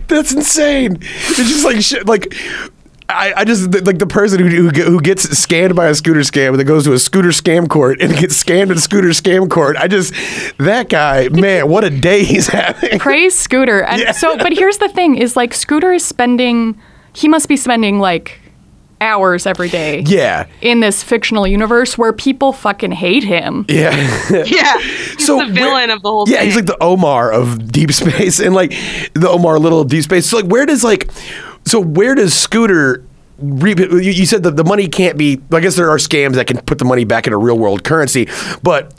that's 0.08 0.32
insane. 0.32 0.92
It's 1.02 1.36
just 1.52 1.64
like 1.64 1.80
shit. 1.82 2.06
Like 2.06 2.34
I, 3.08 3.32
I 3.36 3.44
just 3.44 3.72
like 3.86 3.98
the 4.00 4.06
person 4.06 4.40
who, 4.40 4.48
who 4.48 4.82
who 4.82 5.00
gets 5.00 5.26
scammed 5.26 5.76
by 5.76 5.86
a 5.86 5.94
scooter 5.94 6.20
scam 6.20 6.50
and 6.50 6.58
then 6.58 6.66
goes 6.66 6.84
to 6.84 6.92
a 6.92 6.98
scooter 6.98 7.28
scam 7.28 7.68
court 7.68 8.00
and 8.00 8.12
gets 8.16 8.42
scammed 8.42 8.72
in 8.72 8.78
scooter 8.78 9.10
scam 9.10 9.48
court. 9.48 9.76
I 9.76 9.86
just 9.86 10.12
that 10.58 10.88
guy, 10.88 11.28
man, 11.28 11.68
what 11.68 11.84
a 11.84 11.90
day 11.90 12.24
he's 12.24 12.48
having. 12.48 12.98
praise 12.98 13.38
Scooter. 13.38 13.82
And 13.84 14.00
Yeah. 14.00 14.10
so, 14.12 14.36
but 14.36 14.52
here's 14.52 14.78
the 14.78 14.88
thing: 14.88 15.16
is 15.16 15.36
like 15.36 15.54
Scooter 15.54 15.92
is 15.92 16.04
spending. 16.04 16.80
He 17.12 17.28
must 17.28 17.48
be 17.48 17.56
spending 17.56 18.00
like 18.00 18.40
hours 19.00 19.46
every 19.46 19.68
day 19.68 20.00
Yeah. 20.06 20.46
in 20.62 20.80
this 20.80 21.02
fictional 21.02 21.46
universe 21.46 21.96
where 21.98 22.12
people 22.14 22.52
fucking 22.52 22.92
hate 22.92 23.22
him. 23.24 23.66
Yeah. 23.68 23.94
Yeah, 24.46 24.78
he's 24.80 25.24
So 25.26 25.34
the 25.38 25.44
where- 25.44 25.52
villain 25.52 25.90
of 25.90 26.02
the 26.02 26.08
whole 26.10 26.26
thing. 26.26 26.34
yeah, 26.34 26.40
thing. 26.40 26.46
he's 26.48 26.56
like 26.56 26.66
the 26.66 26.82
Omar 26.82 27.30
of 27.30 27.70
Deep 27.70 27.92
Space, 27.92 28.40
and 28.44 28.54
like 28.54 28.70
the 29.12 29.28
Omar 29.28 29.58
Little 29.60 29.80
of 29.82 29.88
Deep 29.88 30.02
Space. 30.02 30.26
So 30.28 30.38
like, 30.38 30.46
where 30.46 30.66
does 30.66 30.82
like, 30.82 31.08
so 31.66 31.80
where 31.80 32.14
does 32.14 32.32
Scooter? 32.34 33.04
You, 33.38 34.24
said 34.24 34.44
that 34.44 34.56
the 34.56 34.64
money 34.64 34.88
can't 34.88 35.18
be. 35.18 35.42
I 35.52 35.60
guess 35.60 35.76
there 35.76 35.90
are 35.90 35.98
scams 35.98 36.34
that 36.34 36.46
can 36.46 36.58
put 36.62 36.78
the 36.78 36.86
money 36.86 37.04
back 37.04 37.26
into 37.26 37.36
real 37.36 37.58
world 37.58 37.84
currency, 37.84 38.28
but. 38.62 38.94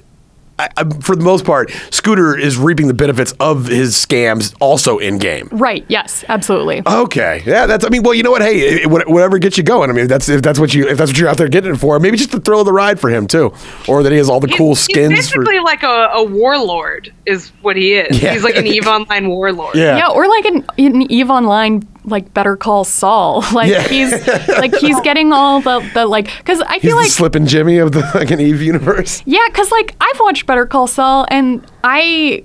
I, 0.59 0.69
I, 0.77 0.83
for 1.01 1.15
the 1.15 1.23
most 1.23 1.45
part, 1.45 1.71
Scooter 1.91 2.37
is 2.37 2.57
reaping 2.57 2.87
the 2.87 2.93
benefits 2.93 3.31
of 3.39 3.67
his 3.67 3.93
scams 3.95 4.55
also 4.59 4.97
in 4.97 5.17
game. 5.19 5.49
Right, 5.51 5.85
yes, 5.87 6.25
absolutely. 6.29 6.81
Okay, 6.85 7.43
yeah, 7.45 7.65
that's. 7.67 7.85
I 7.85 7.89
mean, 7.89 8.03
well, 8.03 8.13
you 8.13 8.23
know 8.23 8.31
what? 8.31 8.41
Hey, 8.41 8.59
it, 8.83 8.89
what- 8.89 9.07
whatever 9.07 9.37
gets 9.39 9.57
you 9.57 9.63
going. 9.63 9.89
I 9.89 9.93
mean, 9.93 10.07
that's 10.07 10.29
if 10.29 10.41
that's 10.41 10.59
what 10.59 10.73
you 10.73 10.87
if 10.87 10.97
that's 10.97 11.11
what 11.11 11.17
you're 11.19 11.29
out 11.29 11.37
there 11.37 11.47
getting 11.47 11.73
it 11.73 11.77
for. 11.77 11.99
Maybe 11.99 12.17
just 12.17 12.31
the 12.31 12.39
thrill 12.39 12.61
of 12.61 12.65
the 12.65 12.73
ride 12.73 12.99
for 12.99 13.09
him 13.09 13.27
too, 13.27 13.53
or 13.87 14.03
that 14.03 14.11
he 14.11 14.17
has 14.17 14.29
all 14.29 14.39
the 14.39 14.47
He's- 14.47 14.57
cool 14.57 14.75
skins. 14.75 15.13
He's 15.13 15.29
for, 15.29 15.41
basically 15.41 15.59
like 15.59 15.83
a, 15.83 16.09
a 16.13 16.23
warlord, 16.23 17.13
is 17.25 17.49
what 17.61 17.75
he 17.75 17.93
is. 17.95 18.21
Yeah. 18.21 18.33
He's 18.33 18.43
like 18.43 18.55
an 18.55 18.65
Eve 18.75 18.87
Online 18.87 19.29
warlord. 19.29 19.75
yeah, 19.75 19.97
Yeah, 19.97 20.09
or 20.09 20.27
like 20.27 20.45
an, 20.45 20.65
an 20.77 21.11
Eve 21.11 21.29
Online, 21.29 21.87
like 22.05 22.33
Better 22.33 22.55
Call 22.57 22.83
Saul. 22.83 23.43
Like 23.53 23.69
Yeah. 23.69 23.87
he's 23.87 24.11
like 24.49 24.75
he's 24.75 24.99
getting 25.01 25.31
all 25.33 25.61
the 25.61 25.87
the 25.93 26.05
like 26.05 26.25
because 26.37 26.61
I 26.61 26.73
He's 26.75 26.83
feel 26.83 26.91
the 26.97 27.03
like 27.03 27.11
slipping 27.11 27.45
Jimmy 27.45 27.77
of 27.77 27.91
the 27.91 27.99
like 28.15 28.31
an 28.31 28.39
Eve 28.39 28.61
universe. 28.61 29.21
yeah, 29.25 29.45
because 29.47 29.71
like 29.71 29.95
I've 30.01 30.19
watched 30.19 30.45
Better 30.47 30.65
Call 30.65 30.87
Saul 30.87 31.25
and 31.29 31.63
I 31.83 32.43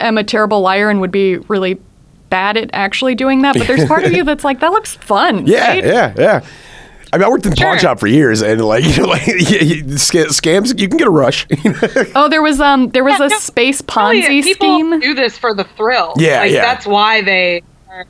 am 0.00 0.18
a 0.18 0.24
terrible 0.24 0.60
liar 0.60 0.90
and 0.90 1.00
would 1.00 1.10
be 1.12 1.38
really 1.38 1.78
bad 2.28 2.56
at 2.56 2.70
actually 2.72 3.14
doing 3.14 3.42
that. 3.42 3.56
But 3.56 3.66
there's 3.66 3.86
part 3.86 4.04
of 4.04 4.12
you 4.12 4.22
that's 4.24 4.44
like 4.44 4.60
that 4.60 4.72
looks 4.72 4.96
fun. 4.96 5.46
Yeah, 5.46 5.68
right? 5.68 5.84
yeah, 5.84 6.14
yeah. 6.18 6.44
I 7.12 7.16
mean, 7.18 7.24
I 7.24 7.28
worked 7.28 7.44
in 7.44 7.52
pawn 7.54 7.76
shop 7.80 7.98
for 7.98 8.06
years, 8.06 8.40
and 8.40 8.60
like 8.60 8.84
you 8.96 9.02
know, 9.02 9.08
like 9.08 9.26
yeah, 9.26 9.62
you- 9.62 9.98
sca- 9.98 10.26
scams, 10.26 10.78
you 10.78 10.88
can 10.88 10.96
get 10.98 11.08
a 11.08 11.10
rush. 11.10 11.46
Oh, 12.14 12.28
there 12.28 12.42
was 12.42 12.60
um 12.60 12.90
there 12.90 13.02
was 13.02 13.18
Yeah, 13.18 13.26
a 13.26 13.28
no, 13.30 13.38
space 13.38 13.82
Really, 13.96 14.22
Ponzi 14.22 14.42
people 14.44 14.66
scheme. 14.78 15.00
do 15.00 15.14
this 15.14 15.36
for 15.36 15.52
the 15.54 15.64
thrill. 15.64 16.14
Yeah, 16.18 16.40
like, 16.40 16.52
yeah. 16.52 16.60
That's 16.62 16.86
why 16.86 17.22
they. 17.22 17.62
Are, 17.88 18.06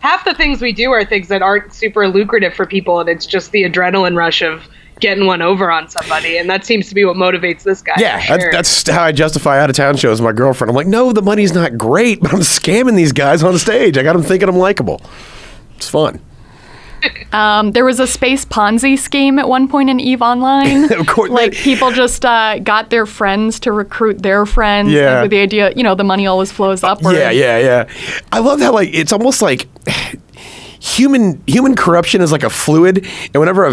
half 0.00 0.24
the 0.26 0.34
things 0.34 0.60
we 0.60 0.72
do 0.72 0.90
are 0.92 1.02
things 1.04 1.28
that 1.28 1.40
aren't 1.40 1.72
super 1.72 2.08
lucrative 2.08 2.52
for 2.54 2.66
people, 2.66 3.00
and 3.00 3.08
it's 3.08 3.24
just 3.24 3.52
the 3.52 3.62
adrenaline 3.64 4.16
rush 4.16 4.42
of 4.42 4.64
getting 5.00 5.26
one 5.26 5.42
over 5.42 5.70
on 5.70 5.88
somebody, 5.88 6.38
and 6.38 6.48
that 6.48 6.64
seems 6.64 6.88
to 6.88 6.94
be 6.94 7.04
what 7.04 7.16
motivates 7.16 7.62
this 7.64 7.82
guy. 7.82 7.94
yeah, 7.98 8.18
sure. 8.20 8.38
that's, 8.52 8.82
that's 8.84 8.96
how 8.96 9.02
I 9.04 9.12
justify 9.12 9.60
out 9.60 9.68
of 9.70 9.76
town 9.76 9.96
shows. 9.96 10.20
with 10.20 10.26
My 10.26 10.32
girlfriend, 10.32 10.70
I'm 10.70 10.76
like, 10.76 10.86
no, 10.86 11.12
the 11.12 11.22
money's 11.22 11.52
not 11.52 11.76
great, 11.76 12.20
but 12.20 12.32
I'm 12.32 12.40
scamming 12.40 12.94
these 12.96 13.12
guys 13.12 13.42
on 13.42 13.58
stage. 13.58 13.98
I 13.98 14.02
got 14.02 14.12
them 14.14 14.22
thinking 14.22 14.48
I'm 14.48 14.56
likable. 14.56 15.00
It's 15.76 15.88
fun. 15.88 16.20
Um, 17.32 17.72
there 17.72 17.84
was 17.84 17.98
a 17.98 18.06
space 18.06 18.44
Ponzi 18.44 18.96
scheme 18.96 19.40
at 19.40 19.48
one 19.48 19.66
point 19.66 19.90
in 19.90 19.98
Eve 19.98 20.22
Online. 20.22 20.84
Of 21.00 21.06
course, 21.08 21.30
like 21.30 21.52
people 21.52 21.90
just 21.90 22.24
uh, 22.24 22.60
got 22.60 22.90
their 22.90 23.06
friends 23.06 23.58
to 23.60 23.72
recruit 23.72 24.22
their 24.22 24.46
friends 24.46 24.92
Yeah. 24.92 25.14
like, 25.14 25.22
with 25.22 25.30
the 25.32 25.38
idea, 25.40 25.72
you 25.74 25.82
know, 25.82 25.96
the 25.96 26.04
money 26.04 26.28
always 26.28 26.52
flows 26.52 26.84
upward. 26.84 27.16
Yeah, 27.16 27.30
yeah, 27.30 27.58
yeah. 27.58 27.88
I 28.30 28.38
love 28.38 28.60
how 28.60 28.72
like 28.72 28.90
it's 28.92 29.12
almost 29.12 29.42
like 29.42 29.66
human 30.82 31.40
human 31.46 31.76
corruption 31.76 32.20
is 32.20 32.32
like 32.32 32.42
a 32.42 32.50
fluid, 32.50 33.06
and 33.32 33.36
whenever 33.36 33.64
a 33.64 33.72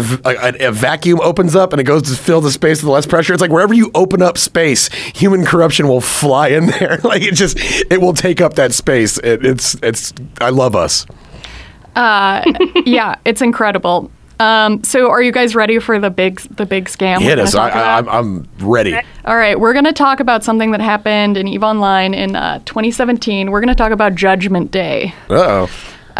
vacuum 0.72 1.20
opens 1.20 1.56
up 1.56 1.72
and 1.72 1.80
it 1.80 1.84
goes 1.84 2.02
to 2.02 2.16
fill 2.16 2.40
the 2.40 2.52
space 2.52 2.82
with 2.82 2.90
less 2.92 3.06
pressure, 3.06 3.32
it's 3.32 3.40
like 3.42 3.50
wherever 3.50 3.74
you 3.74 3.90
open 3.94 4.22
up 4.22 4.38
space, 4.38 4.88
human 4.92 5.44
corruption 5.44 5.88
will 5.88 6.00
fly 6.00 6.48
in 6.48 6.66
there. 6.78 6.98
like 7.02 7.22
it 7.22 7.34
just 7.34 7.58
it 7.58 8.00
will 8.00 8.14
take 8.14 8.40
up 8.40 8.54
that 8.54 8.72
space. 8.72 9.18
It, 9.18 9.44
it's 9.44 9.74
it's 9.82 10.14
I 10.40 10.50
love 10.50 10.76
us. 10.76 11.04
yeah, 12.86 13.16
it's 13.24 13.42
incredible. 13.42 14.10
Um, 14.38 14.82
so, 14.84 15.10
are 15.10 15.20
you 15.20 15.32
guys 15.32 15.54
ready 15.54 15.80
for 15.80 15.98
the 15.98 16.08
big 16.08 16.40
the 16.56 16.64
big 16.64 16.86
scam? 16.86 17.20
Hit 17.20 17.38
us. 17.38 17.54
I, 17.54 17.98
I'm 17.98 18.48
ready. 18.60 18.94
All 19.26 19.36
right, 19.36 19.58
we're 19.58 19.74
going 19.74 19.84
to 19.84 19.92
talk 19.92 20.20
about 20.20 20.44
something 20.44 20.70
that 20.70 20.80
happened 20.80 21.36
in 21.36 21.46
Eve 21.46 21.62
Online 21.62 22.14
in 22.14 22.36
uh, 22.36 22.60
2017. 22.60 23.50
We're 23.50 23.60
going 23.60 23.68
to 23.68 23.74
talk 23.74 23.92
about 23.92 24.14
Judgment 24.14 24.70
Day. 24.70 25.12
Uh 25.28 25.66
oh. 25.66 25.70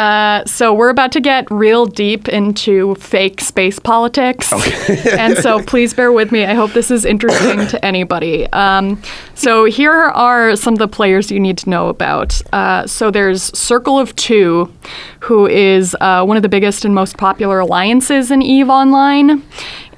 Uh, 0.00 0.42
so 0.46 0.72
we're 0.72 0.88
about 0.88 1.12
to 1.12 1.20
get 1.20 1.46
real 1.50 1.84
deep 1.84 2.26
into 2.26 2.94
fake 2.94 3.38
space 3.38 3.78
politics, 3.78 4.50
and 5.06 5.36
so 5.36 5.62
please 5.62 5.92
bear 5.92 6.10
with 6.10 6.32
me. 6.32 6.42
I 6.42 6.54
hope 6.54 6.72
this 6.72 6.90
is 6.90 7.04
interesting 7.04 7.66
to 7.66 7.84
anybody. 7.84 8.46
Um, 8.46 9.02
so 9.34 9.66
here 9.66 9.92
are 9.92 10.56
some 10.56 10.72
of 10.72 10.78
the 10.78 10.88
players 10.88 11.30
you 11.30 11.38
need 11.38 11.58
to 11.58 11.68
know 11.68 11.90
about. 11.90 12.40
Uh, 12.50 12.86
so 12.86 13.10
there's 13.10 13.42
Circle 13.58 13.98
of 13.98 14.16
Two, 14.16 14.72
who 15.18 15.46
is 15.46 15.94
uh, 16.00 16.24
one 16.24 16.38
of 16.38 16.42
the 16.42 16.48
biggest 16.48 16.86
and 16.86 16.94
most 16.94 17.18
popular 17.18 17.60
alliances 17.60 18.30
in 18.30 18.40
Eve 18.40 18.70
Online. 18.70 19.42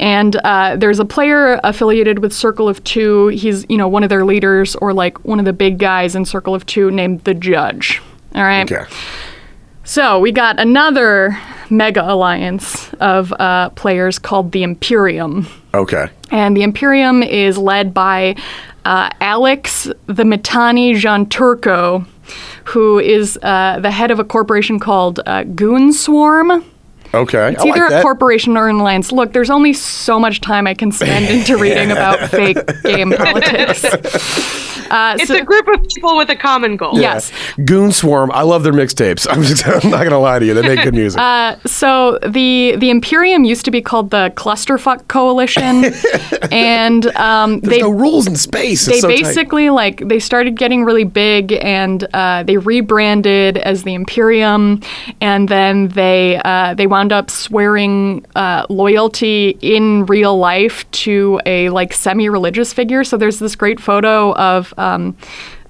And 0.00 0.34
uh, 0.42 0.74
there's 0.74 0.98
a 0.98 1.04
player 1.04 1.60
affiliated 1.62 2.18
with 2.18 2.32
Circle 2.32 2.68
of 2.68 2.82
Two. 2.82 3.28
He's, 3.28 3.64
you 3.68 3.76
know, 3.76 3.86
one 3.86 4.02
of 4.02 4.08
their 4.08 4.24
leaders 4.24 4.74
or 4.74 4.92
like 4.92 5.24
one 5.24 5.38
of 5.38 5.44
the 5.44 5.52
big 5.52 5.78
guys 5.78 6.16
in 6.16 6.24
Circle 6.24 6.56
of 6.56 6.66
Two 6.66 6.90
named 6.90 7.22
the 7.22 7.34
Judge. 7.34 8.02
All 8.34 8.42
right. 8.42 8.70
Okay. 8.70 8.84
So 9.85 10.21
we 10.21 10.31
got 10.33 10.61
another 10.61 11.38
mega 11.68 12.03
alliance 12.05 12.92
of 12.95 13.33
uh, 13.33 13.71
players 13.71 14.18
called 14.18 14.53
the 14.53 14.62
Imperium. 14.62 15.49
Okay. 15.75 16.09
And 16.31 16.57
the 16.57 16.62
Imperium 16.62 17.23
is 17.23 17.59
led 17.59 17.92
by 17.92 18.37
uh, 18.85 19.11
Alex 19.21 19.85
the 20.07 20.23
Mittani 20.23 20.97
Jean 20.97 21.27
Turco, 21.27 22.07
who 22.64 22.99
is 22.99 23.38
uh, 23.42 23.81
the 23.81 23.90
head 23.90 24.11
of 24.11 24.18
a 24.18 24.25
corporation 24.25 24.79
called 24.79 25.21
uh, 25.27 25.45
Goon 25.45 25.92
Swarm. 25.92 26.64
Okay. 27.14 27.53
It's 27.53 27.64
either 27.64 27.85
a 27.85 28.03
corporation 28.03 28.57
or 28.57 28.68
an 28.68 28.77
alliance. 28.77 29.12
Look, 29.12 29.33
there's 29.33 29.51
only 29.51 29.72
so 29.72 30.18
much 30.18 30.40
time 30.40 30.66
I 30.66 30.75
can 30.75 30.92
spend 30.92 31.25
into 31.35 31.57
reading 31.59 31.90
about 31.90 32.31
fake 32.31 32.57
game 32.83 33.11
politics. 33.16 33.85
Uh, 33.85 35.16
It's 35.18 35.29
so- 35.29 35.37
a 35.37 35.42
group 35.44 35.68
of 35.68 35.83
people 35.88 36.16
with 36.16 36.31
a 36.31 36.37
common 36.37 36.77
goal. 36.77 36.98
Yes. 36.98 37.31
Goon 37.64 37.92
Swarm. 37.92 38.31
I 38.33 38.42
love 38.42 38.62
their 38.62 38.72
mixtapes. 38.72 39.27
I'm 39.31 39.42
just 39.42 39.66
I'm 39.66 39.90
not 39.90 40.05
gonna 40.05 40.18
lie 40.18 40.38
to 40.38 40.44
you. 40.46 40.55
They 40.55 40.62
make 40.62 40.83
good 40.85 40.94
music. 40.94 41.20
Uh, 41.20 41.57
so 41.66 42.18
the 42.27 42.77
the 42.77 42.90
Imperium 42.90 43.44
used 43.44 43.64
to 43.64 43.70
be 43.70 43.81
called 43.83 44.11
the 44.11 44.33
Clusterfuck 44.37 45.09
Coalition, 45.09 45.92
and 46.51 47.07
um, 47.16 47.61
There's 47.61 47.77
they 47.77 47.81
no 47.83 47.90
rules 47.90 48.27
in 48.27 48.37
space. 48.37 48.87
It's 48.88 48.96
they 48.96 49.01
so 49.01 49.09
tight. 49.09 49.22
basically 49.22 49.70
like 49.70 50.07
they 50.09 50.18
started 50.18 50.57
getting 50.57 50.85
really 50.85 51.05
big, 51.05 51.53
and 51.53 52.05
uh, 52.14 52.42
they 52.42 52.57
rebranded 52.59 53.59
as 53.59 53.83
the 53.85 53.94
Imperium, 53.94 54.81
and 55.20 55.48
then 55.48 55.88
they 55.88 56.40
uh, 56.44 56.75
they 56.75 56.87
wound 57.02 57.12
up 57.12 57.30
swearing 57.30 58.24
uh, 58.36 58.64
loyalty 58.68 59.58
in 59.60 60.06
real 60.06 60.38
life 60.38 60.88
to 60.92 61.40
a 61.46 61.68
like 61.70 61.92
semi 61.92 62.28
religious 62.28 62.72
figure. 62.72 63.02
So 63.02 63.16
there's 63.16 63.38
this 63.40 63.56
great 63.56 63.80
photo 63.80 64.32
of. 64.34 64.72
Um, 64.78 65.16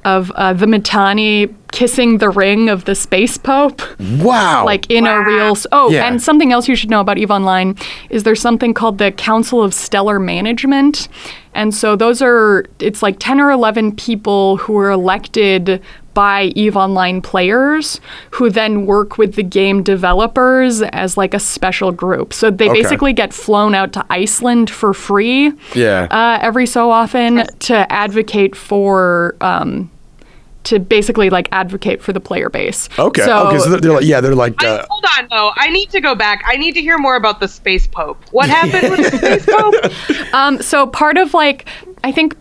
of 0.04 0.32
uh, 0.32 0.52
the 0.52 0.66
Mittani 0.66 1.54
kissing 1.70 2.18
the 2.18 2.28
ring 2.28 2.68
of 2.68 2.86
the 2.86 2.94
space 2.96 3.38
pope 3.38 3.80
Wow. 4.18 4.64
like 4.66 4.90
in 4.90 5.06
a 5.06 5.24
real 5.24 5.54
oh 5.70 5.90
Yeah. 5.92 6.08
and 6.08 6.20
something 6.20 6.50
else 6.52 6.66
you 6.66 6.74
should 6.74 6.90
know 6.90 6.98
about 6.98 7.18
eve 7.18 7.30
online 7.30 7.76
is 8.10 8.24
there's 8.24 8.40
something 8.40 8.74
called 8.74 8.98
the 8.98 9.12
council 9.12 9.62
of 9.62 9.72
stellar 9.72 10.18
management 10.18 11.06
and 11.54 11.72
so 11.72 11.94
those 11.94 12.20
are 12.20 12.64
it's 12.80 13.00
like 13.00 13.20
10 13.20 13.40
or 13.40 13.52
11 13.52 13.94
people 13.94 14.56
who 14.56 14.76
are 14.76 14.90
elected 14.90 15.80
by 16.14 16.44
eve 16.54 16.76
online 16.76 17.20
players 17.22 18.00
who 18.32 18.50
then 18.50 18.86
work 18.86 19.18
with 19.18 19.34
the 19.34 19.42
game 19.42 19.82
developers 19.82 20.82
as 20.82 21.16
like 21.16 21.34
a 21.34 21.40
special 21.40 21.90
group 21.92 22.32
so 22.32 22.50
they 22.50 22.68
Okay. 22.68 22.82
basically 22.82 23.12
get 23.12 23.32
flown 23.32 23.74
out 23.74 23.92
to 23.92 24.04
iceland 24.10 24.68
for 24.70 24.92
free 24.94 25.52
Yeah. 25.74 26.06
uh, 26.10 26.38
every 26.42 26.66
so 26.66 26.90
often 26.90 27.46
to 27.60 27.92
advocate 27.92 28.54
for 28.56 29.36
um, 29.40 29.90
to 30.64 30.78
basically 30.78 31.28
like 31.28 31.48
advocate 31.50 32.00
for 32.00 32.12
the 32.12 32.20
player 32.20 32.48
base 32.48 32.88
Okay. 32.98 33.22
so, 33.24 33.48
okay. 33.48 33.58
So 33.58 33.70
they're, 33.70 33.80
they're 33.80 33.92
like, 33.94 34.04
yeah, 34.04 34.20
they're 34.20 34.34
like, 34.36 34.62
I, 34.62 34.68
uh, 34.68 34.86
hold 34.88 35.04
on, 35.18 35.26
though. 35.28 35.50
I 35.56 35.70
need 35.70 35.90
to 35.90 36.00
go 36.00 36.14
back. 36.14 36.44
I 36.46 36.56
need 36.56 36.74
to 36.74 36.80
hear 36.80 36.98
more 36.98 37.16
about 37.16 37.40
the 37.40 37.48
space 37.48 37.88
pope. 37.88 38.22
What 38.30 38.48
happened 38.58 38.92
with 38.96 39.10
the 39.10 39.18
space 39.18 39.44
pope? 39.46 39.74
Um, 40.32 40.62
so 40.62 40.86
part 40.86 41.18
of 41.18 41.34
like, 41.34 41.66
I 42.04 42.12
think, 42.12 42.36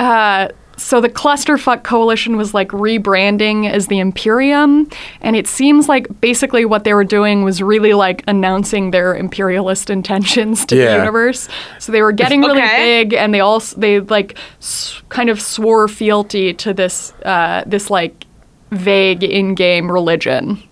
uh, 0.00 0.48
so 0.76 1.00
the 1.00 1.08
Clusterfuck 1.08 1.82
Coalition 1.84 2.36
was 2.36 2.52
like 2.54 2.68
rebranding 2.68 3.68
as 3.70 3.86
the 3.88 3.98
Imperium, 3.98 4.88
and 5.20 5.34
it 5.36 5.46
seems 5.46 5.88
like 5.88 6.20
basically 6.20 6.64
what 6.64 6.84
they 6.84 6.94
were 6.94 7.04
doing 7.04 7.42
was 7.44 7.62
really 7.62 7.94
like 7.94 8.22
announcing 8.28 8.90
their 8.90 9.14
imperialist 9.14 9.90
intentions 9.90 10.64
to 10.66 10.76
Yeah. 10.76 10.92
the 10.92 10.98
universe. 10.98 11.48
So 11.78 11.92
they 11.92 12.02
were 12.02 12.12
getting 12.12 12.40
really 12.42 12.60
Okay. 12.62 13.04
big, 13.04 13.14
and 13.14 13.32
they 13.34 13.40
also 13.40 13.78
they 13.78 14.00
like 14.00 14.36
s- 14.60 15.02
kind 15.08 15.28
of 15.30 15.40
swore 15.40 15.88
fealty 15.88 16.52
to 16.54 16.72
this 16.74 17.12
uh, 17.24 17.62
this 17.66 17.90
like 17.90 18.24
vague 18.70 19.22
in-game 19.24 19.90
religion. 19.92 20.62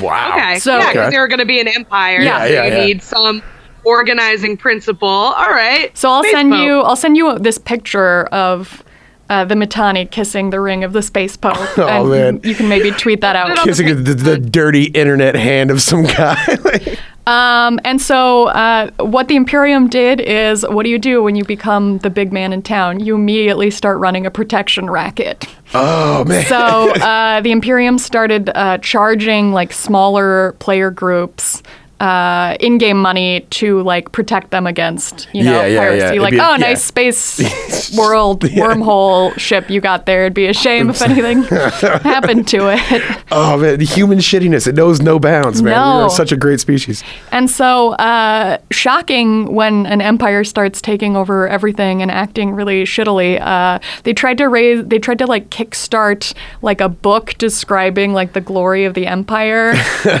wow. 0.00 0.30
Okay. 0.36 0.58
So- 0.58 0.78
yeah, 0.78 0.88
because 0.92 1.06
Okay. 1.06 1.10
they're 1.10 1.28
going 1.28 1.40
to 1.40 1.46
be 1.46 1.60
an 1.60 1.68
empire. 1.68 2.20
Yeah, 2.20 2.38
so 2.38 2.44
yeah, 2.52 2.64
you 2.66 2.72
yeah. 2.72 2.84
need 2.86 3.02
some 3.02 3.42
organizing 3.84 4.56
principle. 4.56 5.08
All 5.08 5.50
right. 5.50 5.90
So 5.96 6.10
I'll 6.10 6.22
Space 6.22 6.32
send 6.32 6.52
pope. 6.52 6.60
you 6.64 6.80
I'll 6.80 6.96
send 6.96 7.16
you 7.16 7.38
this 7.38 7.58
picture 7.58 8.24
of 8.26 8.82
uh, 9.30 9.44
the 9.44 9.54
Mittani 9.54 10.10
kissing 10.10 10.50
the 10.50 10.60
ring 10.60 10.84
of 10.84 10.92
the 10.92 11.02
space 11.02 11.36
pope. 11.36 11.54
Oh, 11.84 11.88
and 11.88 12.10
man. 12.10 12.40
You 12.42 12.54
can 12.54 12.68
maybe 12.68 12.90
tweet 12.92 13.20
that 13.20 13.36
out. 13.36 13.56
Kissing 13.64 14.04
the, 14.04 14.14
the 14.14 14.38
dirty 14.38 14.84
internet 14.84 15.34
hand 15.34 15.70
of 15.70 15.82
some 15.82 16.04
guy. 16.04 16.96
Um, 17.26 17.80
and 17.86 18.02
so, 18.02 18.48
uh, 18.48 18.90
what 18.98 19.28
the 19.28 19.36
Imperium 19.36 19.88
did 19.88 20.20
is, 20.20 20.62
what 20.68 20.82
do 20.82 20.90
you 20.90 20.98
do 20.98 21.22
when 21.22 21.36
you 21.36 21.44
become 21.46 21.96
the 21.98 22.10
big 22.10 22.34
man 22.34 22.52
in 22.52 22.60
town? 22.60 23.00
You 23.00 23.14
immediately 23.14 23.70
start 23.70 23.98
running 23.98 24.26
a 24.26 24.30
protection 24.30 24.90
racket. 24.90 25.46
oh 25.72 26.24
man. 26.24 26.44
So, 26.44 26.92
uh, 26.96 27.40
the 27.40 27.50
Imperium 27.50 27.96
started 27.96 28.50
uh, 28.54 28.76
charging 28.76 29.52
like 29.52 29.72
smaller 29.72 30.52
player 30.58 30.90
groups. 30.90 31.62
Uh, 32.04 32.54
in-game 32.60 33.00
money 33.00 33.40
to 33.48 33.80
like 33.82 34.12
protect 34.12 34.50
them 34.50 34.66
against 34.66 35.26
you 35.32 35.42
know 35.44 35.60
Yeah, 35.62 35.66
yeah, 35.66 35.78
piracy. 35.80 36.14
yeah. 36.16 36.20
Like, 36.26 36.34
a- 36.34 36.46
oh, 36.52 36.56
nice 36.56 36.82
space 36.84 37.96
world 37.96 38.40
wormhole 38.62 39.32
ship 39.38 39.70
you 39.70 39.80
got 39.80 40.04
there. 40.04 40.22
It'd 40.24 40.34
be 40.34 40.46
a 40.46 40.52
shame 40.52 40.90
if 40.90 41.00
anything 41.00 41.42
happened 42.14 42.46
to 42.48 42.68
it. 42.76 43.02
oh 43.32 43.56
man, 43.56 43.78
the 43.78 43.84
human 43.86 44.18
shittiness. 44.18 44.66
It 44.66 44.74
knows 44.74 45.00
no 45.00 45.18
bounds, 45.18 45.62
man. 45.62 45.72
We 45.72 46.02
are 46.04 46.10
such 46.10 46.30
a 46.32 46.36
great 46.36 46.60
species. 46.60 47.02
And 47.32 47.48
so, 47.48 47.92
uh, 47.94 48.58
shocking 48.70 49.54
when 49.54 49.86
an 49.86 50.00
empire 50.02 50.44
starts 50.44 50.82
taking 50.82 51.16
over 51.16 51.48
everything 51.48 52.02
and 52.02 52.10
acting 52.10 52.52
really 52.52 52.84
shittily. 52.84 53.40
Uh, 53.40 53.78
they 54.02 54.12
tried 54.12 54.38
to 54.38 54.48
raise, 54.48 54.84
they 54.86 54.98
tried 54.98 55.18
to 55.20 55.26
like 55.26 55.48
kickstart 55.50 56.34
like 56.60 56.80
a 56.82 56.88
book 56.88 57.34
describing 57.38 58.12
like 58.12 58.32
the 58.34 58.40
glory 58.42 58.84
of 58.84 58.92
the 58.94 59.06
empire, 59.06 59.72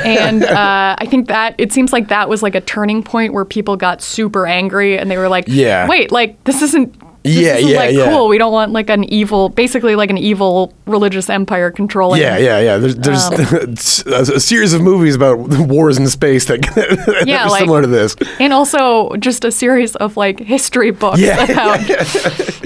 and 0.04 0.44
uh, 0.44 0.96
I 0.98 1.06
think 1.06 1.28
that 1.28 1.54
it 1.58 1.72
seems 1.74 1.92
like 1.92 2.08
that 2.08 2.28
was 2.28 2.42
like 2.42 2.54
a 2.54 2.60
turning 2.62 3.02
point 3.02 3.34
where 3.34 3.44
people 3.44 3.76
got 3.76 4.00
super 4.00 4.46
angry 4.46 4.96
and 4.98 5.10
they 5.10 5.18
were 5.18 5.28
like, 5.28 5.44
Yeah. 5.48 5.86
wait, 5.88 6.10
like 6.12 6.42
this 6.44 6.62
isn't." 6.62 6.94
This 7.24 7.36
Yeah, 7.36 7.54
isn't, 7.56 7.70
yeah, 7.70 7.76
like 7.78 7.94
yeah. 7.94 8.10
cool. 8.10 8.28
We 8.28 8.36
don't 8.36 8.52
want 8.52 8.72
like 8.72 8.90
an 8.90 9.04
evil, 9.04 9.48
basically 9.48 9.96
like 9.96 10.10
an 10.10 10.18
evil 10.18 10.74
religious 10.86 11.30
empire 11.30 11.70
controlling. 11.70 12.20
Yeah, 12.20 12.36
yeah, 12.36 12.58
yeah. 12.60 12.76
There's, 12.76 12.96
there's 12.96 13.24
Um, 13.24 13.34
a, 14.12 14.20
a 14.36 14.40
series 14.40 14.74
of 14.74 14.82
movies 14.82 15.14
about 15.14 15.38
wars 15.38 15.96
in 15.96 16.06
space 16.08 16.44
that, 16.44 16.60
that 16.74 17.24
Yeah, 17.26 17.44
are 17.46 17.48
like- 17.48 17.60
similar 17.60 17.80
to 17.80 17.86
this. 17.88 18.14
and 18.38 18.52
also 18.52 19.08
just 19.16 19.42
a 19.46 19.50
series 19.50 19.96
of 19.96 20.18
like 20.18 20.38
history 20.38 20.90
books 20.90 21.18
Yeah. 21.18 21.42
about 21.50 21.80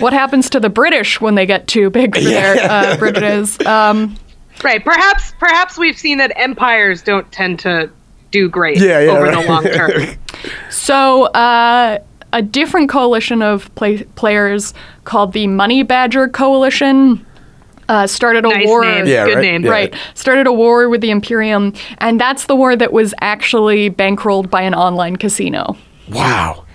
what 0.00 0.12
happens 0.12 0.50
to 0.50 0.58
the 0.58 0.68
British 0.70 1.20
when 1.20 1.36
they 1.36 1.46
get 1.46 1.68
too 1.68 1.88
big 1.88 2.16
for 2.16 2.22
their 2.24 2.56
uh, 2.70 2.96
bridges. 2.96 3.60
Um, 3.64 4.16
Right. 4.64 4.84
Perhaps 4.84 5.34
perhaps 5.38 5.78
we've 5.78 5.96
seen 5.96 6.18
that 6.18 6.32
empires 6.34 7.00
don't 7.00 7.30
tend 7.30 7.60
to 7.60 7.88
do 8.30 8.48
great 8.48 8.78
Yeah, 8.78 9.00
yeah, 9.00 9.10
over 9.10 9.22
right. 9.24 9.42
the 9.42 9.48
long 9.48 9.64
term. 9.72 10.18
so 10.70 11.24
uh, 11.26 11.98
a 12.32 12.42
different 12.42 12.88
coalition 12.90 13.42
of 13.42 13.74
play- 13.74 14.04
players 14.16 14.74
called 15.04 15.32
the 15.32 15.46
Money 15.46 15.82
Badger 15.82 16.28
Coalition. 16.28 17.24
Uh, 17.88 18.06
started 18.06 18.44
a 18.44 18.48
nice 18.50 18.66
war, 18.66 18.82
name. 18.84 19.06
Yeah, 19.06 19.24
Good 19.24 19.36
right? 19.36 19.40
name. 19.42 19.64
Yeah. 19.64 19.70
right? 19.70 19.94
Started 20.14 20.46
a 20.46 20.52
war 20.52 20.90
with 20.90 21.00
the 21.00 21.10
Imperium, 21.10 21.72
and 21.98 22.20
that's 22.20 22.44
the 22.44 22.54
war 22.54 22.76
that 22.76 22.92
was 22.92 23.14
actually 23.22 23.88
bankrolled 23.88 24.50
by 24.50 24.60
an 24.60 24.74
online 24.74 25.16
casino. 25.16 25.74
Wow. 26.10 26.66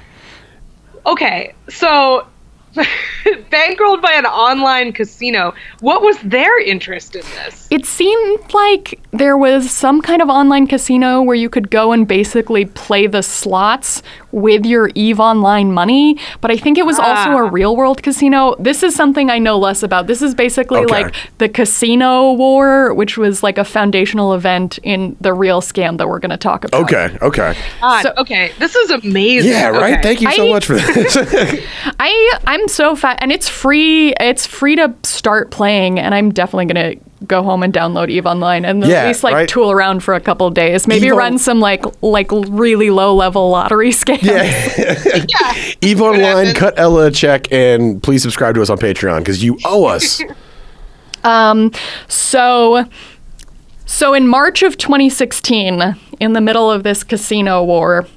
Okay. 1.06 1.54
So 1.70 2.26
bankrolled 3.52 4.02
by 4.02 4.14
an 4.14 4.26
online 4.26 4.92
casino. 4.94 5.54
What 5.82 6.02
was 6.02 6.18
their 6.24 6.60
interest 6.60 7.16
in 7.16 7.22
this? 7.22 7.68
It 7.70 7.86
seemed 7.86 8.54
like 8.54 9.00
there 9.12 9.38
was 9.38 9.70
some 9.70 10.02
kind 10.02 10.22
of 10.22 10.30
online 10.30 10.68
casino 10.68 11.22
where 11.22 11.36
you 11.36 11.50
could 11.50 11.70
go 11.70 11.92
and 11.92 12.08
basically 12.08 12.66
play 12.66 13.08
the 13.08 13.22
slots 13.22 14.02
with 14.34 14.66
your 14.66 14.90
EVE 14.96 15.20
Online 15.20 15.72
money, 15.72 16.18
but 16.42 16.52
I 16.52 16.58
think 16.58 16.78
it 16.78 16.86
was 16.86 16.98
also 17.00 17.30
a 17.32 17.46
Ah. 17.46 17.50
real 17.52 17.76
world 17.78 18.02
casino. 18.04 18.56
This 18.60 18.84
is 18.84 18.96
something 18.96 19.30
I 19.30 19.38
know 19.40 19.58
less 19.60 19.84
about. 19.84 20.08
This 20.08 20.22
is 20.22 20.34
basically 20.36 20.82
Okay. 20.82 21.04
like 21.04 21.16
the 21.38 21.48
Casino 21.48 22.34
War, 22.34 22.94
which 22.96 23.16
was 23.18 23.44
like 23.44 23.58
a 23.60 23.64
foundational 23.64 24.34
event 24.34 24.80
in 24.84 25.16
the 25.22 25.34
real 25.34 25.62
scam 25.62 25.98
that 26.00 26.10
we're 26.10 26.20
going 26.20 26.32
to 26.32 26.38
talk 26.38 26.66
about. 26.66 26.82
Okay, 26.82 27.16
okay. 27.22 27.54
God, 27.80 28.02
So- 28.02 28.14
okay, 28.18 28.52
this 28.60 28.76
is 28.76 28.90
amazing. 28.92 29.52
Yeah, 29.52 29.70
right? 29.70 29.94
Okay. 29.94 30.02
Thank 30.02 30.22
you 30.22 30.32
so 30.32 30.48
I- 30.48 30.52
much 30.52 30.66
for 30.66 30.74
this. 30.74 31.16
I 32.00 32.32
I'm 32.48 32.68
so 32.68 32.96
fat 32.96 33.20
and 33.22 33.32
it's 33.32 33.48
free. 33.48 34.14
It's 34.20 34.46
free 34.48 34.76
to 34.78 34.94
start 35.04 35.52
playing 35.52 36.00
and 36.00 36.16
I'm 36.16 36.32
definitely 36.32 36.74
going 36.74 36.98
to 36.98 37.04
go 37.28 37.42
home 37.44 37.64
and 37.64 37.74
download 37.74 38.10
Eve 38.10 38.26
Online 38.26 38.66
and 38.66 38.84
Yeah, 38.86 39.02
at 39.04 39.08
least 39.08 39.24
like 39.24 39.34
right? 39.34 39.50
tool 39.50 39.72
around 39.72 40.02
for 40.04 40.14
a 40.14 40.20
couple 40.20 40.46
of 40.48 40.54
days. 40.54 40.88
Maybe 40.88 41.08
Eve 41.08 41.14
on- 41.14 41.18
run 41.20 41.38
some 41.38 41.60
like 41.60 41.84
like 42.02 42.30
really 42.32 42.90
low 42.90 43.14
level 43.16 43.50
lottery 43.50 43.90
scams. 43.92 44.22
yeah. 44.24 45.74
Eve 45.82 46.02
Online, 46.02 46.54
cut 46.54 46.74
Ella 46.78 47.08
a 47.08 47.12
check, 47.12 47.52
and 47.52 48.02
please 48.04 48.22
subscribe 48.22 48.56
to 48.56 48.62
us 48.62 48.70
on 48.70 48.78
Patreon 48.78 49.20
because 49.20 49.44
you 49.44 49.58
owe 49.66 49.86
us. 49.86 50.22
um. 51.24 51.72
So 52.08 52.86
so 53.86 54.14
in 54.14 54.28
March 54.28 54.64
of 54.64 54.78
2016, 54.78 55.96
in 56.20 56.34
the 56.34 56.42
middle 56.42 56.72
of 56.72 56.84
this 56.84 57.04
casino 57.04 57.64
war, 57.64 58.08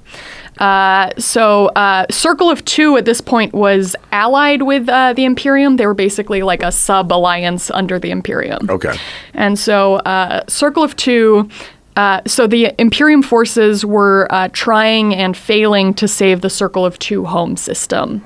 uh, 0.59 1.11
so 1.19 1.67
uh, 1.69 2.07
Circle 2.11 2.51
of 2.51 2.65
Two 2.65 2.97
at 2.97 3.05
this 3.05 3.21
point 3.21 3.53
was 3.53 3.95
allied 4.13 4.63
with 4.63 4.89
uh, 4.89 5.13
the 5.13 5.25
Imperium. 5.25 5.77
They 5.77 5.87
were 5.87 5.95
basically 5.95 6.43
like 6.43 6.63
a 6.63 6.73
sub 6.73 7.13
alliance 7.13 7.71
under 7.71 7.99
the 7.99 8.11
Imperium. 8.11 8.69
Okay. 8.71 8.97
And 9.35 9.59
so, 9.59 9.97
uh, 9.97 10.45
Circle 10.49 10.83
of 10.83 10.97
Two. 10.97 11.49
Uh, 11.97 12.21
so 12.27 12.47
the 12.47 12.75
Imperium 12.79 13.23
forces 13.23 13.83
were 13.83 14.29
uh, 14.31 14.49
trying 14.53 15.15
and 15.15 15.35
failing 15.35 15.95
to 15.95 16.07
save 16.07 16.43
the 16.43 16.51
Circle 16.51 16.85
of 16.85 16.99
Two 16.99 17.25
home 17.25 17.57
system. 17.57 18.23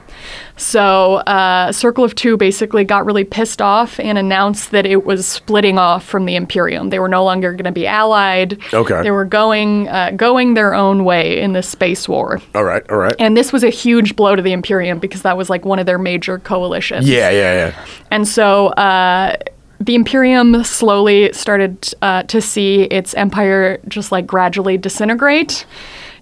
So 0.57 1.17
uh, 1.17 1.73
Circle 1.73 2.05
of 2.05 2.15
Two 2.15 2.37
basically 2.37 2.85
got 2.85 3.07
really 3.07 3.25
pissed 3.25 3.63
off 3.63 3.99
and 4.01 4.19
announced 4.19 4.71
that 4.71 4.87
it 4.87 5.05
was 5.05 5.27
splitting 5.27 5.79
off 5.79 6.05
from 6.05 6.27
the 6.27 6.37
Imperium. 6.37 6.91
They 6.91 6.99
were 6.99 7.09
no 7.09 7.25
longer 7.25 7.53
going 7.53 7.65
to 7.65 7.73
be 7.73 7.87
allied. 7.87 8.59
Okay. 8.73 9.03
They 9.03 9.11
were 9.11 9.25
going 9.25 9.89
uh, 9.89 10.13
going 10.13 10.55
their 10.55 10.75
own 10.75 11.05
way 11.05 11.41
in 11.41 11.53
this 11.53 11.69
space 11.69 12.09
war. 12.09 12.41
All 12.55 12.65
right, 12.65 12.89
all 12.91 12.99
right. 12.99 13.15
And 13.19 13.37
this 13.37 13.53
was 13.53 13.65
a 13.65 13.71
huge 13.71 14.17
blow 14.17 14.37
to 14.37 14.43
the 14.43 14.53
Imperium 14.53 14.99
because 14.99 15.23
that 15.23 15.37
was 15.37 15.51
like 15.51 15.65
one 15.65 15.79
of 15.79 15.87
their 15.87 15.99
major 15.99 16.39
coalitions. 16.39 17.09
yeah, 17.09 17.31
yeah, 17.31 17.55
yeah. 17.55 17.87
And 18.11 18.27
so 18.27 18.69
uh, 18.69 19.37
the 19.81 19.95
Imperium 19.95 20.63
slowly 20.63 21.33
started 21.33 21.95
uh, 22.03 22.23
to 22.25 22.41
see 22.41 22.83
its 22.83 23.15
empire 23.15 23.81
just 23.89 24.13
like 24.13 24.27
gradually 24.27 24.77
disintegrate. 24.77 25.65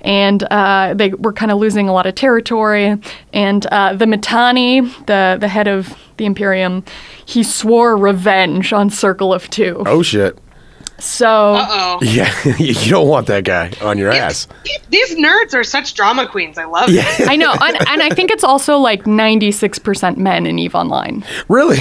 And 0.02 0.42
uh, 0.44 0.94
they 0.94 1.11
were 1.11 1.32
kind 1.32 1.50
of 1.50 1.58
losing 1.58 1.88
a 1.88 1.92
lot 1.92 2.06
of 2.06 2.14
territory. 2.14 2.96
And 3.32 3.66
uh, 3.66 3.94
the 3.94 4.04
Mittani, 4.04 5.06
the, 5.06 5.37
the 5.40 5.48
head 5.48 5.68
of 5.68 5.96
the 6.16 6.24
Imperium, 6.24 6.84
he 7.26 7.42
swore 7.42 7.96
revenge 7.96 8.72
on 8.72 8.90
Circle 8.90 9.32
of 9.34 9.48
Two. 9.50 9.82
Oh, 9.87 10.02
shit. 10.02 10.38
So 10.98 11.54
Uh-oh. 11.54 11.98
Yeah, 12.02 12.32
you 12.58 12.74
don't 12.90 13.08
want 13.08 13.26
that 13.28 13.44
guy 13.44 13.72
on 13.80 13.98
your 13.98 14.11
ass. 14.11 14.48
These 14.90 15.14
nerds 15.16 15.54
are 15.54 15.62
such 15.62 15.94
drama 15.94 16.26
queens. 16.26 16.58
I 16.58 16.64
love 16.64 16.88
it. 16.90 17.28
I 17.28 17.37
know. 17.37 17.54
And, 17.61 17.76
and 17.88 18.02
I 18.02 18.11
think 18.11 18.30
it's 18.30 18.44
also 18.44 18.78
like 18.78 19.04
96% 19.04 20.16
men 20.16 20.46
in 20.46 20.58
EVE 20.58 20.74
Online. 20.74 21.24
Really? 21.48 21.78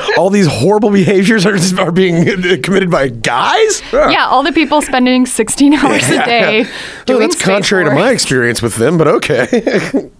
All 0.18 0.30
these 0.30 0.46
horrible 0.46 0.90
behaviors 0.90 1.46
are, 1.46 1.56
are 1.80 1.92
being 1.92 2.24
committed 2.62 2.90
by 2.90 3.08
guys? 3.08 3.82
Yeah, 3.92 4.26
all 4.26 4.42
the 4.42 4.52
people 4.52 4.82
spending 4.82 5.26
16 5.26 5.74
hours 5.74 6.08
a 6.08 6.24
day 6.24 6.66
doing 7.06 7.20
that's 7.20 7.36
space 7.36 7.46
contrary 7.46 7.84
to 7.84 7.90
my 7.90 8.10
experience 8.10 8.60
with 8.62 8.76
them, 8.76 8.98
but 8.98 9.08
okay. 9.08 10.10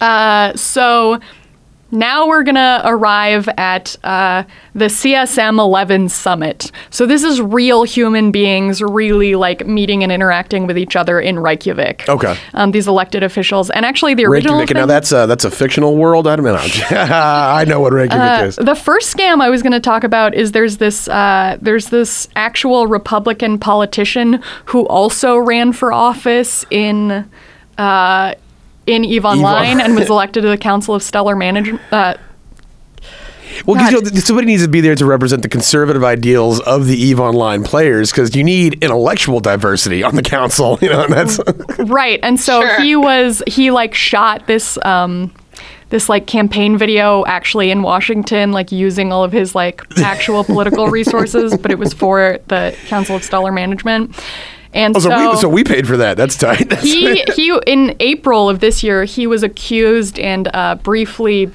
Uh, 0.00 0.54
so 0.56 1.20
now 1.92 2.26
we're 2.26 2.42
gonna 2.42 2.80
arrive 2.84 3.48
at 3.56 3.96
uh, 4.02 4.42
the 4.74 4.86
CSM 4.86 5.58
11 5.58 6.08
summit. 6.08 6.72
So 6.90 7.06
this 7.06 7.22
is 7.22 7.40
real 7.40 7.84
human 7.84 8.32
beings 8.32 8.80
really 8.82 9.34
like 9.34 9.66
meeting 9.66 10.02
and 10.02 10.10
interacting 10.10 10.66
with 10.66 10.78
each 10.78 10.96
other 10.96 11.20
in 11.20 11.38
Reykjavik. 11.38 12.08
Okay. 12.08 12.36
Um, 12.54 12.70
these 12.72 12.88
elected 12.88 13.22
officials, 13.22 13.70
and 13.70 13.84
actually 13.84 14.14
the 14.14 14.24
original. 14.24 14.58
Reykjavik. 14.58 14.80
Now 14.80 14.86
that's 14.86 15.12
a, 15.12 15.26
that's 15.26 15.44
a 15.44 15.50
fictional 15.50 15.96
world. 15.96 16.26
I 16.26 16.36
don't 16.36 16.44
know. 16.46 16.56
I 16.90 17.64
know 17.68 17.80
what 17.80 17.92
Reykjavik 17.92 18.48
is. 18.48 18.56
the 18.56 18.74
first 18.74 19.14
scam 19.14 19.40
I 19.42 19.50
was 19.50 19.62
going 19.62 19.72
to 19.72 19.80
talk 19.80 20.02
about 20.02 20.34
is 20.34 20.52
there's 20.52 20.78
this 20.78 21.08
uh, 21.08 21.58
there's 21.60 21.90
this 21.90 22.26
actual 22.34 22.86
Republican 22.86 23.58
politician 23.58 24.42
who 24.66 24.86
also 24.88 25.36
ran 25.36 25.72
for 25.72 25.92
office 25.92 26.64
in 26.70 27.28
uh, 27.78 28.34
in 28.86 29.04
Eve 29.04 29.24
Online 29.24 29.80
and 29.80 29.94
was 29.96 30.08
elected 30.10 30.42
to 30.42 30.48
the 30.48 30.58
Council 30.58 30.94
of 30.94 31.02
Stellar 31.02 31.36
Management. 31.36 31.80
Uh, 31.92 32.14
Well, 33.66 33.76
because 33.76 33.92
you 33.92 34.00
know, 34.00 34.20
somebody 34.20 34.46
needs 34.46 34.62
to 34.62 34.68
be 34.68 34.80
there 34.80 34.94
to 34.94 35.04
represent 35.04 35.42
the 35.42 35.48
conservative 35.48 36.02
ideals 36.02 36.58
of 36.60 36.86
the 36.86 36.96
Eve 36.96 37.20
Online 37.20 37.62
players, 37.62 38.10
because 38.10 38.34
you 38.34 38.42
need 38.42 38.82
intellectual 38.82 39.40
diversity 39.40 40.02
on 40.02 40.16
the 40.16 40.22
council. 40.22 40.78
You 40.82 40.88
know, 40.88 41.04
and 41.04 41.12
that's 41.12 41.38
right, 41.78 42.18
and 42.22 42.40
so 42.40 42.62
Sure. 42.62 42.80
he 42.80 42.96
was 42.96 43.42
he 43.46 43.70
like 43.70 43.94
shot 43.94 44.46
this. 44.46 44.78
Um, 44.84 45.32
this 45.90 46.08
like 46.08 46.26
campaign 46.26 46.78
video 46.78 47.22
actually 47.26 47.70
in 47.70 47.82
Washington, 47.82 48.50
like 48.50 48.72
using 48.72 49.12
all 49.12 49.24
of 49.24 49.30
his 49.30 49.54
like 49.54 49.82
actual 49.98 50.42
political 50.42 50.88
resources, 50.88 51.54
but 51.58 51.70
it 51.70 51.78
was 51.78 51.92
for 51.92 52.38
the 52.48 52.74
Council 52.86 53.14
of 53.14 53.22
Stellar 53.22 53.52
Management. 53.52 54.18
And 54.74 54.96
oh, 54.96 55.00
so, 55.00 55.30
we, 55.30 55.36
so 55.36 55.48
we 55.48 55.64
paid 55.64 55.86
for 55.86 55.96
that. 55.98 56.16
That's 56.16 56.36
tight. 56.36 56.68
That's 56.70 56.82
he 56.82 57.22
he 57.34 57.58
in 57.66 57.94
April 58.00 58.48
of 58.48 58.60
this 58.60 58.82
year 58.82 59.04
he 59.04 59.26
was 59.26 59.42
accused 59.42 60.18
and 60.18 60.48
uh, 60.54 60.76
briefly 60.76 61.50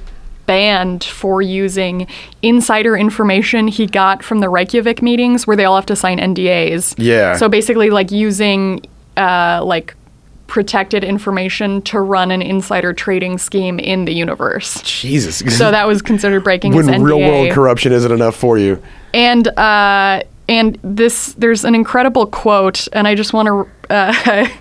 banned 0.46 1.04
for 1.04 1.42
using 1.42 2.06
insider 2.42 2.96
information 2.96 3.68
he 3.68 3.86
got 3.86 4.24
from 4.24 4.38
the 4.40 4.48
Reykjavik 4.48 5.02
meetings 5.02 5.46
where 5.46 5.56
they 5.56 5.64
all 5.64 5.76
have 5.76 5.86
to 5.86 5.96
sign 5.96 6.18
NDAs. 6.18 6.94
Yeah. 6.96 7.36
So 7.36 7.48
basically, 7.48 7.90
like 7.90 8.10
using 8.10 8.80
uh, 9.16 9.62
like 9.64 9.94
protected 10.46 11.04
information 11.04 11.82
to 11.82 12.00
run 12.00 12.30
an 12.30 12.40
insider 12.40 12.94
trading 12.94 13.36
scheme 13.36 13.78
in 13.78 14.06
the 14.06 14.14
universe. 14.14 14.80
Jesus. 14.82 15.38
So 15.56 15.70
that 15.70 15.86
was 15.86 16.00
considered 16.02 16.42
breaking 16.42 16.72
his 16.74 16.86
when 16.86 17.00
NDA. 17.00 17.04
real 17.04 17.18
world 17.18 17.52
corruption 17.52 17.92
isn't 17.92 18.10
enough 18.10 18.34
for 18.34 18.58
you. 18.58 18.82
and 19.12 19.46
uh, 19.48 20.22
and 20.48 20.78
this 20.82 21.34
there's 21.34 21.64
an 21.64 21.74
incredible 21.74 22.26
quote, 22.26 22.88
and 22.92 23.06
I 23.06 23.14
just 23.14 23.32
want 23.32 23.46
to. 23.46 23.94
Uh, 23.94 24.48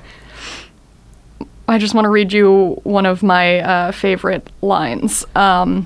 I 1.69 1.77
just 1.77 1.93
want 1.93 2.05
to 2.05 2.09
read 2.09 2.31
you 2.31 2.79
one 2.83 3.05
of 3.05 3.23
my 3.23 3.59
uh, 3.59 3.91
favorite 3.91 4.49
lines. 4.61 5.25
Um, 5.35 5.85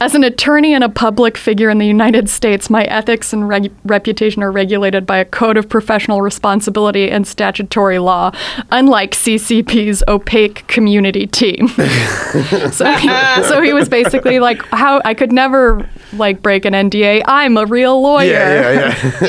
as 0.00 0.14
an 0.14 0.22
attorney 0.22 0.74
and 0.74 0.84
a 0.84 0.88
public 0.88 1.36
figure 1.36 1.70
in 1.70 1.78
the 1.78 1.86
United 1.86 2.28
States, 2.28 2.70
my 2.70 2.84
ethics 2.84 3.32
and 3.32 3.48
reg- 3.48 3.72
reputation 3.84 4.42
are 4.42 4.52
regulated 4.52 5.06
by 5.06 5.18
a 5.18 5.24
code 5.24 5.56
of 5.56 5.68
professional 5.68 6.22
responsibility 6.22 7.10
and 7.10 7.26
statutory 7.26 7.98
law, 7.98 8.32
unlike 8.70 9.12
CCP's 9.12 10.04
opaque 10.08 10.66
community 10.68 11.26
team. 11.26 11.68
so, 12.70 12.92
he, 12.92 13.08
so 13.44 13.60
he 13.62 13.72
was 13.72 13.88
basically 13.88 14.38
like, 14.40 14.62
"How 14.66 15.00
I 15.04 15.14
could 15.14 15.32
never 15.32 15.88
like 16.12 16.42
break 16.42 16.64
an 16.64 16.72
NDA. 16.74 17.22
I'm 17.26 17.56
a 17.56 17.66
real 17.66 18.00
lawyer." 18.02 18.26
Yeah, 18.30 18.72
yeah, 18.72 19.20
yeah. 19.20 19.26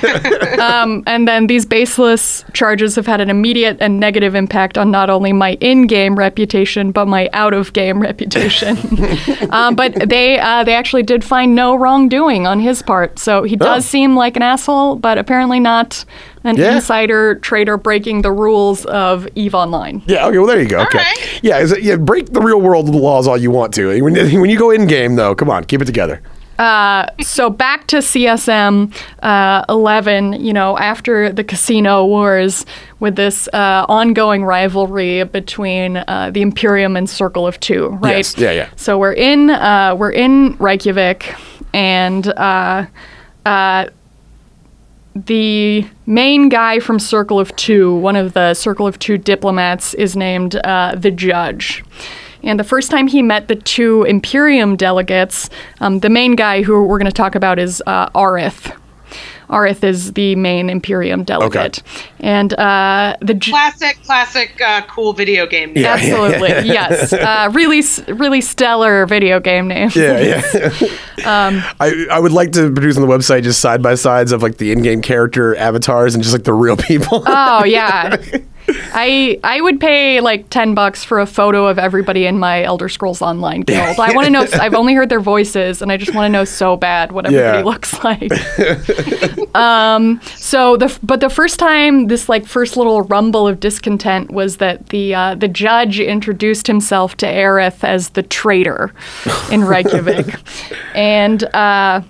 Yeah. 0.60 1.00
And 1.06 1.26
then 1.26 1.46
these 1.46 1.66
baseless 1.66 2.44
charges 2.52 2.94
have 2.96 3.06
had 3.06 3.20
an 3.20 3.30
immediate 3.30 3.78
and 3.80 3.98
negative 3.98 4.34
impact 4.34 4.76
on 4.78 4.90
not 4.90 5.10
only 5.10 5.32
my 5.32 5.52
in-game 5.60 6.16
reputation 6.16 6.92
but 6.92 7.06
my 7.06 7.28
out-of-game 7.32 8.00
reputation. 8.08 8.76
um, 9.50 9.74
but 9.74 10.08
they 10.08 10.38
uh, 10.38 10.64
they 10.64 10.74
actually 10.74 11.02
did 11.02 11.24
find 11.24 11.54
no 11.54 11.74
wrongdoing 11.74 12.46
on 12.46 12.60
his 12.60 12.82
part, 12.82 13.18
so 13.18 13.42
he 13.42 13.56
does 13.56 13.84
Oh. 13.84 13.88
seem 13.88 14.14
like 14.16 14.36
an 14.36 14.42
asshole, 14.42 14.96
but 14.96 15.18
apparently 15.18 15.60
not 15.60 16.04
an 16.44 16.56
Yeah. 16.56 16.76
insider 16.76 17.36
trader 17.36 17.76
breaking 17.76 18.22
the 18.22 18.32
rules 18.32 18.84
of 18.86 19.28
Eve 19.34 19.54
Online. 19.54 20.02
Yeah, 20.06 20.26
okay, 20.26 20.38
well, 20.38 20.46
there 20.46 20.60
you 20.60 20.68
go. 20.68 20.80
Okay. 20.80 20.98
right. 20.98 21.40
Yeah, 21.42 21.58
is 21.58 21.72
it, 21.72 21.82
yeah, 21.82 21.96
break 21.96 22.32
the 22.32 22.40
real 22.40 22.60
world 22.60 22.88
laws 22.88 23.26
all 23.28 23.36
you 23.36 23.50
want 23.50 23.74
to. 23.74 24.00
When, 24.02 24.14
when 24.14 24.50
you 24.50 24.58
go 24.58 24.70
in 24.70 24.86
game, 24.86 25.16
though, 25.16 25.34
come 25.34 25.50
on, 25.50 25.64
keep 25.64 25.82
it 25.82 25.86
together. 25.86 26.20
so 27.22 27.48
back 27.48 27.86
to 27.86 27.96
CSM 28.02 28.92
uh, 29.22 29.64
11, 29.70 30.34
you 30.34 30.52
know, 30.52 30.76
after 30.76 31.32
the 31.32 31.42
casino 31.42 32.04
wars 32.04 32.66
with 33.00 33.16
this 33.16 33.48
uh, 33.54 33.86
ongoing 33.88 34.44
rivalry 34.44 35.24
between 35.24 35.96
uh, 35.96 36.30
the 36.32 36.42
Imperium 36.42 36.96
and 36.96 37.08
Circle 37.08 37.46
of 37.46 37.58
Two, 37.60 37.88
right? 38.02 38.18
Yes. 38.18 38.36
Yeah, 38.36 38.50
yeah. 38.52 38.68
So 38.76 38.98
we're 38.98 39.14
in 39.14 39.48
uh, 39.50 39.94
we're 39.98 40.12
in 40.12 40.54
Reykjavik, 40.58 41.34
and 41.72 42.26
uh, 42.28 42.86
uh, 43.46 43.86
the 45.14 45.86
main 46.06 46.48
guy 46.48 46.78
from 46.78 46.98
Circle 46.98 47.40
of 47.40 47.54
Two, 47.56 47.94
one 47.96 48.16
of 48.16 48.32
the 48.32 48.54
Circle 48.54 48.86
of 48.86 48.98
Two 48.98 49.18
diplomats, 49.18 49.94
is 49.94 50.16
named 50.16 50.56
uh, 50.56 50.94
the 50.96 51.10
Judge. 51.10 51.82
And 52.42 52.58
the 52.58 52.64
first 52.64 52.90
time 52.90 53.06
he 53.06 53.22
met 53.22 53.48
the 53.48 53.56
two 53.56 54.04
Imperium 54.04 54.76
delegates, 54.76 55.50
um, 55.80 56.00
the 56.00 56.08
main 56.08 56.36
guy 56.36 56.62
who 56.62 56.84
we're 56.84 56.98
going 56.98 57.10
to 57.10 57.12
talk 57.12 57.34
about 57.34 57.58
is 57.58 57.82
uh, 57.86 58.08
Aryth. 58.10 58.76
Aryth 59.50 59.84
is 59.84 60.12
the 60.12 60.36
main 60.36 60.70
Imperium 60.70 61.24
delegate. 61.24 61.82
And 62.20 62.54
uh, 62.54 63.16
the 63.20 63.34
Ju- 63.34 63.50
classic, 63.50 64.02
classic, 64.04 64.60
uh, 64.60 64.82
cool 64.88 65.12
video 65.12 65.46
game. 65.46 65.72
name. 65.74 65.84
Yeah. 65.84 65.94
Absolutely, 65.94 66.48
yes. 66.72 67.12
Uh, 67.12 67.50
really, 67.52 67.82
really 68.14 68.40
stellar 68.40 69.06
video 69.06 69.40
game 69.40 69.68
name. 69.68 69.90
Yeah, 69.94 70.40
yeah. 70.54 70.70
Um, 71.20 71.62
I, 71.78 72.06
I 72.10 72.18
would 72.18 72.32
like 72.32 72.52
to 72.52 72.72
produce 72.72 72.96
on 72.96 73.06
the 73.06 73.14
website 73.14 73.42
just 73.42 73.60
side 73.60 73.82
by 73.82 73.94
sides 73.94 74.32
of 74.32 74.42
like 74.42 74.56
the 74.56 74.72
in 74.72 74.80
game 74.80 75.02
character 75.02 75.54
avatars 75.54 76.14
and 76.14 76.24
just 76.24 76.34
like 76.34 76.44
the 76.44 76.54
real 76.54 76.78
people. 76.78 77.22
Oh 77.26 77.62
yeah. 77.64 78.16
I 78.68 79.38
I 79.42 79.60
would 79.60 79.80
pay 79.80 80.20
like 80.20 80.48
ten 80.50 80.74
bucks 80.74 81.02
for 81.02 81.18
a 81.20 81.26
photo 81.26 81.66
of 81.66 81.78
everybody 81.78 82.26
in 82.26 82.38
my 82.38 82.62
Elder 82.62 82.88
Scrolls 82.88 83.20
Online 83.22 83.62
guild. 83.62 83.98
I 83.98 84.12
want 84.14 84.26
to 84.26 84.30
know. 84.30 84.46
I've 84.54 84.74
only 84.74 84.94
heard 84.94 85.08
their 85.08 85.20
voices, 85.20 85.82
and 85.82 85.90
I 85.90 85.96
just 85.96 86.14
want 86.14 86.26
to 86.26 86.28
know 86.32 86.44
so 86.44 86.76
bad 86.76 87.12
what 87.12 87.26
everybody 87.26 87.58
Yeah. 87.58 87.64
looks 87.64 88.02
like. 88.04 88.30
um. 89.54 90.20
So 90.36 90.76
the 90.76 90.96
but 91.02 91.20
the 91.20 91.30
first 91.30 91.58
time 91.58 92.06
this 92.08 92.28
like 92.28 92.46
first 92.46 92.76
little 92.76 93.02
rumble 93.02 93.48
of 93.48 93.60
discontent 93.60 94.30
was 94.30 94.58
that 94.58 94.88
the 94.90 95.14
uh, 95.14 95.34
the 95.34 95.48
judge 95.48 95.98
introduced 96.00 96.66
himself 96.66 97.16
to 97.18 97.26
Aryth 97.26 97.82
as 97.84 98.10
the 98.10 98.22
traitor 98.22 98.92
in 99.50 99.64
Reykjavik, 99.64 100.34
and. 100.94 101.42
uh 101.54 102.02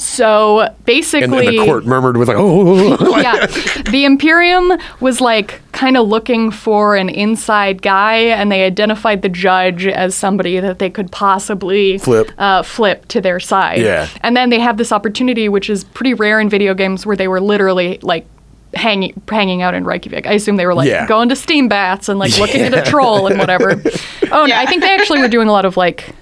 so 0.00 0.74
basically, 0.86 1.46
and 1.46 1.58
the 1.58 1.64
court 1.66 1.84
murmured 1.84 2.16
with 2.16 2.28
like, 2.28 2.38
oh, 2.38 2.96
like, 3.00 3.22
yeah. 3.22 3.46
The 3.90 4.06
Imperium 4.06 4.72
was 5.00 5.20
like 5.20 5.60
kind 5.72 5.96
of 5.98 6.08
looking 6.08 6.50
for 6.50 6.96
an 6.96 7.10
inside 7.10 7.82
guy, 7.82 8.16
and 8.16 8.50
they 8.50 8.64
identified 8.64 9.20
the 9.20 9.28
judge 9.28 9.86
as 9.86 10.14
somebody 10.14 10.58
that 10.58 10.78
they 10.78 10.88
could 10.88 11.12
possibly 11.12 11.98
Flip. 11.98 12.32
uh, 12.38 12.62
flip 12.62 13.06
to 13.08 13.20
their 13.20 13.38
side. 13.38 13.80
Yeah. 13.80 14.08
And 14.22 14.34
then 14.34 14.48
they 14.48 14.58
have 14.58 14.78
this 14.78 14.90
opportunity, 14.90 15.50
which 15.50 15.68
is 15.68 15.84
pretty 15.84 16.14
rare 16.14 16.40
in 16.40 16.48
video 16.48 16.72
games, 16.72 17.04
where 17.04 17.16
they 17.16 17.28
were 17.28 17.40
literally 17.40 17.98
like. 18.02 18.26
Hanging, 18.72 19.20
hanging 19.28 19.62
out 19.62 19.74
in 19.74 19.84
Reykjavik. 19.84 20.28
I 20.28 20.34
assume 20.34 20.54
they 20.54 20.64
were 20.64 20.74
like 20.76 20.88
Yeah. 20.88 21.04
going 21.08 21.28
to 21.30 21.34
steam 21.34 21.66
baths 21.66 22.08
and 22.08 22.20
like 22.20 22.38
looking 22.38 22.60
at 22.60 22.72
a 22.72 22.88
troll 22.88 23.26
and 23.26 23.36
whatever. 23.36 23.82
Oh, 24.30 24.46
no, 24.46 24.54
I 24.54 24.64
think 24.64 24.82
they 24.82 24.94
actually 24.94 25.18
were 25.18 25.26
doing 25.26 25.48
a 25.48 25.52
lot 25.52 25.64
of 25.64 25.76
like 25.76 26.14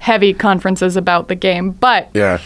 heavy 0.00 0.34
conferences 0.34 0.96
about 0.96 1.28
the 1.28 1.36
game. 1.36 1.70
But 1.70 2.08
yeah. 2.12 2.40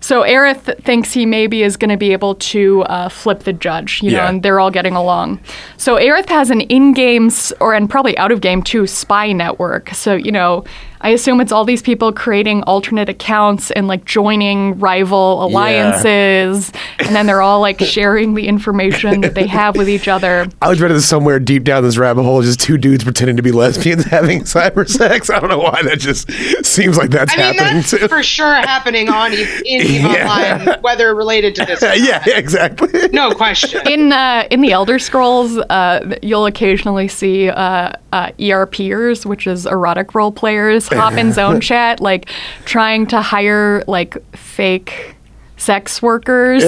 So 0.00 0.22
Aryth 0.22 0.82
thinks 0.84 1.12
he 1.12 1.24
maybe 1.24 1.62
is 1.62 1.78
going 1.78 1.88
to 1.88 1.96
be 1.96 2.12
able 2.12 2.34
to 2.34 2.82
uh, 2.82 3.08
flip 3.08 3.44
the 3.44 3.54
judge, 3.54 4.02
you 4.02 4.10
know, 4.10 4.16
Yeah. 4.18 4.28
and 4.28 4.42
they're 4.42 4.60
all 4.60 4.70
getting 4.70 4.94
along. 4.94 5.40
So 5.78 5.96
Aryth 5.96 6.28
has 6.28 6.50
an 6.50 6.60
in-game 6.60 7.30
or 7.58 7.72
and 7.72 7.88
probably 7.88 8.16
out-of-game 8.18 8.64
too 8.64 8.86
spy 8.86 9.32
network. 9.32 9.88
So 9.94 10.14
you 10.14 10.30
know, 10.30 10.64
I 11.04 11.10
assume 11.10 11.42
it's 11.42 11.52
all 11.52 11.66
these 11.66 11.82
people 11.82 12.14
creating 12.14 12.62
alternate 12.62 13.10
accounts 13.10 13.70
and 13.72 13.86
like 13.86 14.06
joining 14.06 14.78
rival 14.78 15.44
alliances, 15.44 16.72
and 16.98 17.14
then 17.14 17.26
they're 17.26 17.42
all 17.42 17.60
like 17.60 17.78
sharing 17.78 18.32
the 18.32 18.48
information 18.48 19.20
that 19.20 19.34
they 19.34 19.46
have 19.46 19.76
with 19.76 19.86
each 19.86 20.08
other. 20.08 20.48
I 20.62 20.70
was 20.70 20.80
read 20.80 20.90
this 20.90 21.06
somewhere 21.06 21.38
deep 21.38 21.64
down 21.64 21.82
this 21.82 21.98
rabbit 21.98 22.22
hole, 22.22 22.40
just 22.40 22.58
two 22.58 22.78
dudes 22.78 23.04
pretending 23.04 23.36
to 23.36 23.42
be 23.42 23.52
lesbians 23.52 24.04
having 24.06 24.44
cyber 24.44 24.88
sex. 24.88 25.28
I 25.28 25.40
don't 25.40 25.50
know 25.50 25.58
why 25.58 25.82
that 25.82 25.98
just 26.00 26.30
seems 26.64 26.96
like 26.96 27.10
that's 27.10 27.34
I 27.34 27.36
mean, 27.36 27.54
happening 27.54 27.74
that's 27.82 27.90
too. 27.90 28.08
for 28.08 28.22
sure 28.22 28.54
happening 28.54 29.10
on 29.10 29.34
Eve, 29.34 29.62
in 29.66 29.82
Eve 29.82 30.00
Yeah. 30.14 30.58
Online, 30.58 30.80
whether 30.80 31.14
related 31.14 31.54
to 31.56 31.66
this. 31.66 31.82
yeah, 31.82 32.22
yeah, 32.26 32.38
exactly. 32.38 33.08
No 33.12 33.30
question. 33.32 33.86
in 33.86 34.10
uh, 34.10 34.48
in 34.50 34.62
the 34.62 34.72
Elder 34.72 34.98
Scrolls, 34.98 35.58
uh, 35.58 36.16
you'll 36.22 36.46
occasionally 36.46 37.08
see 37.08 37.50
uh, 37.50 37.92
uh, 38.12 38.30
ERPers, 38.38 39.26
which 39.26 39.46
is 39.46 39.66
erotic 39.66 40.14
role 40.14 40.32
players, 40.32 40.88
hop 40.94 41.14
in 41.14 41.32
zone 41.32 41.60
chat, 41.68 42.00
like 42.00 42.28
trying 42.64 43.06
to 43.08 43.20
hire 43.20 43.82
like 43.86 44.16
fake 44.36 45.10
sex 45.56 46.02
workers, 46.02 46.62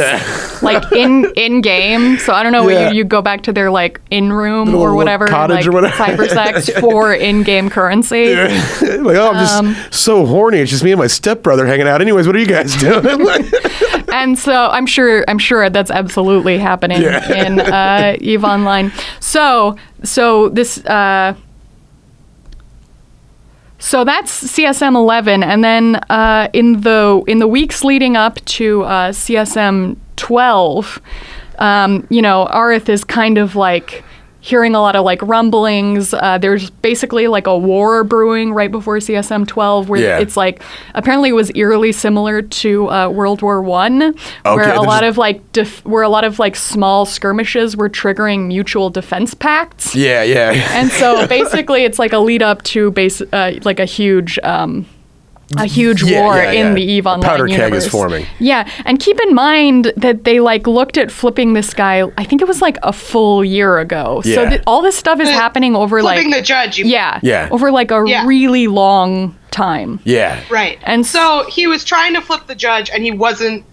like 0.62 0.90
in 0.92 1.30
in 1.36 1.60
game. 1.60 2.16
So 2.18 2.32
I 2.32 2.42
don't 2.42 2.52
know, 2.52 2.66
Yeah. 2.68 2.88
you, 2.90 2.96
you 2.98 3.04
go 3.04 3.20
back 3.20 3.42
to 3.42 3.52
their 3.52 3.70
like 3.70 4.00
in 4.10 4.32
room 4.32 4.74
or 4.74 4.94
whatever, 4.94 5.26
cottage 5.26 5.56
like 5.56 5.66
or 5.66 5.72
whatever. 5.72 5.94
cyber 5.96 6.28
sex 6.28 6.70
for 6.80 7.12
in 7.12 7.42
game 7.42 7.68
currency. 7.68 8.34
like, 8.34 9.16
oh, 9.16 9.30
I'm 9.32 9.34
just 9.34 9.54
Um, 9.54 9.76
so 9.90 10.24
horny. 10.24 10.58
It's 10.58 10.70
just 10.70 10.82
me 10.84 10.92
and 10.92 10.98
my 11.00 11.08
stepbrother 11.08 11.66
hanging 11.66 11.88
out. 11.88 12.00
Anyways, 12.00 12.26
what 12.26 12.36
are 12.36 12.38
you 12.38 12.46
guys 12.46 12.74
doing? 12.76 13.04
And 14.12 14.38
so 14.38 14.70
I'm 14.70 14.86
sure 14.86 15.24
I'm 15.28 15.38
sure 15.38 15.68
that's 15.68 15.90
absolutely 15.90 16.56
happening 16.58 17.02
Yeah. 17.02 17.44
in 17.46 17.60
uh, 17.60 18.16
Eve 18.20 18.44
Online. 18.44 18.92
So 19.20 19.76
so 20.04 20.48
this 20.48 20.78
uh, 20.86 21.34
so 23.87 24.03
that's 24.03 24.42
CSM 24.42 24.96
11, 24.96 25.44
and 25.44 25.62
then 25.62 25.94
uh, 26.11 26.49
in 26.53 26.81
the 26.81 27.22
in 27.29 27.38
the 27.38 27.46
weeks 27.46 27.85
leading 27.85 28.16
up 28.16 28.44
to 28.46 28.83
uh, 28.83 29.12
CSM 29.12 29.96
12, 30.16 31.01
um, 31.61 32.05
you 32.11 32.20
know, 32.20 32.49
Aryth 32.51 32.88
is 32.88 33.05
kind 33.05 33.38
of 33.38 33.55
like 33.55 34.03
hearing 34.46 34.76
a 34.76 34.80
lot 34.80 34.94
of 34.94 35.04
like 35.04 35.20
rumblings. 35.22 36.14
Uh, 36.14 36.38
there's 36.38 36.70
basically 36.70 37.26
like 37.26 37.48
a 37.48 37.59
war 37.59 38.04
brewing 38.04 38.52
right 38.52 38.70
before 38.70 38.98
CSM 38.98 39.44
12, 39.44 39.88
where 39.88 40.00
Yeah. 40.00 40.18
it's 40.20 40.37
like 40.37 40.62
apparently 40.94 41.30
it 41.30 41.32
was 41.32 41.50
eerily 41.56 41.90
similar 41.90 42.42
to 42.42 42.88
uh, 42.88 43.09
World 43.09 43.42
War 43.42 43.61
One, 43.61 44.14
where 44.44 44.72
a 44.72 44.82
lot 44.82 45.02
of 45.02 45.18
like 45.18 45.40
def- 45.52 45.85
where 45.85 46.04
a 46.04 46.08
lot 46.08 46.23
of 46.23 46.38
like 46.38 46.54
small 46.54 47.04
skirmishes 47.06 47.77
were 47.77 47.88
triggering 47.90 48.46
mutual 48.46 48.88
defense 48.88 49.35
pacts. 49.35 49.96
yeah, 49.96 50.23
yeah. 50.23 50.52
And 50.79 50.90
so 50.92 51.27
basically, 51.38 51.83
it's 51.85 51.98
like 51.98 52.12
a 52.12 52.18
lead 52.18 52.42
up 52.42 52.62
to 52.64 52.92
base, 52.92 53.21
uh, 53.33 53.58
like 53.64 53.81
a 53.81 53.85
huge, 53.85 54.38
um, 54.44 54.87
a 55.57 55.65
huge 55.67 56.03
Yeah, 56.03 56.23
war 56.23 56.37
yeah, 56.37 56.51
in 56.51 56.67
yeah. 56.69 56.75
the 56.75 56.83
Eve 56.83 57.07
A 57.07 57.11
Online 57.11 57.31
powder 57.31 57.47
keg 57.47 57.73
is 57.75 57.87
forming. 57.87 58.27
Yeah, 58.40 58.69
and 58.85 58.99
keep 58.99 59.21
in 59.21 59.35
mind 59.35 59.92
that 59.97 60.25
they 60.25 60.40
like 60.40 60.67
looked 60.67 60.99
at 60.99 61.11
flipping 61.13 61.53
this 61.53 61.73
guy. 61.73 62.03
I 62.19 62.25
think 62.25 62.42
it 62.42 62.49
was 62.49 62.61
like 62.61 62.79
a 62.83 62.92
full 62.92 63.44
year 63.44 63.79
ago. 63.79 64.23
So 64.25 64.42
Yeah. 64.42 64.49
th- 64.51 64.63
all 64.67 64.83
this 64.83 64.97
stuff 64.97 65.21
is 65.21 65.29
happening 65.29 65.77
over 65.77 66.03
like 66.03 66.17
Flipping 66.17 66.33
the 66.33 66.42
judge. 66.42 66.79
You, 66.79 66.87
yeah, 66.87 67.21
Yeah. 67.23 67.49
over 67.53 67.71
like 67.71 67.90
a 67.92 68.03
Yeah. 68.07 68.27
really 68.27 68.67
long 68.67 69.37
time. 69.53 70.01
Yeah. 70.05 70.40
Right. 70.51 70.79
And 70.83 71.07
so 71.07 71.44
he 71.49 71.67
was 71.69 71.85
trying 71.85 72.15
to 72.15 72.21
flip 72.21 72.47
the 72.49 72.55
judge, 72.57 72.90
and 72.90 73.05
he 73.05 73.13
wasn't 73.13 73.65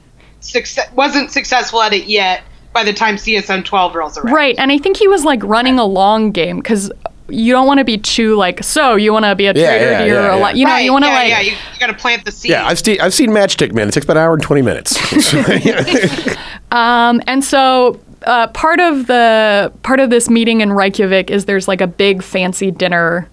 success 0.42 0.88
wasn't 0.96 1.32
successful 1.32 1.82
at 1.82 1.94
it 1.94 2.06
yet. 2.06 2.42
By 2.72 2.84
the 2.84 2.94
time 2.94 3.18
CSM 3.18 3.64
12 3.66 3.94
rolls 3.96 4.18
around. 4.18 4.34
Right, 4.34 4.56
and 4.58 4.72
I 4.72 4.80
think 4.80 4.98
he 4.98 5.08
was 5.08 5.24
like 5.24 5.44
running 5.44 5.78
a 5.78 5.86
long 5.86 6.32
game 6.32 6.58
because 6.58 6.92
you 7.30 7.52
don't 7.54 7.66
want 7.68 7.80
to 7.80 7.84
be 7.84 7.98
too 7.98 8.36
like. 8.36 8.64
So 8.64 8.96
you 8.96 9.14
want 9.14 9.26
to 9.26 9.36
be 9.36 9.46
a 9.46 9.54
Yeah, 9.54 9.68
traitor 9.68 9.92
yeah, 9.92 10.04
here, 10.06 10.14
yeah, 10.16 10.26
or 10.28 10.30
a 10.32 10.36
yeah. 10.36 10.42
lot. 10.42 10.56
You 10.58 10.66
know, 10.66 10.72
Right, 10.72 10.80
you 10.86 10.92
want 10.92 11.06
to 11.06 11.10
yeah, 11.10 11.16
like. 11.16 11.30
yeah, 11.30 11.40
you, 11.42 11.52
you 11.52 11.80
got 11.80 11.88
to 11.88 11.94
plant 11.94 12.26
the 12.26 12.32
seed. 12.32 12.52
Yeah, 12.52 12.66
I've 12.68 12.80
seen 12.80 13.00
I've 13.02 13.14
seen 13.14 13.30
Matchstick 13.32 13.74
Man. 13.74 13.88
It 13.88 13.92
takes 13.92 14.04
about 14.06 14.18
an 14.18 14.24
hour 14.24 14.34
and 14.34 14.44
twenty 14.44 14.62
minutes. 14.62 14.98
Um, 16.72 17.22
and 17.28 17.44
so 17.44 18.00
uh, 18.24 18.48
part 18.48 18.80
of 18.80 19.06
the 19.08 19.72
part 19.84 20.00
of 20.00 20.10
this 20.10 20.30
meeting 20.30 20.62
in 20.62 20.74
Reykjavik 20.74 21.30
is 21.30 21.46
there's 21.46 21.68
like 21.68 21.82
a 21.82 21.88
big 21.88 22.24
fancy 22.24 22.72
dinner 22.72 23.30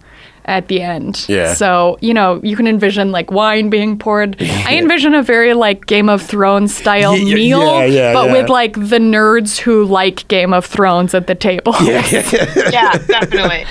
at 0.50 0.68
the 0.68 0.82
end. 0.82 1.24
Yeah. 1.28 1.54
So 1.54 1.96
you 2.00 2.12
know 2.12 2.40
you 2.42 2.56
can 2.56 2.66
envision 2.66 3.12
like 3.12 3.30
wine 3.30 3.70
being 3.70 3.96
poured. 3.98 4.36
I 4.40 4.76
envision 4.76 5.14
a 5.14 5.22
very 5.22 5.54
like 5.54 5.86
Game 5.86 6.08
of 6.08 6.20
Thrones 6.22 6.74
style 6.74 7.16
Ye- 7.16 7.24
ye- 7.28 7.34
meal, 7.34 7.60
yeah, 7.62 7.84
yeah, 7.84 8.12
but 8.12 8.26
yeah. 8.26 8.32
with 8.32 8.48
like 8.50 8.74
the 8.74 8.98
nerds 8.98 9.58
who 9.58 9.84
like 9.84 10.26
Game 10.28 10.52
of 10.52 10.66
Thrones 10.66 11.14
at 11.14 11.26
the 11.26 11.34
table. 11.34 11.74
yeah, 11.82 12.92
definitely. 13.06 13.64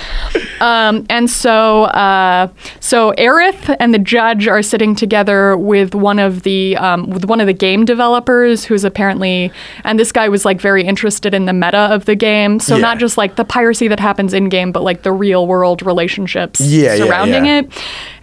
Um, 0.60 1.06
and 1.08 1.30
so, 1.30 1.84
uh, 1.84 2.48
so 2.80 3.12
Aryth 3.12 3.74
and 3.80 3.94
the 3.94 3.98
judge 3.98 4.46
are 4.46 4.62
sitting 4.62 4.94
together 4.94 5.56
with 5.56 5.94
one 5.94 6.18
of 6.18 6.42
the 6.42 6.76
um, 6.76 7.08
with 7.10 7.24
one 7.24 7.40
of 7.40 7.46
the 7.46 7.52
game 7.54 7.84
developers, 7.84 8.64
who's 8.64 8.84
apparently, 8.84 9.50
and 9.84 9.98
this 9.98 10.12
guy 10.12 10.28
was 10.28 10.44
like 10.44 10.60
very 10.60 10.84
interested 10.84 11.32
in 11.34 11.46
the 11.46 11.52
meta 11.52 11.78
of 11.94 12.04
the 12.04 12.14
game. 12.14 12.58
So 12.60 12.76
Yeah. 12.76 12.82
not 12.82 12.98
just 12.98 13.16
like 13.18 13.36
the 13.36 13.44
piracy 13.44 13.88
that 13.88 14.00
happens 14.00 14.34
in 14.34 14.48
game, 14.48 14.72
but 14.72 14.82
like 14.82 15.02
the 15.02 15.12
real 15.12 15.46
world 15.46 15.82
relationships 15.82 16.60
Yeah, 16.70 16.94
yeah, 16.94 17.04
surrounding 17.04 17.46
yeah. 17.46 17.58
it. 17.60 17.72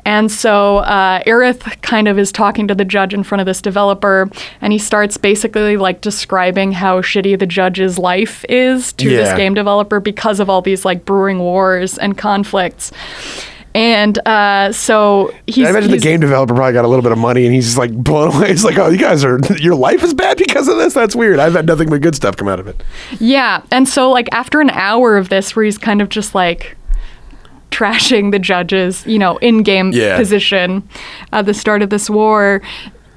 And 0.07 0.31
so 0.31 0.77
uh, 0.77 1.21
Aryth 1.23 1.81
kind 1.81 2.07
of 2.07 2.17
is 2.17 2.31
talking 2.31 2.65
to 2.69 2.73
the 2.75 2.85
judge 2.85 3.13
in 3.13 3.23
front 3.23 3.41
of 3.41 3.45
this 3.45 3.61
developer, 3.61 4.29
and 4.61 4.71
he 4.71 4.79
starts 4.79 5.17
basically 5.17 5.75
like 5.75 5.99
describing 5.99 6.71
how 6.71 7.01
shitty 7.01 7.37
the 7.37 7.45
judge's 7.45 7.99
life 7.99 8.45
is 8.47 8.93
to 8.93 9.09
this 9.09 9.35
game 9.35 9.53
developer 9.53 9.99
because 9.99 10.39
of 10.39 10.49
all 10.49 10.61
these 10.61 10.85
like 10.85 11.03
brewing 11.03 11.39
wars 11.39 11.97
and 11.97 12.17
conflicts. 12.17 12.93
And 13.75 14.17
uh, 14.25 14.71
so 14.71 15.33
he's. 15.45 15.67
I 15.67 15.71
imagine 15.71 15.91
the 15.91 15.99
game 15.99 16.21
developer 16.21 16.55
probably 16.55 16.73
got 16.73 16.85
a 16.85 16.87
little 16.87 17.03
bit 17.03 17.11
of 17.11 17.17
money 17.17 17.45
and 17.45 17.53
he's 17.53 17.65
just 17.65 17.77
like 17.77 17.93
blown 17.93 18.33
away. 18.33 18.47
He's 18.51 18.63
like, 18.63 18.77
"Oh, 18.77 18.87
you 18.87 18.97
guys 18.97 19.23
are 19.23 19.39
your 19.59 19.75
life 19.75 20.03
is 20.03 20.13
bad 20.13 20.37
because 20.37 20.67
of 20.67 20.77
this. 20.77 20.93
That's 20.93 21.15
weird. 21.15 21.37
I've 21.37 21.53
had 21.53 21.67
nothing 21.67 21.89
but 21.89 22.01
good 22.01 22.15
stuff 22.15 22.37
come 22.37 22.47
out 22.47 22.59
of 22.59 22.67
it." 22.67 22.81
Yeah. 23.19 23.61
And 23.71 23.87
so, 23.87 24.09
like, 24.09 24.29
after 24.31 24.61
an 24.61 24.71
hour 24.71 25.17
of 25.17 25.29
this, 25.29 25.55
where 25.55 25.65
he's 25.65 25.77
kind 25.77 26.01
of 26.01 26.09
just 26.09 26.33
like 26.33 26.75
trashing 27.77 28.31
the 28.31 28.39
judges, 28.39 29.05
you 29.05 29.19
know, 29.19 29.37
in 29.37 29.63
game 29.63 29.91
Yeah. 29.93 30.17
position 30.17 30.81
at 31.31 31.45
the 31.45 31.53
start 31.53 31.81
of 31.81 31.89
this 31.89 32.09
war. 32.09 32.61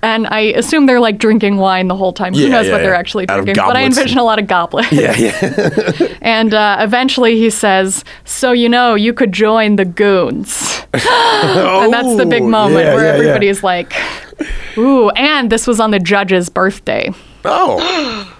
And 0.03 0.27
I 0.29 0.41
assume 0.57 0.87
they're 0.87 1.01
like 1.01 1.19
drinking 1.19 1.59
wine 1.59 1.89
the 1.89 1.95
whole 1.97 2.13
time. 2.15 2.33
Who 2.35 2.41
Yeah, 2.41 2.49
knows 2.49 2.67
yeah, 2.67 2.73
what 2.73 2.83
they're 2.83 2.95
actually 2.95 3.27
drinking? 3.27 3.55
But 3.57 3.77
I 3.77 3.85
envision 3.85 4.19
a 4.19 4.25
lot 4.25 4.39
of 4.39 4.47
goblets. 4.47 4.93
Yeah, 4.93 5.15
yeah. 5.17 5.93
And 6.23 6.55
uh, 6.55 6.77
eventually 6.81 7.37
he 7.37 7.51
says, 7.51 8.03
So, 8.25 8.53
you 8.53 8.69
know, 8.69 8.95
you 8.95 9.13
could 9.13 9.33
join 9.33 9.77
the 9.77 9.85
goons. 9.85 10.81
and 10.95 11.93
that's 11.93 12.17
the 12.17 12.27
big 12.29 12.43
Oh, 12.43 12.49
moment 12.49 12.87
where 12.95 13.07
everybody's 13.15 13.63
like, 13.63 13.93
Ooh, 14.79 15.11
and 15.11 15.51
this 15.53 15.67
was 15.67 15.81
on 15.81 15.91
the 15.91 15.99
judge's 16.01 16.49
birthday. 16.49 17.11
Oh, 17.45 17.77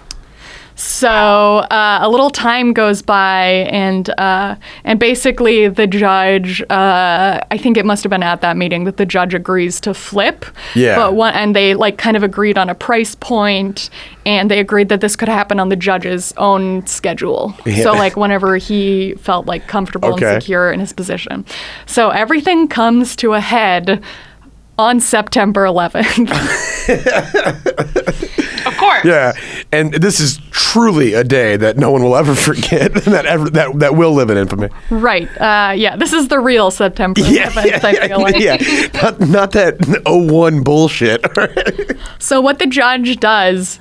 So 0.81 1.07
uh, 1.07 1.99
a 2.01 2.09
little 2.09 2.31
time 2.31 2.73
goes 2.73 3.03
by, 3.03 3.67
and 3.69 4.09
uh, 4.17 4.55
and 4.83 4.99
basically 4.99 5.67
the 5.67 5.85
judge, 5.85 6.63
uh, 6.71 7.39
I 7.51 7.57
think 7.59 7.77
it 7.77 7.85
must 7.85 8.03
have 8.03 8.09
been 8.09 8.23
at 8.23 8.41
that 8.41 8.57
meeting 8.57 8.85
that 8.85 8.97
the 8.97 9.05
judge 9.05 9.35
agrees 9.35 9.79
to 9.81 9.93
flip. 9.93 10.43
Yeah. 10.73 10.95
But 10.95 11.13
one, 11.13 11.35
and 11.35 11.55
they 11.55 11.75
like 11.75 11.99
kind 11.99 12.17
of 12.17 12.23
agreed 12.23 12.57
on 12.57 12.67
a 12.67 12.73
price 12.73 13.13
point, 13.13 13.91
and 14.25 14.49
they 14.49 14.59
agreed 14.59 14.89
that 14.89 15.01
this 15.01 15.15
could 15.15 15.29
happen 15.29 15.59
on 15.59 15.69
the 15.69 15.75
judge's 15.75 16.33
own 16.37 16.83
schedule. 16.87 17.53
Yeah. 17.63 17.83
So 17.83 17.93
like 17.93 18.17
whenever 18.17 18.57
he 18.57 19.13
felt 19.19 19.45
like 19.45 19.67
comfortable 19.67 20.15
Okay. 20.15 20.33
and 20.33 20.41
secure 20.41 20.71
in 20.71 20.79
his 20.79 20.93
position. 20.93 21.45
So 21.85 22.09
everything 22.09 22.67
comes 22.67 23.15
to 23.17 23.33
a 23.33 23.39
head 23.39 24.01
on 24.79 24.99
September 24.99 25.63
11th. 25.65 26.31
Course. 28.91 29.05
yeah. 29.05 29.33
And 29.71 29.93
this 29.93 30.19
is 30.19 30.39
truly 30.51 31.13
a 31.13 31.23
day 31.23 31.55
that 31.57 31.77
no 31.77 31.91
one 31.91 32.03
will 32.03 32.15
ever 32.15 32.35
forget. 32.49 32.93
that 32.93 33.25
ever 33.25 33.49
that 33.51 33.79
that 33.79 33.95
will 33.95 34.13
live 34.13 34.29
in 34.29 34.37
infamy. 34.37 34.69
right. 34.89 35.27
Uh, 35.39 35.73
yeah. 35.75 35.95
This 35.95 36.13
is 36.13 36.27
the 36.27 36.39
real 36.39 36.71
September 36.71 37.21
11th. 37.21 37.31
Yeah, 37.31 37.65
yeah, 37.65 37.79
I 37.83 38.07
feel 38.07 38.21
like. 38.21 38.39
yeah. 38.39 38.57
Not, 39.01 39.19
not 39.19 39.51
that 39.51 40.03
01 40.05 40.63
bullshit. 40.63 41.25
So 42.19 42.39
what 42.41 42.59
the 42.59 42.65
judge 42.67 43.19
does 43.19 43.79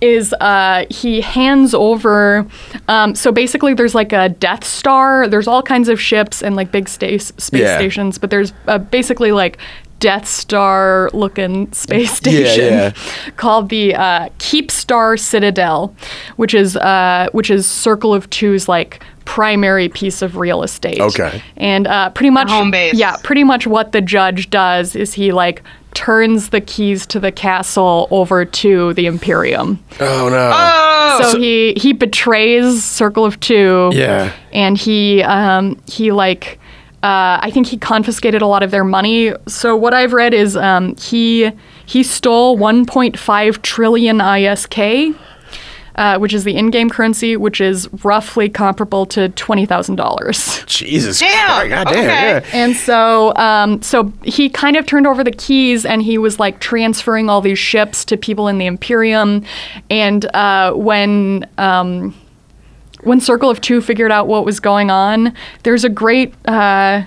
is 0.00 0.32
uh, 0.34 0.84
he 0.90 1.20
hands 1.22 1.72
over. 1.74 2.46
Um, 2.88 3.14
so 3.14 3.32
basically, 3.32 3.72
there's 3.74 3.94
like 3.94 4.12
a 4.12 4.28
Death 4.28 4.64
Star. 4.64 5.26
There's 5.26 5.48
all 5.48 5.62
kinds 5.62 5.88
of 5.88 6.00
ships 6.00 6.42
and 6.42 6.54
like 6.54 6.70
big 6.70 6.88
space 6.88 7.32
space 7.38 7.62
Yeah. 7.62 7.76
stations, 7.76 8.18
but 8.18 8.30
there's 8.30 8.52
uh, 8.66 8.78
basically 8.78 9.32
like 9.32 9.58
Death 9.98 10.28
Star 10.28 11.10
looking 11.12 11.72
space 11.72 12.12
station 12.12 12.72
yeah. 12.72 12.92
called 13.36 13.68
the 13.70 13.94
uh, 13.94 14.28
Keepstar 14.38 15.18
Citadel, 15.18 15.94
which 16.36 16.54
is 16.54 16.76
uh, 16.76 17.28
which 17.32 17.50
is 17.50 17.66
Circle 17.66 18.12
of 18.12 18.28
Two's 18.30 18.68
like 18.68 19.02
primary 19.24 19.88
piece 19.88 20.22
of 20.22 20.36
real 20.36 20.62
estate. 20.62 21.00
Okay. 21.00 21.42
And 21.56 21.86
uh, 21.86 22.10
pretty 22.10 22.30
much 22.30 22.48
home 22.48 22.70
base. 22.70 22.94
Yeah, 22.94 23.16
pretty 23.22 23.44
much 23.44 23.66
what 23.66 23.92
the 23.92 24.00
judge 24.00 24.50
does 24.50 24.94
is 24.96 25.14
he 25.14 25.32
like 25.32 25.62
turns 25.94 26.50
the 26.50 26.60
keys 26.60 27.06
to 27.06 27.18
the 27.18 27.32
castle 27.32 28.06
over 28.10 28.44
to 28.44 28.92
the 28.94 29.06
Imperium. 29.06 29.82
oh 30.00 30.28
no. 30.28 30.50
Oh, 30.54 31.32
So, 31.32 31.38
he 31.38 31.72
he 31.76 31.92
betrays 31.92 32.84
Circle 32.84 33.24
of 33.24 33.40
Two. 33.40 33.90
Yeah. 33.94 34.32
And 34.52 34.76
he 34.76 35.22
um 35.22 35.80
he 35.86 36.12
like 36.12 36.58
uh, 37.02 37.38
I 37.42 37.50
think 37.52 37.66
he 37.66 37.76
confiscated 37.76 38.42
a 38.42 38.46
lot 38.46 38.62
of 38.62 38.70
their 38.70 38.84
money. 38.84 39.32
So 39.46 39.76
what 39.76 39.94
I've 39.94 40.12
read 40.12 40.34
is 40.34 40.56
um, 40.56 40.96
he 40.96 41.50
he 41.84 42.02
stole 42.02 42.56
1.5 42.58 43.62
trillion 43.62 44.18
ISK, 44.18 45.14
uh, 45.96 46.18
which 46.18 46.34
is 46.34 46.44
the 46.44 46.56
in-game 46.56 46.90
currency, 46.90 47.36
which 47.36 47.60
is 47.60 47.88
roughly 48.04 48.48
comparable 48.48 49.06
to 49.06 49.28
twenty 49.30 49.66
thousand 49.66 49.96
dollars. 49.96 50.64
Jesus. 50.66 51.20
Damn, 51.20 51.68
Christ, 51.68 51.70
God 51.70 51.84
damn. 51.92 52.04
okay. 52.04 52.04
Yeah. 52.08 52.44
And 52.52 52.74
so, 52.74 53.34
um, 53.36 53.82
so 53.82 54.12
he 54.24 54.48
kind 54.48 54.76
of 54.76 54.86
turned 54.86 55.06
over 55.06 55.22
the 55.22 55.30
keys, 55.32 55.84
and 55.86 56.02
he 56.02 56.18
was 56.18 56.40
like 56.40 56.60
transferring 56.60 57.28
all 57.30 57.40
these 57.40 57.58
ships 57.58 58.04
to 58.06 58.16
people 58.16 58.48
in 58.48 58.58
the 58.58 58.66
Imperium. 58.66 59.44
And 59.90 60.24
uh, 60.34 60.72
when 60.72 61.48
um, 61.58 62.14
when 63.06 63.20
Circle 63.20 63.48
of 63.48 63.60
Two 63.60 63.80
figured 63.80 64.10
out 64.10 64.26
what 64.26 64.44
was 64.44 64.60
going 64.60 64.90
on, 64.90 65.32
there's 65.62 65.84
a 65.84 65.88
great. 65.88 66.34
Uh, 66.46 67.04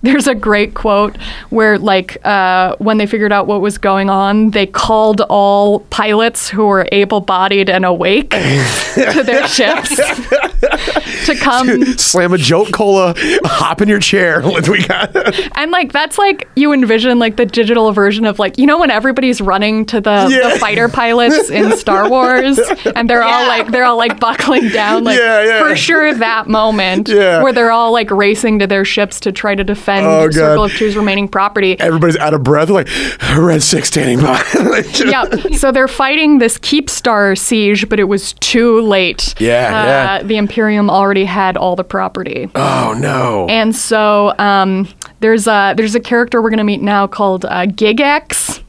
there's 0.02 0.26
a 0.26 0.34
great 0.34 0.72
quote 0.72 1.18
where, 1.50 1.76
like, 1.76 2.16
uh, 2.24 2.74
when 2.78 2.96
they 2.96 3.04
figured 3.04 3.32
out 3.32 3.46
what 3.46 3.60
was 3.60 3.76
going 3.76 4.08
on, 4.08 4.50
they 4.52 4.64
called 4.64 5.20
all 5.28 5.80
pilots 5.80 6.48
who 6.48 6.66
were 6.66 6.88
able-bodied 6.90 7.68
and 7.68 7.84
awake 7.84 8.30
to 8.94 9.22
their 9.22 9.46
ships 9.46 10.00
to 11.26 11.34
come 11.36 11.84
Slam 11.98 12.32
a 12.32 12.38
joke 12.38 12.70
cola, 12.72 13.14
hop 13.44 13.80
in 13.80 13.88
your 13.88 13.98
chair. 14.00 14.42
We 14.70 14.86
got 14.86 15.16
And 15.56 15.70
like 15.70 15.92
that's 15.92 16.18
like 16.18 16.48
you 16.54 16.72
envision 16.72 17.18
like 17.18 17.36
the 17.36 17.46
digital 17.46 17.90
version 17.92 18.24
of 18.24 18.38
like 18.38 18.58
you 18.58 18.66
know 18.66 18.78
when 18.78 18.90
everybody's 18.90 19.40
running 19.40 19.86
to 19.86 20.00
the, 20.00 20.28
Yeah. 20.30 20.50
the 20.52 20.58
fighter 20.58 20.88
pilots 20.88 21.48
in 21.50 21.76
Star 21.76 22.08
Wars 22.10 22.58
and 22.94 23.08
they're 23.08 23.22
all 23.22 23.46
like 23.48 23.68
they're 23.68 23.84
all 23.84 23.96
like 23.96 24.20
buckling 24.20 24.68
down 24.68 25.04
like 25.04 25.18
Yeah, 25.18 25.44
yeah. 25.44 25.58
for 25.68 25.74
sure 25.76 26.12
that 26.14 26.46
moment 26.48 27.08
Yeah. 27.08 27.42
where 27.42 27.52
they're 27.52 27.70
all 27.72 27.92
like 27.92 28.10
racing 28.10 28.58
to 28.60 28.66
their 28.66 28.84
ships 28.84 29.18
to 29.20 29.32
try 29.32 29.54
to 29.54 29.64
defend 29.64 30.06
Oh, 30.06 30.26
God. 30.28 30.34
Circle 30.34 30.64
of 30.64 30.72
Two's 30.72 30.96
remaining 30.96 31.26
property. 31.28 31.78
everybody's 31.80 32.16
out 32.18 32.34
of 32.34 32.42
breath. 32.44 32.68
Like 32.70 32.88
Red 33.36 33.62
Six 33.62 33.88
standing 33.88 34.20
by. 34.20 34.42
yeah. 35.04 35.24
So 35.56 35.72
they're 35.72 35.88
fighting 35.88 36.38
this 36.38 36.58
Keepstar 36.58 37.36
siege, 37.36 37.88
but 37.88 37.98
it 37.98 38.04
was 38.04 38.34
too 38.34 38.80
late. 38.82 39.34
Yeah, 39.38 39.56
uh, 39.66 39.84
yeah. 39.86 40.22
The 40.22 40.36
Imperium 40.50 40.90
already 40.90 41.24
had 41.24 41.56
all 41.56 41.76
the 41.76 41.84
property. 41.84 42.50
Oh 42.56 42.92
no. 42.98 43.46
And 43.48 43.74
so 43.74 44.34
um, 44.38 44.88
there's 45.20 45.46
a 45.46 45.74
there's 45.76 45.94
a 45.94 46.00
character 46.00 46.42
we're 46.42 46.50
gonna 46.50 46.64
meet 46.64 46.82
now 46.82 47.06
called 47.06 47.44
uh, 47.44 47.66
Gigx. 47.66 48.62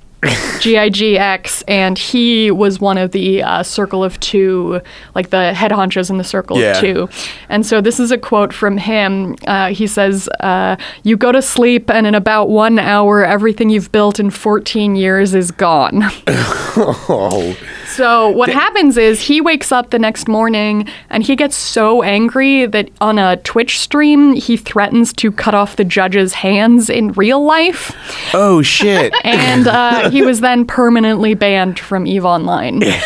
G-I-G-X, 0.60 1.64
and 1.68 1.98
he 1.98 2.52
was 2.52 2.80
one 2.80 3.00
of 3.00 3.12
the 3.12 3.42
uh, 3.42 3.64
Circle 3.64 4.04
of 4.04 4.20
Two, 4.20 4.80
like 5.16 5.32
the 5.32 5.52
head 5.56 5.72
honchos 5.72 6.12
in 6.12 6.20
the 6.20 6.24
Circle 6.24 6.60
Yeah. 6.60 6.74
of 6.74 6.80
Two. 6.80 7.10
And 7.50 7.66
so 7.66 7.82
this 7.82 8.00
is 8.00 8.12
a 8.12 8.20
quote 8.20 8.54
from 8.54 8.78
him. 8.78 9.36
Uh, 9.48 9.70
he 9.74 9.88
says, 9.88 10.30
uh, 10.42 10.76
"You 11.02 11.18
go 11.18 11.32
to 11.32 11.42
sleep, 11.42 11.90
and 11.90 12.06
in 12.06 12.14
about 12.14 12.50
one 12.50 12.78
hour, 12.78 13.26
everything 13.26 13.72
you've 13.72 13.92
built 13.92 14.20
in 14.20 14.30
14 14.30 14.96
years 14.96 15.34
is 15.34 15.50
gone." 15.50 16.04
Oh, 16.74 17.58
So 17.96 18.30
what 18.30 18.50
happens 18.50 18.98
is 18.98 19.22
he 19.22 19.42
wakes 19.42 19.72
up 19.72 19.89
the 19.89 20.00
next 20.00 20.28
morning 20.28 20.88
and 21.10 21.24
he 21.24 21.36
gets 21.36 21.56
so 21.56 22.04
angry 22.04 22.66
that 22.66 22.89
on 23.02 23.20
a 23.20 23.38
Twitch 23.38 23.80
stream 23.80 24.34
he 24.34 24.58
threatens 24.58 25.14
to 25.14 25.32
cut 25.32 25.54
off 25.54 25.76
the 25.76 25.84
judge's 25.84 26.34
hands 26.34 26.89
in 26.89 27.12
real 27.14 27.44
life, 27.44 27.96
oh 28.34 28.62
shit. 28.62 29.14
and 29.24 29.68
uh, 29.68 30.10
he 30.10 30.22
was 30.22 30.42
then 30.42 30.66
permanently 30.66 31.34
banned 31.34 31.80
from 31.80 32.08
Eve 32.08 32.26
Online. 32.26 32.82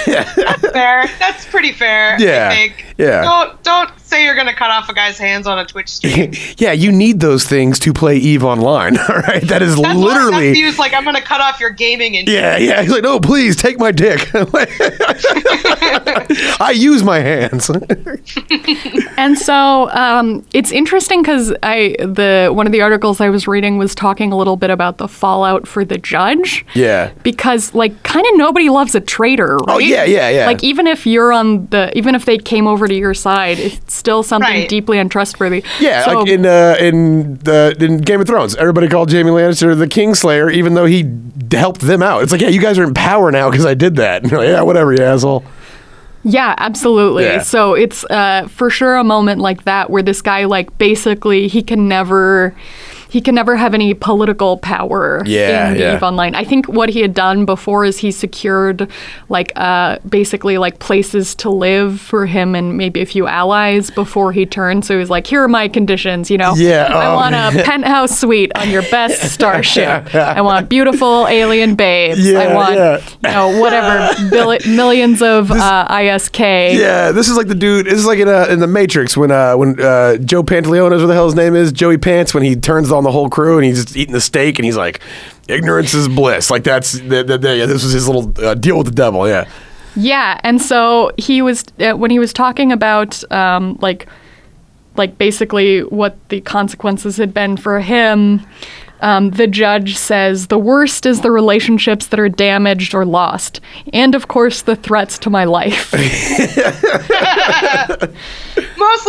fair. 0.76 1.08
That's 1.20 1.46
pretty 1.46 1.72
fair. 1.72 2.20
Yeah, 2.20 2.50
I 2.52 2.56
think. 2.56 2.86
yeah. 2.98 3.24
Don't 3.24 3.64
don't 3.64 4.00
say 4.08 4.24
you're 4.24 4.36
gonna 4.36 4.54
cut 4.54 4.70
off 4.72 4.88
a 4.90 4.94
guy's 4.94 5.18
hands 5.18 5.48
on 5.48 5.60
a 5.60 5.66
Twitch 5.66 5.90
stream. 5.90 6.32
yeah, 6.58 6.72
you 6.72 6.92
need 6.92 7.20
those 7.20 7.46
things 7.46 7.80
to 7.80 7.94
play 7.94 8.18
Eve 8.18 8.44
Online. 8.44 8.98
All 9.10 9.16
right, 9.16 9.42
that 9.44 9.62
is 9.62 9.76
That's 9.76 9.98
literally. 9.98 10.48
That's 10.48 10.60
used 10.60 10.80
like 10.80 10.94
I'm 10.94 11.04
gonna 11.04 11.22
cut 11.22 11.42
off 11.42 11.60
your 11.60 11.72
gaming 11.72 12.18
and 12.18 12.28
Yeah, 12.28 12.58
yeah. 12.58 12.82
He's 12.82 12.92
like, 12.92 13.04
no, 13.04 13.20
please 13.20 13.56
take 13.56 13.80
my 13.80 13.92
dick. 13.92 14.30
I 16.60 16.74
use 16.76 17.04
my 17.04 17.20
hands. 17.20 17.70
And 19.18 19.38
so 19.38 19.90
um, 19.92 20.46
it's 20.54 20.72
interesting 20.72 21.22
because 21.22 21.54
I 21.64 21.96
the 22.00 22.52
one 22.54 22.66
of 22.66 22.72
the 22.74 22.82
articles 22.82 23.22
I 23.22 23.30
was 23.30 23.48
reading 23.48 23.78
was 23.78 23.96
talking 23.96 24.32
a 24.32 24.38
little 24.38 24.58
bit 24.58 24.70
about 24.70 24.98
the 24.98 25.08
fallout 25.08 25.68
for 25.68 25.86
the 25.86 25.98
judge. 25.98 26.66
Yeah. 26.74 27.12
Because 27.24 27.74
like 27.74 28.04
kind 28.04 28.26
of 28.26 28.38
nobody 28.38 28.70
loves 28.70 28.94
a 28.94 29.00
traitor, 29.02 29.56
right? 29.58 29.76
Oh, 29.76 29.78
yeah, 29.78 30.04
yeah, 30.04 30.30
yeah. 30.30 30.46
Like 30.46 30.64
even 30.64 30.86
if 30.88 31.06
you're 31.08 31.32
on 31.32 31.68
the 31.68 31.96
even 31.98 32.14
if 32.16 32.26
they 32.26 32.38
came 32.38 32.68
over 32.68 32.88
to 32.88 32.94
your 32.94 33.14
side, 33.14 33.58
it's 33.60 33.94
still 33.94 34.22
something 34.22 34.46
Right. 34.46 34.70
deeply 34.70 35.00
untrustworthy. 35.00 35.64
Yeah, 35.80 36.04
So- 36.06 36.20
like 36.20 36.30
in 36.30 36.46
uh, 36.46 36.76
in 36.80 37.36
the 37.40 37.76
in 37.80 37.98
Game 38.00 38.22
of 38.22 38.28
Thrones, 38.28 38.56
everybody 38.56 38.88
called 38.90 39.12
Jaime 39.12 39.32
Lannister 39.32 39.78
the 39.78 39.88
Kingslayer, 39.88 40.52
even 40.54 40.74
though 40.74 40.86
he 40.86 41.10
helped 41.52 41.82
them 41.82 42.04
out. 42.04 42.22
It's 42.24 42.32
like, 42.32 42.42
yeah, 42.42 42.50
you 42.50 42.62
guys 42.62 42.78
are 42.78 42.84
in 42.84 42.94
power 42.94 43.32
now 43.32 43.50
because 43.50 43.66
I 43.66 43.74
did 43.76 43.96
that. 43.98 44.22
And 44.24 44.32
you're 44.32 44.42
like, 44.42 44.50
yeah, 44.50 44.62
whatever, 44.62 44.94
you 44.94 45.02
asshole. 45.04 45.44
Yeah, 46.26 46.56
absolutely. 46.58 47.26
Yeah. 47.26 47.44
So 47.44 47.76
it's 47.76 48.04
uh, 48.06 48.48
for 48.50 48.72
sure 48.72 48.96
a 48.96 49.04
moment 49.04 49.40
like 49.40 49.64
that 49.66 49.92
where 49.92 50.02
this 50.02 50.24
guy, 50.24 50.46
like, 50.46 50.76
basically 50.78 51.48
he 51.48 51.62
can 51.62 51.88
never. 51.88 52.56
He 53.16 53.22
can 53.22 53.34
never 53.34 53.56
have 53.56 53.74
any 53.74 53.94
political 53.94 54.58
power 54.58 55.24
Yeah, 55.26 55.70
in 55.70 55.80
yeah. 55.80 55.96
Eve 55.96 56.04
Online. 56.04 56.36
I 56.36 56.44
think 56.44 56.68
what 56.68 56.90
he 56.90 57.00
had 57.00 57.14
done 57.14 57.46
before 57.46 57.86
is 57.86 57.98
he 57.98 58.12
secured, 58.12 58.92
like, 59.30 59.54
uh, 59.56 60.00
basically 60.00 60.58
like 60.58 60.80
places 60.80 61.34
to 61.36 61.50
live 61.50 62.02
for 62.02 62.26
him 62.26 62.56
and 62.56 62.76
maybe 62.76 63.00
a 63.00 63.06
few 63.06 63.26
allies 63.26 63.90
before 63.90 64.34
he 64.34 64.46
turned. 64.46 64.84
So 64.84 64.96
he 64.96 65.00
was 65.00 65.10
like, 65.10 65.28
"Here 65.28 65.42
are 65.42 65.48
my 65.48 65.70
conditions. 65.70 66.30
You 66.30 66.38
know, 66.38 66.56
Yeah, 66.58 66.94
I 66.94 67.06
oh, 67.06 67.16
want 67.16 67.36
a 67.36 67.64
penthouse 67.70 68.20
suite 68.20 68.52
on 68.58 68.70
your 68.70 68.82
best 68.92 69.32
starship. 69.34 70.14
I 70.14 70.42
want 70.42 70.68
beautiful 70.68 71.26
alien 71.30 71.76
babes. 71.76 72.20
Yeah, 72.20 72.40
I 72.40 72.54
want, 72.54 72.76
yeah. 72.76 73.02
you 73.24 73.30
know, 73.32 73.62
whatever 73.62 74.14
millions 74.68 75.22
of 75.22 75.52
uh, 75.52 75.88
ISK. 75.90 76.74
Yeah, 76.78 77.14
this 77.14 77.30
is 77.30 77.38
like 77.38 77.48
the 77.48 77.56
dude. 77.56 77.86
This 77.86 77.94
is 77.94 78.06
like 78.06 78.20
in, 78.20 78.28
uh, 78.28 78.48
in 78.50 78.60
the 78.60 78.68
Matrix 78.68 79.16
when 79.16 79.32
uh, 79.32 79.56
when 79.56 79.80
uh, 79.80 80.18
Joe 80.18 80.44
Pantaleone, 80.44 80.92
is 80.92 81.02
what 81.02 81.08
the 81.08 81.14
hell 81.14 81.28
his 81.28 81.36
name 81.36 81.56
is, 81.56 81.72
Joey 81.72 81.98
Pants, 81.98 82.34
when 82.34 82.44
he 82.44 82.58
turns 82.58 82.92
on 82.92 83.05
the 83.06 83.12
whole 83.12 83.30
crew 83.30 83.58
and 83.58 83.66
he's 83.66 83.86
just 83.86 83.96
eating 83.96 84.14
the 84.14 84.22
steak 84.22 84.60
and 84.60 84.66
he's 84.66 84.78
like, 84.78 85.00
"Ignorance 85.48 85.94
is 85.94 86.08
bliss." 86.08 86.50
Like 86.52 86.64
that's 86.64 87.00
yeah, 87.00 87.24
this 87.24 87.84
was 87.84 87.94
his 87.94 88.08
little 88.08 88.32
uh, 88.46 88.54
deal 88.56 88.78
with 88.78 88.88
the 88.88 88.94
devil. 88.94 89.28
Yeah. 89.28 89.48
Yeah, 89.96 90.40
and 90.44 90.62
so 90.62 91.12
he 91.18 91.42
was 91.42 91.64
uh, 91.80 91.94
when 91.94 92.12
he 92.12 92.20
was 92.20 92.34
talking 92.34 92.72
about 92.72 93.30
um, 93.32 93.78
like 93.82 94.08
like 94.98 95.18
basically 95.18 95.82
what 95.84 96.18
the 96.30 96.42
consequences 96.42 97.18
had 97.18 97.34
been 97.34 97.58
for 97.58 97.80
him. 97.80 98.46
Um, 99.02 99.32
the 99.32 99.46
judge 99.46 99.98
says 99.98 100.48
the 100.48 100.58
worst 100.58 101.06
is 101.06 101.22
the 101.22 101.30
relationships 101.30 102.08
that 102.08 102.20
are 102.20 102.30
damaged 102.30 102.96
or 102.96 103.06
lost, 103.06 103.60
and 103.94 104.16
of 104.16 104.28
course 104.28 104.62
the 104.62 104.76
threats 104.76 105.20
to 105.20 105.30
my 105.30 105.44
life. 105.44 105.92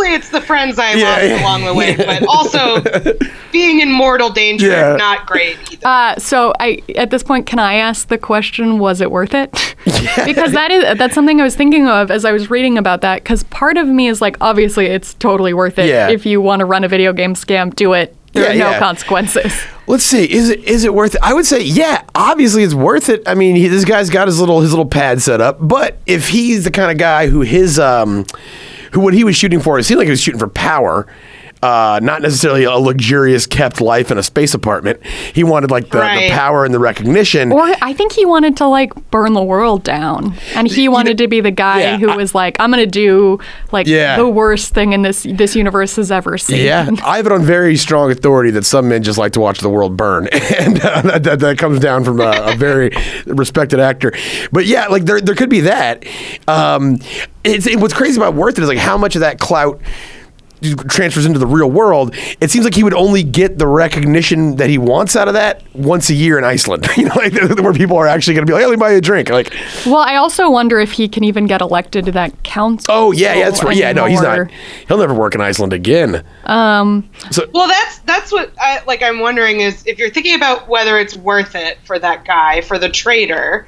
mostly 0.07 0.15
it's 0.15 0.29
the 0.29 0.41
friends 0.41 0.79
I 0.79 0.93
Yeah, 0.93 1.09
lost 1.09 1.23
yeah, 1.23 1.41
along 1.43 1.65
the 1.65 1.73
way, 1.73 1.95
but 1.95 2.25
also 2.27 2.81
being 3.51 3.79
in 3.79 3.91
mortal 3.91 4.29
danger 4.29 4.67
Yeah. 4.67 4.95
not 4.95 5.25
great 5.25 5.57
either. 5.71 5.87
Uh, 5.87 6.15
so 6.17 6.53
I 6.59 6.81
at 6.95 7.09
this 7.11 7.23
point, 7.23 7.45
can 7.45 7.59
I 7.59 7.75
ask 7.75 8.07
the 8.07 8.17
question? 8.17 8.79
Was 8.79 9.01
it 9.01 9.11
worth 9.11 9.33
it? 9.33 9.51
because 10.25 10.51
that 10.53 10.71
is 10.71 10.97
that's 10.97 11.15
something 11.15 11.39
I 11.39 11.43
was 11.43 11.55
thinking 11.55 11.87
of 11.87 12.11
as 12.11 12.25
I 12.25 12.31
was 12.31 12.49
reading 12.49 12.77
about 12.77 13.01
that. 13.01 13.23
Because 13.23 13.43
part 13.43 13.77
of 13.77 13.87
me 13.87 14.07
is 14.07 14.21
like, 14.21 14.37
obviously, 14.41 14.87
it's 14.87 15.13
totally 15.15 15.53
worth 15.53 15.79
it. 15.79 15.87
Yeah. 15.87 16.09
If 16.09 16.25
you 16.25 16.41
want 16.41 16.59
to 16.59 16.65
run 16.65 16.83
a 16.83 16.87
video 16.87 17.13
game 17.13 17.33
scam, 17.35 17.73
do 17.75 17.93
it. 17.93 18.13
There 18.33 18.43
Yeah, 18.43 18.49
are 18.51 18.53
no 18.55 18.69
yeah. 18.71 18.79
consequences. 18.79 19.53
Let's 19.87 20.03
see. 20.03 20.29
Is 20.29 20.49
it 20.49 20.59
is 20.65 20.83
it 20.83 20.93
worth 20.93 21.15
it? 21.15 21.21
I 21.23 21.33
would 21.33 21.45
say 21.45 21.61
yeah. 21.61 22.03
Obviously, 22.13 22.63
it's 22.63 22.73
worth 22.73 23.07
it. 23.09 23.23
I 23.25 23.35
mean, 23.35 23.55
he, 23.55 23.67
this 23.69 23.85
guy's 23.85 24.09
got 24.09 24.27
his 24.27 24.39
little 24.39 24.59
his 24.59 24.71
little 24.71 24.85
pad 24.85 25.21
set 25.21 25.39
up. 25.39 25.57
But 25.61 25.97
if 26.05 26.27
he's 26.27 26.65
the 26.65 26.71
kind 26.71 26.91
of 26.91 26.97
guy 26.97 27.27
who 27.27 27.41
his 27.41 27.79
um, 27.79 28.25
who 28.97 29.03
what 29.03 29.13
he 29.13 29.23
was 29.23 29.35
shooting 29.35 29.59
for, 29.59 29.77
it 29.77 29.83
seemed 29.83 29.99
like 29.99 30.07
he 30.07 30.11
was 30.11 30.21
shooting 30.21 30.39
for 30.39 30.47
power. 30.47 31.05
Uh, 31.63 31.99
not 32.03 32.21
necessarily 32.21 32.65
a 32.65 32.71
luxurious 32.73 33.47
kept 33.47 33.81
life 33.81 34.11
in 34.11 34.17
a 34.19 34.23
space 34.23 34.53
apartment. 34.53 35.03
He 35.05 35.43
wanted 35.43 35.71
like 35.71 35.89
the, 35.89 35.99
the 35.99 36.29
power 36.29 36.63
and 36.65 36.71
the 36.73 36.77
recognition. 36.79 37.51
Or 37.51 37.63
I 37.81 37.93
think 37.93 38.11
he 38.11 38.25
wanted 38.27 38.55
to 38.57 38.67
like 38.67 38.93
burn 39.09 39.33
the 39.33 39.41
world 39.43 39.83
down, 39.83 40.35
and 40.55 40.67
he 40.67 40.87
wanted 40.87 41.17
to 41.17 41.27
be 41.27 41.41
the 41.41 41.49
guy 41.49 41.81
yeah, 41.81 41.97
who 41.97 42.09
I- 42.09 42.15
was 42.15 42.35
like, 42.35 42.57
"I'm 42.59 42.69
gonna 42.69 42.85
do 42.85 43.39
like 43.71 43.87
Yeah. 43.87 44.17
the 44.17 44.27
worst 44.29 44.75
thing 44.75 44.93
in 44.93 45.01
this 45.01 45.23
this 45.23 45.55
universe 45.55 45.95
has 45.95 46.11
ever 46.11 46.37
seen." 46.37 46.63
Yeah, 46.63 46.89
I 47.03 47.17
have 47.17 47.25
it 47.25 47.31
on 47.31 47.41
very 47.43 47.75
strong 47.75 48.11
authority 48.11 48.51
that 48.51 48.65
some 48.65 48.87
men 48.89 49.01
just 49.01 49.17
like 49.17 49.31
to 49.33 49.39
watch 49.39 49.59
the 49.59 49.69
world 49.69 49.97
burn, 49.97 50.27
and 50.31 50.79
uh, 50.79 51.01
that, 51.01 51.23
that, 51.23 51.39
that 51.39 51.57
comes 51.57 51.79
down 51.79 52.03
from 52.03 52.19
a, 52.19 52.51
a 52.51 52.55
very 52.55 52.91
respected 53.25 53.79
actor. 53.79 54.11
But 54.51 54.67
yeah, 54.67 54.87
like 54.87 55.05
there 55.05 55.19
there 55.21 55.35
could 55.35 55.49
be 55.49 55.61
that. 55.61 56.05
Um, 56.47 56.99
it's 57.43 57.65
it, 57.65 57.79
what's 57.79 57.93
crazy 57.95 58.19
about 58.19 58.35
Worth 58.35 58.57
it 58.59 58.61
is 58.61 58.67
like 58.69 58.77
how 58.77 58.97
much 58.97 59.15
of 59.15 59.21
that 59.21 59.39
clout 59.39 59.81
transfers 60.89 61.25
into 61.25 61.39
the 61.39 61.47
real 61.47 61.69
world. 61.69 62.15
It 62.41 62.51
seems 62.51 62.65
like 62.65 62.75
he 62.75 62.83
would 62.83 62.93
only 62.93 63.23
get 63.23 63.57
the 63.57 63.67
recognition 63.67 64.55
that 64.57 64.69
he 64.69 64.77
wants 64.77 65.15
out 65.15 65.27
of 65.27 65.33
that 65.35 65.63
once 65.73 66.09
a 66.09 66.13
year 66.13 66.37
in 66.37 66.43
Iceland. 66.43 66.87
you 66.97 67.05
know, 67.05 67.15
like 67.15 67.33
where 67.59 67.73
people 67.73 67.97
are 67.97 68.07
actually 68.07 68.33
going 68.35 68.45
to 68.45 68.49
be 68.49 68.53
like, 68.53 68.61
"Hey, 68.61 68.67
let 68.67 68.77
me 68.77 68.79
buy 68.79 68.91
you 68.91 68.97
a 68.97 69.01
drink." 69.01 69.29
Like, 69.29 69.53
Well, 69.85 69.97
I 69.97 70.15
also 70.15 70.49
wonder 70.49 70.79
if 70.79 70.91
he 70.91 71.07
can 71.07 71.23
even 71.23 71.45
get 71.45 71.61
elected 71.61 72.05
to 72.05 72.11
that 72.13 72.43
council. 72.43 72.93
oh 72.93 73.11
yeah, 73.11 73.35
yeah, 73.35 73.49
that's 73.49 73.63
right. 73.63 73.75
Yeah, 73.75 73.91
no, 73.91 74.05
he's 74.05 74.21
not. 74.21 74.49
He'll 74.87 74.97
never 74.97 75.13
work 75.13 75.35
in 75.35 75.41
Iceland 75.41 75.73
again. 75.73 76.23
Um. 76.45 77.09
So 77.31 77.47
Well, 77.53 77.67
that's 77.67 77.99
that's 77.99 78.31
what 78.31 78.51
I 78.59 78.83
like. 78.85 79.01
I'm 79.03 79.19
wondering 79.19 79.59
is 79.61 79.85
if 79.85 79.99
you're 79.99 80.09
thinking 80.09 80.35
about 80.35 80.67
whether 80.67 80.97
it's 80.97 81.15
worth 81.15 81.55
it 81.55 81.77
for 81.83 81.99
that 81.99 82.25
guy 82.25 82.61
for 82.61 82.77
the 82.77 82.89
trader, 82.89 83.67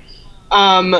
um, 0.51 0.95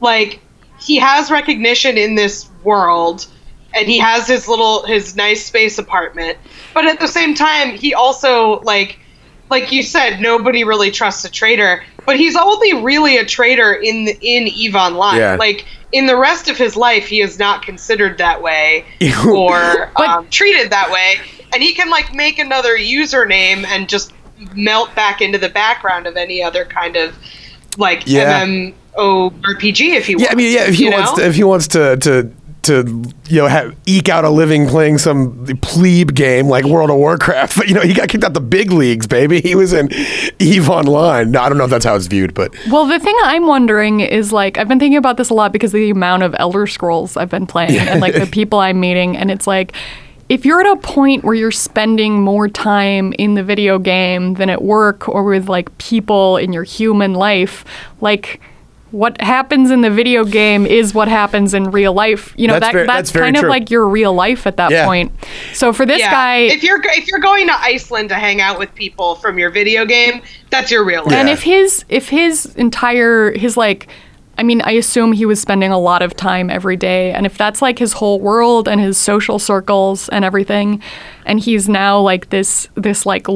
like 0.00 0.40
he 0.80 0.98
has 0.98 1.30
recognition 1.30 1.96
in 1.96 2.14
this 2.16 2.50
world, 2.64 3.26
and 3.74 3.88
he 3.88 3.98
has 3.98 4.26
his 4.26 4.48
little 4.48 4.84
his 4.84 5.16
nice 5.16 5.44
space 5.44 5.78
apartment, 5.78 6.38
but 6.74 6.84
at 6.86 7.00
the 7.00 7.08
same 7.08 7.34
time, 7.34 7.70
he 7.76 7.94
also 7.94 8.60
like 8.60 8.98
like 9.52 9.70
you 9.70 9.82
said, 9.82 10.20
nobody 10.20 10.64
really 10.64 10.90
trusts 10.90 11.24
a 11.24 11.30
traitor. 11.30 11.84
But 12.04 12.16
he's 12.16 12.34
only 12.34 12.82
really 12.82 13.18
a 13.18 13.24
traitor 13.24 13.74
in 13.74 14.06
the, 14.06 14.18
in 14.20 14.48
Eve 14.48 14.74
Online. 14.74 15.18
Yeah. 15.18 15.36
Like 15.36 15.66
in 15.92 16.06
the 16.06 16.16
rest 16.16 16.48
of 16.48 16.56
his 16.56 16.74
life, 16.74 17.06
he 17.06 17.20
is 17.20 17.38
not 17.38 17.62
considered 17.62 18.18
that 18.18 18.42
way 18.42 18.84
or 19.28 19.90
um, 19.96 20.28
treated 20.30 20.70
that 20.70 20.90
way. 20.90 21.16
And 21.52 21.62
he 21.62 21.74
can 21.74 21.90
like 21.90 22.12
make 22.14 22.38
another 22.38 22.76
username 22.76 23.64
and 23.66 23.88
just 23.88 24.12
melt 24.54 24.92
back 24.96 25.20
into 25.20 25.38
the 25.38 25.50
background 25.50 26.06
of 26.06 26.16
any 26.16 26.42
other 26.42 26.64
kind 26.64 26.96
of 26.96 27.14
like 27.76 28.02
Yeah. 28.06 28.44
MMORPG 28.44 29.94
if 29.94 30.06
he 30.06 30.16
wants. 30.16 30.24
Yeah, 30.24 30.32
I 30.32 30.34
mean, 30.34 30.52
yeah. 30.52 30.64
If 30.64 30.74
he 30.74 30.90
wants, 30.90 31.10
know? 31.12 31.18
to, 31.18 31.26
if 31.26 31.34
he 31.34 31.44
wants 31.44 31.68
to, 31.68 31.96
to, 31.98 32.32
to, 32.62 33.04
you 33.28 33.38
know, 33.38 33.46
have, 33.46 33.76
eke 33.86 34.08
out 34.08 34.24
a 34.24 34.30
living 34.30 34.66
playing 34.68 34.98
some 34.98 35.46
plebe 35.62 36.14
game 36.14 36.48
like 36.48 36.64
World 36.64 36.90
of 36.90 36.96
Warcraft, 36.96 37.56
but 37.58 37.68
you 37.68 37.74
know, 37.74 37.80
he 37.80 37.94
got 37.94 38.08
kicked 38.08 38.24
out 38.24 38.34
the 38.34 38.40
big 38.40 38.70
leagues, 38.70 39.06
baby. 39.06 39.40
He 39.40 39.54
was 39.54 39.72
in 39.72 39.88
Eve 40.38 40.68
Online. 40.68 41.30
No, 41.30 41.40
I 41.40 41.48
don't 41.48 41.58
know 41.58 41.64
if 41.64 41.70
that's 41.70 41.84
how 41.84 41.94
it's 41.94 42.06
viewed, 42.06 42.34
but 42.34 42.54
Well, 42.70 42.86
the 42.86 42.98
thing 42.98 43.16
I'm 43.22 43.46
wondering 43.46 44.00
is 44.00 44.32
like 44.32 44.58
I've 44.58 44.68
been 44.68 44.78
thinking 44.78 44.98
about 44.98 45.16
this 45.16 45.30
a 45.30 45.34
lot 45.34 45.52
because 45.52 45.70
of 45.70 45.78
the 45.78 45.90
amount 45.90 46.22
of 46.22 46.34
Elder 46.38 46.66
Scrolls 46.66 47.16
I've 47.16 47.30
been 47.30 47.46
playing 47.46 47.78
and 47.78 48.00
like 48.00 48.14
the 48.14 48.26
people 48.32 48.58
I'm 48.58 48.80
meeting, 48.80 49.16
and 49.16 49.30
it's 49.30 49.46
like 49.46 49.74
if 50.28 50.46
you're 50.46 50.60
at 50.60 50.66
a 50.66 50.76
point 50.76 51.24
where 51.24 51.34
you're 51.34 51.50
spending 51.50 52.22
more 52.22 52.48
time 52.48 53.12
in 53.18 53.34
the 53.34 53.42
video 53.42 53.78
game 53.78 54.34
than 54.34 54.48
at 54.48 54.62
work 54.62 55.08
or 55.08 55.24
with 55.24 55.48
like 55.48 55.76
people 55.78 56.38
in 56.38 56.52
your 56.52 56.64
human 56.64 57.12
life, 57.12 57.64
like 58.00 58.40
what 58.92 59.20
happens 59.20 59.70
in 59.70 59.80
the 59.80 59.90
video 59.90 60.22
game 60.24 60.64
is 60.66 60.94
what 60.94 61.08
happens 61.08 61.54
in 61.54 61.70
real 61.70 61.92
life. 61.92 62.32
You 62.36 62.46
know, 62.46 62.54
That's 62.54 62.66
that, 62.66 62.72
very- 62.72 62.86
that's, 62.86 63.10
that's 63.10 63.20
kind 63.24 63.34
true. 63.36 63.48
of 63.48 63.50
like 63.50 63.70
your 63.70 63.88
real 63.88 64.12
life 64.14 64.46
at 64.46 64.56
that 64.58 64.70
Yeah. 64.70 64.84
point. 64.86 65.12
So 65.54 65.72
for 65.72 65.84
this 65.84 65.98
yeah. 66.00 66.10
guy, 66.10 66.36
if 66.52 66.62
you're 66.62 66.80
if 66.84 67.08
you're 67.08 67.18
going 67.20 67.46
to 67.48 67.54
Iceland 67.60 68.10
to 68.10 68.14
hang 68.14 68.40
out 68.40 68.58
with 68.58 68.74
people 68.74 69.16
from 69.16 69.38
your 69.38 69.50
video 69.50 69.84
game, 69.84 70.22
that's 70.50 70.70
your 70.70 70.84
real 70.84 71.02
life. 71.04 71.12
and 71.14 71.26
Yeah. 71.28 71.34
if 71.34 71.42
his 71.42 71.84
if 71.88 72.08
his 72.10 72.46
entire 72.56 73.32
his 73.36 73.56
like 73.56 73.88
I 74.38 74.44
mean, 74.44 74.62
I 74.62 74.72
assume 74.72 75.12
he 75.12 75.26
was 75.26 75.40
spending 75.42 75.70
a 75.72 75.78
lot 75.78 76.00
of 76.00 76.16
time 76.16 76.48
every 76.48 76.76
day. 76.76 77.12
And 77.12 77.26
if 77.26 77.36
that's 77.36 77.60
like 77.60 77.78
his 77.78 77.92
whole 77.92 78.18
world 78.18 78.66
and 78.66 78.80
his 78.80 78.96
social 78.96 79.38
circles 79.38 80.08
and 80.08 80.24
everything, 80.24 80.82
and 81.26 81.38
he's 81.38 81.68
now 81.68 82.00
like 82.00 82.30
this 82.30 82.66
this 82.74 83.04
like 83.04 83.28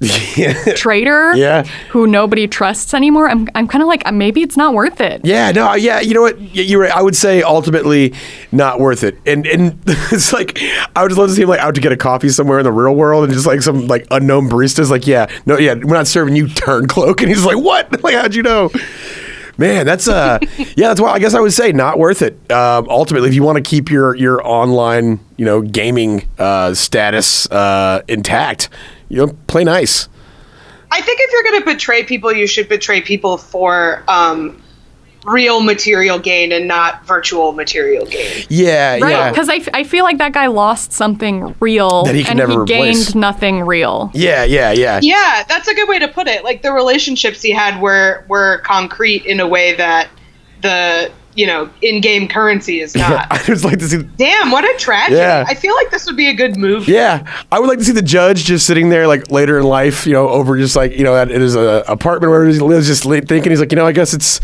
loathed 0.00 0.76
traitor 0.76 1.32
Yeah. 1.36 1.62
who 1.90 2.06
nobody 2.06 2.46
trusts 2.46 2.94
anymore, 2.94 3.28
I'm, 3.28 3.48
I'm 3.54 3.68
kind 3.68 3.82
of 3.82 3.88
like, 3.88 4.02
uh, 4.06 4.12
maybe 4.12 4.42
it's 4.42 4.56
not 4.56 4.74
worth 4.74 5.00
it. 5.00 5.20
Yeah, 5.24 5.50
no, 5.52 5.74
yeah, 5.74 6.00
you 6.00 6.14
know 6.14 6.22
what? 6.22 6.38
You're 6.54 6.80
right. 6.82 6.90
I 6.92 7.02
would 7.02 7.16
say 7.16 7.42
ultimately 7.42 8.12
not 8.52 8.80
worth 8.80 9.02
it. 9.04 9.18
And 9.26 9.46
and 9.46 9.78
it's 9.86 10.32
like 10.32 10.58
I 10.94 11.02
would 11.02 11.08
just 11.10 11.18
love 11.18 11.28
to 11.28 11.34
see 11.34 11.42
him 11.42 11.48
like 11.48 11.60
out 11.60 11.74
to 11.76 11.80
get 11.80 11.92
a 11.92 11.96
coffee 11.96 12.28
somewhere 12.28 12.58
in 12.58 12.64
the 12.64 12.72
real 12.72 12.94
world, 12.94 13.24
and 13.24 13.32
just 13.32 13.46
like 13.46 13.62
some 13.62 13.86
like 13.86 14.06
unknown 14.10 14.48
barista's 14.48 14.90
like, 14.90 15.06
yeah, 15.06 15.26
no, 15.46 15.58
yeah, 15.58 15.74
we're 15.74 15.94
not 15.94 16.06
serving 16.06 16.36
you 16.36 16.48
turn 16.48 16.86
cloak, 16.86 17.20
and 17.22 17.28
he's 17.30 17.44
like, 17.44 17.58
what? 17.58 18.02
Like, 18.02 18.14
how'd 18.14 18.34
you 18.34 18.42
know? 18.42 18.70
Man, 19.56 19.86
that's 19.86 20.08
uh, 20.08 20.40
yeah, 20.76 20.88
that's 20.88 21.00
why 21.00 21.10
I 21.12 21.20
guess 21.20 21.32
I 21.32 21.38
would 21.40 21.52
say 21.52 21.70
not 21.70 21.96
worth 21.96 22.22
it. 22.22 22.32
Um, 22.50 22.88
ultimately, 22.88 23.28
if 23.28 23.36
you 23.36 23.44
want 23.44 23.54
to 23.56 23.62
keep 23.62 23.88
your 23.88 24.16
your 24.16 24.44
online, 24.44 25.20
you 25.36 25.44
know, 25.44 25.62
gaming 25.62 26.26
uh, 26.40 26.74
status 26.74 27.48
uh, 27.52 28.02
intact, 28.08 28.68
you 29.08 29.18
know, 29.18 29.32
play 29.46 29.64
nice. 29.64 30.08
I 30.90 31.00
think 31.00 31.18
if 31.20 31.32
you're 31.32 31.42
going 31.42 31.60
to 31.62 31.66
betray 31.74 32.04
people, 32.04 32.32
you 32.32 32.46
should 32.46 32.68
betray 32.68 33.00
people 33.00 33.36
for 33.36 34.04
um, 34.06 34.62
real 35.26 35.60
material 35.60 36.18
gain 36.18 36.52
and 36.52 36.68
not 36.68 37.04
virtual 37.06 37.52
material 37.52 38.06
gain. 38.06 38.44
Yeah, 38.48 38.98
Right? 39.00 39.10
yeah. 39.10 39.30
Because 39.30 39.48
I, 39.48 39.56
f- 39.56 39.68
I 39.74 39.82
feel 39.82 40.04
like 40.04 40.18
that 40.18 40.32
guy 40.32 40.46
lost 40.46 40.92
something 40.92 41.56
real 41.60 42.04
That 42.04 42.14
he 42.14 42.24
and 42.28 42.36
never 42.38 42.52
he 42.52 42.58
replace. 42.58 43.06
gained 43.06 43.16
nothing 43.16 43.62
real. 43.62 44.10
Yeah, 44.14 44.44
yeah, 44.44 44.70
yeah. 44.72 45.00
Yeah, 45.02 45.42
that's 45.48 45.66
a 45.66 45.74
good 45.74 45.88
way 45.88 45.98
to 45.98 46.08
put 46.08 46.28
it. 46.28 46.44
Like 46.44 46.62
the 46.62 46.72
relationships 46.72 47.42
he 47.42 47.50
had 47.50 47.80
were 47.80 48.24
were 48.28 48.58
concrete 48.58 49.24
in 49.26 49.40
a 49.40 49.48
way 49.48 49.74
that 49.74 50.08
the 50.62 51.10
you 51.34 51.46
know 51.46 51.70
in-game 51.82 52.28
currency 52.28 52.80
is 52.80 52.94
not. 52.94 53.26
I 53.30 53.38
just 53.38 53.64
like 53.64 53.78
to 53.78 53.88
see. 53.88 54.02
Damn, 54.16 54.50
what 54.50 54.64
a 54.64 54.78
tragedy! 54.78 55.16
Yeah. 55.16 55.44
I 55.46 55.54
feel 55.54 55.74
like 55.74 55.90
this 55.90 56.06
would 56.06 56.16
be 56.16 56.28
a 56.28 56.34
good 56.34 56.56
movie. 56.56 56.92
Yeah, 56.92 57.44
I 57.50 57.60
would 57.60 57.68
like 57.68 57.78
to 57.78 57.84
see 57.84 57.92
the 57.92 58.02
judge 58.02 58.44
just 58.44 58.66
sitting 58.66 58.88
there, 58.88 59.06
like 59.06 59.30
later 59.30 59.58
in 59.58 59.64
life, 59.64 60.06
you 60.06 60.12
know, 60.12 60.28
over 60.28 60.56
just 60.56 60.76
like 60.76 60.92
you 60.92 61.04
know, 61.04 61.16
at 61.16 61.28
his 61.28 61.56
uh, 61.56 61.84
apartment 61.86 62.30
where 62.30 62.44
he 62.46 62.58
lives, 62.60 62.86
just 62.86 63.04
thinking 63.04 63.50
he's 63.50 63.60
like, 63.60 63.72
you 63.72 63.76
know, 63.76 63.86
I 63.86 63.92
guess 63.92 64.14
it's 64.14 64.40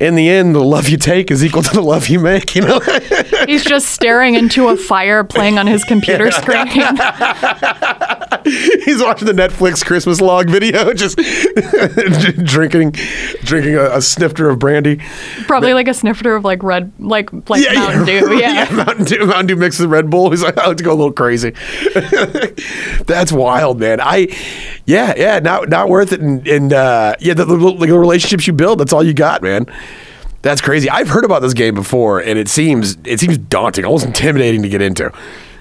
in 0.00 0.14
the 0.14 0.28
end, 0.28 0.54
the 0.54 0.64
love 0.64 0.88
you 0.88 0.96
take 0.96 1.30
is 1.30 1.44
equal 1.44 1.62
to 1.62 1.72
the 1.72 1.82
love 1.82 2.08
you 2.08 2.20
make, 2.20 2.54
you 2.54 2.62
know. 2.62 2.80
He's 3.46 3.64
just 3.64 3.90
staring 3.90 4.34
into 4.34 4.68
a 4.68 4.76
fire 4.76 5.24
playing 5.24 5.58
on 5.58 5.66
his 5.66 5.84
computer 5.84 6.30
screen. 6.30 6.66
he's 8.44 9.02
watching 9.02 9.26
the 9.26 9.34
Netflix 9.34 9.84
Christmas 9.84 10.20
log 10.20 10.48
video, 10.48 10.92
just 10.92 11.16
drinking, 12.44 12.92
drinking 13.42 13.74
a, 13.74 13.96
a 13.96 14.02
snifter 14.02 14.48
of 14.48 14.58
brandy. 14.58 15.00
Probably 15.46 15.74
like 15.74 15.88
a 15.88 15.94
snifter 15.94 16.31
of 16.36 16.44
like 16.44 16.62
red, 16.62 16.92
like 16.98 17.32
like 17.32 17.74
Mountain 17.74 18.06
Dew. 18.06 18.32
Yeah. 18.42 18.64
yeah, 18.64 18.74
Mountain 18.74 19.04
Dew, 19.04 19.26
Mountain 19.26 19.46
Dew 19.46 19.56
mixed 19.56 19.80
with 19.80 19.90
Red 19.90 20.10
Bull. 20.10 20.30
He's 20.30 20.42
like, 20.42 20.56
I 20.58 20.66
like 20.68 20.76
to 20.78 20.84
go 20.84 20.92
a 20.92 20.94
little 20.94 21.12
crazy. 21.12 21.50
That's 23.06 23.30
wild, 23.32 23.78
man. 23.78 24.00
I, 24.00 24.28
yeah, 24.86 25.14
yeah, 25.16 25.38
not 25.38 25.68
not 25.68 25.88
worth 25.88 26.12
it. 26.12 26.20
And, 26.20 26.46
and 26.46 26.72
uh, 26.72 27.16
yeah, 27.20 27.34
the, 27.34 27.44
the, 27.44 27.56
the 27.56 27.98
relationships 27.98 28.46
you 28.46 28.52
build, 28.52 28.80
that's 28.80 28.92
all 28.92 29.02
you 29.02 29.14
got, 29.14 29.42
man. 29.42 29.66
That's 30.42 30.60
crazy. 30.60 30.90
I've 30.90 31.08
heard 31.08 31.24
about 31.24 31.40
this 31.42 31.54
game 31.54 31.74
before, 31.74 32.20
and 32.20 32.38
it 32.38 32.48
seems 32.48 32.96
it 33.04 33.20
seems 33.20 33.38
daunting, 33.38 33.84
almost 33.84 34.04
intimidating 34.04 34.62
to 34.62 34.68
get 34.68 34.82
into. 34.82 35.12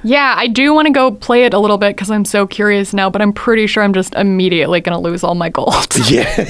Yeah, 0.04 0.34
I 0.36 0.48
do 0.48 0.74
want 0.74 0.88
to 0.88 0.92
go 0.94 1.12
play 1.12 1.44
it 1.44 1.54
a 1.54 1.60
little 1.60 1.78
bit 1.78 1.96
because 1.96 2.10
I'm 2.10 2.26
so 2.26 2.48
curious 2.48 2.94
now, 2.94 3.10
but 3.10 3.22
I'm 3.22 3.34
pretty 3.34 3.68
sure 3.68 3.84
I'm 3.84 3.94
just 3.94 4.16
immediately 4.16 4.82
going 4.82 4.96
to 4.98 5.02
lose 5.02 5.24
all 5.24 5.36
my 5.36 5.50
gold. 5.50 5.76
Yeah, 6.12 6.24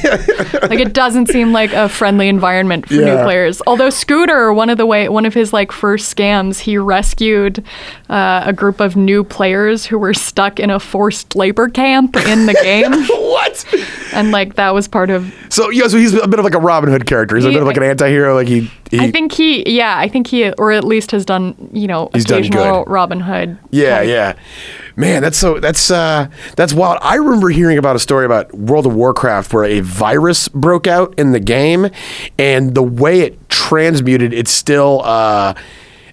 like 0.63 0.79
it 0.79 0.93
doesn't 0.93 1.27
seem 1.27 1.51
like 1.51 1.73
a 1.73 1.89
friendly 1.89 2.29
environment 2.29 2.87
for 2.87 2.93
new 2.95 3.21
players. 3.23 3.61
Although 3.67 3.89
Scooter, 3.89 4.53
one 4.53 4.69
of 4.69 4.77
the 4.77 4.85
way 4.85 5.07
one 5.09 5.25
of 5.25 5.33
his 5.33 5.51
like 5.51 5.71
first 5.71 6.15
scams, 6.15 6.59
he 6.59 6.77
rescued 6.77 7.63
uh, 8.09 8.43
a 8.45 8.53
group 8.53 8.79
of 8.79 8.95
new 8.95 9.23
players 9.23 9.85
who 9.85 9.99
were 9.99 10.13
stuck 10.13 10.59
in 10.59 10.69
a 10.69 10.79
forced 10.79 11.35
labor 11.35 11.67
camp 11.67 12.15
in 12.15 12.45
the 12.45 12.53
game, 12.63 12.91
what? 12.91 13.65
And 14.13 14.31
like 14.31 14.55
that 14.55 14.73
was 14.73 14.87
part 14.87 15.09
of. 15.09 15.33
So 15.49 15.69
yeah, 15.69 15.87
so 15.87 15.97
he's 15.97 16.13
a 16.13 16.27
bit 16.27 16.39
of 16.39 16.45
like 16.45 16.53
a 16.53 16.59
Robin 16.59 16.89
Hood 16.89 17.05
character. 17.05 17.35
He's 17.35 17.45
a 17.45 17.49
bit 17.49 17.61
of 17.61 17.67
like 17.67 17.77
an 17.77 17.83
anti-hero. 17.83 18.35
Like 18.35 18.47
he, 18.47 18.71
he 18.89 18.99
I 18.99 19.11
think 19.11 19.31
he, 19.31 19.69
yeah, 19.69 19.97
I 19.97 20.07
think 20.07 20.27
he, 20.27 20.51
or 20.53 20.71
at 20.71 20.83
least 20.83 21.11
has 21.11 21.25
done, 21.25 21.69
you 21.73 21.87
know, 21.87 22.09
He's 22.13 22.25
done 22.25 22.39
occasional 22.39 22.83
good. 22.83 22.91
Robin 22.91 23.19
Hood. 23.19 23.57
Yeah, 23.71 23.99
type. 23.99 24.07
yeah. 24.07 24.33
Man, 24.95 25.21
that's 25.21 25.37
so 25.37 25.59
that's 25.59 25.89
uh 25.89 26.29
that's 26.55 26.73
wild. 26.73 26.99
I 27.01 27.15
remember 27.15 27.49
hearing 27.49 27.77
about 27.77 27.95
a 27.95 27.99
story 27.99 28.25
about 28.25 28.53
World 28.53 28.85
of 28.85 28.93
Warcraft 28.93 29.53
where 29.53 29.63
a 29.63 29.79
virus 29.79 30.47
broke 30.49 30.85
out 30.85 31.13
in 31.17 31.31
the 31.31 31.39
game 31.39 31.89
and 32.37 32.75
the 32.75 32.83
way 32.83 33.21
it 33.21 33.49
transmuted 33.49 34.33
it's 34.33 34.51
still 34.51 35.01
uh 35.03 35.53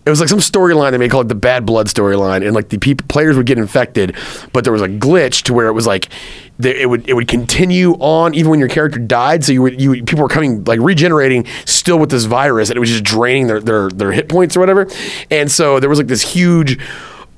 it 0.08 0.10
was 0.10 0.20
like 0.20 0.28
some 0.30 0.38
storyline 0.38 0.92
they 0.92 0.98
made 0.98 1.10
called 1.10 1.28
the 1.28 1.34
Bad 1.34 1.66
Blood 1.66 1.86
storyline, 1.86 2.44
and 2.44 2.54
like 2.54 2.70
the 2.70 2.78
people 2.78 3.06
players 3.08 3.36
would 3.36 3.44
get 3.44 3.58
infected, 3.58 4.16
but 4.54 4.64
there 4.64 4.72
was 4.72 4.80
a 4.80 4.88
glitch 4.88 5.42
to 5.42 5.52
where 5.52 5.66
it 5.66 5.72
was 5.72 5.86
like 5.86 6.08
it 6.64 6.88
would 6.88 7.06
it 7.06 7.12
would 7.12 7.28
continue 7.28 7.92
on 8.00 8.34
even 8.34 8.50
when 8.50 8.58
your 8.58 8.70
character 8.70 8.98
died. 8.98 9.44
So 9.44 9.52
you 9.52 9.60
would 9.62 9.80
you 9.80 10.02
people 10.04 10.22
were 10.22 10.28
coming 10.28 10.64
like 10.64 10.80
regenerating 10.80 11.44
still 11.66 11.98
with 11.98 12.10
this 12.10 12.24
virus, 12.24 12.70
and 12.70 12.76
it 12.78 12.80
was 12.80 12.88
just 12.88 13.04
draining 13.04 13.48
their 13.48 13.60
their 13.60 13.90
their 13.90 14.12
hit 14.12 14.30
points 14.30 14.56
or 14.56 14.60
whatever. 14.60 14.88
And 15.30 15.52
so 15.52 15.78
there 15.78 15.90
was 15.90 15.98
like 15.98 16.08
this 16.08 16.22
huge 16.22 16.78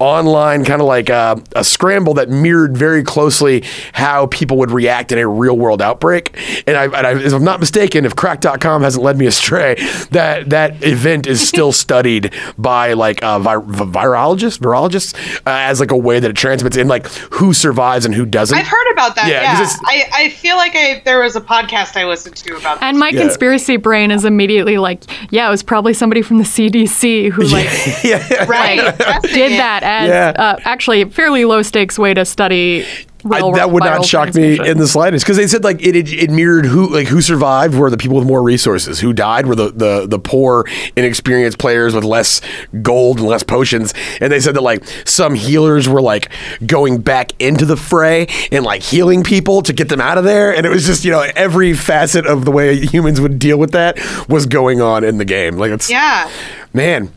online 0.00 0.64
kind 0.64 0.80
of 0.80 0.86
like 0.88 1.10
uh, 1.10 1.36
a 1.54 1.62
scramble 1.62 2.14
that 2.14 2.28
mirrored 2.28 2.76
very 2.76 3.02
closely 3.02 3.62
how 3.92 4.26
people 4.26 4.56
would 4.58 4.70
react 4.70 5.12
in 5.12 5.18
a 5.18 5.28
real 5.28 5.56
world 5.56 5.80
outbreak. 5.82 6.34
And, 6.66 6.76
I, 6.76 6.84
and 6.86 7.06
I, 7.06 7.12
if 7.22 7.32
I'm 7.32 7.44
not 7.44 7.60
mistaken, 7.60 8.04
if 8.04 8.16
crack.com 8.16 8.82
hasn't 8.82 9.04
led 9.04 9.18
me 9.18 9.26
astray, 9.26 9.74
that 10.10 10.50
that 10.50 10.82
event 10.82 11.26
is 11.26 11.46
still 11.46 11.70
studied 11.72 12.34
by 12.58 12.94
like 12.94 13.22
uh, 13.22 13.38
vi- 13.38 13.56
vi- 13.56 13.84
virologists, 14.04 14.58
virologists 14.58 15.14
uh, 15.40 15.40
as 15.46 15.80
like 15.80 15.90
a 15.90 15.96
way 15.96 16.18
that 16.18 16.30
it 16.30 16.36
transmits 16.36 16.76
and 16.76 16.88
like 16.88 17.06
who 17.34 17.52
survives 17.52 18.06
and 18.06 18.14
who 18.14 18.24
doesn't. 18.24 18.56
I've 18.56 18.66
heard 18.66 18.90
about 18.92 19.14
that. 19.16 19.28
Yeah, 19.28 19.42
Yeah, 19.42 19.56
'cause 19.58 19.74
it's- 19.74 19.80
I, 19.84 20.24
I 20.24 20.28
feel 20.30 20.56
like 20.56 20.72
I 20.74 21.02
there 21.04 21.20
was 21.20 21.36
a 21.36 21.40
podcast 21.40 21.96
I 21.96 22.06
listened 22.06 22.36
to 22.36 22.56
about 22.56 22.80
that. 22.80 22.86
And 22.86 22.98
my 22.98 23.10
Yeah. 23.10 23.20
conspiracy 23.22 23.76
brain 23.76 24.10
is 24.10 24.24
immediately 24.24 24.78
like, 24.78 25.04
yeah, 25.30 25.46
it 25.46 25.50
was 25.50 25.62
probably 25.62 25.92
somebody 25.92 26.22
from 26.22 26.38
the 26.38 26.44
CDC 26.44 27.30
who 27.30 27.42
like 27.44 27.66
yeah. 28.04 28.44
right 28.46 28.96
testing 28.98 29.34
did 29.34 29.52
that 29.58 29.82
as 29.90 30.08
Yeah. 30.08 30.32
uh, 30.42 30.56
actually 30.64 31.02
a 31.02 31.06
fairly 31.10 31.44
low 31.44 31.62
stakes 31.62 31.98
way 31.98 32.14
to 32.14 32.24
study. 32.24 32.86
I, 33.22 33.40
that 33.52 33.70
would 33.70 33.84
not 33.84 34.06
shock 34.06 34.34
me 34.34 34.58
in 34.66 34.78
the 34.78 34.88
slightest 34.88 35.26
because 35.26 35.36
they 35.36 35.46
said 35.46 35.62
like 35.62 35.84
it, 35.84 35.94
it 35.94 36.10
it 36.10 36.30
mirrored 36.30 36.64
who 36.64 36.88
like 36.88 37.06
who 37.06 37.20
survived 37.20 37.74
were 37.74 37.90
the 37.90 37.98
people 37.98 38.16
with 38.16 38.26
more 38.26 38.42
resources 38.42 38.98
who 38.98 39.12
died 39.12 39.44
were 39.44 39.54
the, 39.54 39.70
the 39.72 40.06
the 40.06 40.18
poor 40.18 40.64
inexperienced 40.96 41.58
players 41.58 41.94
with 41.94 42.02
less 42.02 42.40
gold 42.80 43.18
and 43.18 43.28
less 43.28 43.42
potions 43.42 43.92
and 44.22 44.32
they 44.32 44.40
said 44.40 44.54
that 44.56 44.62
like 44.62 44.82
some 45.04 45.34
healers 45.34 45.86
were 45.86 46.00
like 46.00 46.30
going 46.64 46.98
back 47.02 47.32
into 47.38 47.66
the 47.66 47.76
fray 47.76 48.26
and 48.50 48.64
like 48.64 48.82
healing 48.82 49.22
people 49.22 49.60
to 49.60 49.74
get 49.74 49.90
them 49.90 50.00
out 50.00 50.16
of 50.16 50.24
there 50.24 50.56
and 50.56 50.64
it 50.64 50.70
was 50.70 50.86
just 50.86 51.04
you 51.04 51.10
know 51.10 51.20
every 51.36 51.74
facet 51.74 52.24
of 52.24 52.46
the 52.46 52.50
way 52.50 52.74
humans 52.86 53.20
would 53.20 53.38
deal 53.38 53.58
with 53.58 53.72
that 53.72 53.98
was 54.30 54.46
going 54.46 54.80
on 54.80 55.04
in 55.04 55.18
the 55.18 55.26
game 55.26 55.58
like 55.58 55.70
it's 55.72 55.90
Yeah. 55.90 56.30
man 56.72 57.12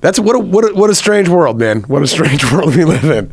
that's 0.00 0.18
what 0.18 0.36
a, 0.36 0.38
what 0.38 0.64
a, 0.70 0.74
what 0.74 0.90
a 0.90 0.94
strange 0.94 1.28
world 1.28 1.58
man 1.58 1.82
what 1.82 2.02
a 2.02 2.06
strange 2.06 2.50
world 2.52 2.74
we 2.76 2.84
live 2.84 3.04
in 3.04 3.32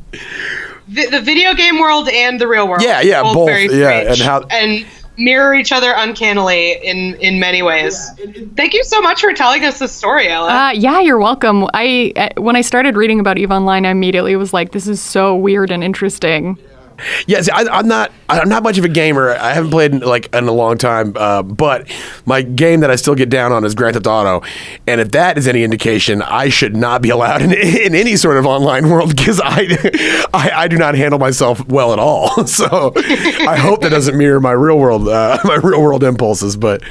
Vi- 0.88 1.08
the 1.08 1.22
video 1.22 1.54
game 1.54 1.80
world 1.80 2.08
and 2.08 2.40
the 2.40 2.48
real 2.48 2.66
world. 2.68 2.82
Yeah, 2.82 3.02
yeah, 3.02 3.22
both, 3.22 3.48
very 3.50 3.66
yeah, 3.78 4.10
and 4.12 4.18
how- 4.20 4.44
and 4.50 4.86
mirror 5.18 5.54
each 5.54 5.72
other 5.74 5.92
uncannily 5.98 6.78
in 6.82 7.16
in 7.16 7.40
many 7.42 7.62
ways. 7.62 8.10
Thank 8.56 8.74
you 8.74 8.84
so 8.86 9.02
much 9.02 9.20
for 9.20 9.34
telling 9.34 9.66
us 9.66 9.80
this 9.80 9.92
story, 9.92 10.30
Ella. 10.30 10.50
Uh, 10.68 10.72
yeah, 10.72 11.02
you're 11.02 11.18
welcome. 11.18 11.68
I 11.74 12.14
uh, 12.16 12.30
when 12.42 12.56
I 12.56 12.62
started 12.62 12.96
reading 12.96 13.20
about 13.20 13.38
Eve 13.38 13.52
Online, 13.52 13.86
I 13.86 13.90
immediately 13.92 14.38
was 14.38 14.54
like, 14.54 14.72
"This 14.72 14.88
is 14.88 15.02
so 15.02 15.36
weird 15.36 15.72
and 15.72 15.84
interesting." 15.84 16.58
Yeah, 17.28 17.42
see, 17.42 17.52
I, 17.52 17.62
I'm 17.64 17.88
not. 17.88 18.12
I'm 18.30 18.50
not 18.50 18.64
much 18.64 18.78
of 18.78 18.84
a 18.86 18.90
gamer. 18.90 19.32
I 19.32 19.54
haven't 19.54 19.72
played 19.72 19.94
in, 19.94 20.00
like 20.00 20.34
in 20.34 20.48
a 20.48 20.52
long 20.52 20.78
time. 20.78 21.14
Uh, 21.16 21.42
but 21.44 21.88
my 22.26 22.42
game 22.42 22.82
that 22.82 22.90
I 22.92 22.96
still 22.96 23.16
get 23.16 23.30
down 23.30 23.52
on 23.52 23.64
is 23.66 23.76
Grand 23.76 23.94
Theft 23.96 24.08
Auto, 24.08 24.46
and 24.88 25.00
if 25.02 25.12
that 25.12 25.38
is 25.38 25.48
any 25.48 25.64
indication, 25.64 26.22
I 26.22 26.50
should 26.50 26.76
not 26.76 27.02
be 27.02 27.10
allowed 27.10 27.42
in, 27.44 27.52
in 27.54 27.96
any 27.96 28.16
sort 28.16 28.38
of 28.38 28.46
online 28.46 28.90
world 28.90 29.16
because 29.16 29.40
I, 29.44 30.28
I 30.34 30.52
I 30.56 30.68
do 30.68 30.78
not 30.78 30.96
handle 30.96 31.20
myself 31.20 31.66
well 31.68 31.94
at 31.94 32.00
all. 32.00 32.30
So 32.48 32.94
I 32.96 33.58
hope 33.58 33.82
that 33.82 33.90
doesn't 33.90 34.18
mirror 34.18 34.40
my 34.40 34.52
real 34.52 34.78
world 34.80 35.08
uh, 35.08 35.38
my 35.44 35.56
real 35.56 35.82
world 35.82 36.04
impulses. 36.04 36.56
But 36.58 36.82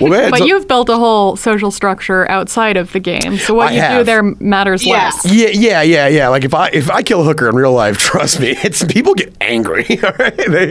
well, 0.00 0.10
man, 0.10 0.30
But 0.30 0.38
so- 0.40 0.44
you've 0.46 0.68
built 0.68 0.88
a 0.88 0.96
whole 0.96 1.36
social 1.36 1.70
structure 1.70 2.28
outside 2.30 2.76
of 2.76 2.92
the 2.92 3.00
game, 3.00 3.36
so 3.38 3.54
what 3.54 3.72
I 3.72 3.92
you 3.92 3.98
do 3.98 4.04
there 4.04 4.22
matters 4.40 4.84
Yeah. 4.84 5.04
less. 5.04 5.24
Yeah, 5.32 5.48
yeah, 5.48 5.82
yeah, 5.82 6.08
yeah. 6.08 6.28
Like 6.28 6.44
if 6.44 6.54
I 6.54 6.68
if 6.68 6.90
I 6.90 7.02
kill 7.02 7.20
a 7.20 7.24
hooker 7.24 7.48
in 7.48 7.54
real 7.56 7.72
life, 7.72 7.96
trust 7.98 8.40
me, 8.40 8.56
it's 8.62 8.84
people 8.84 9.13
people 9.14 9.30
get 9.32 9.36
angry. 9.40 9.84
All 10.02 10.12
right, 10.18 10.36
they, 10.36 10.68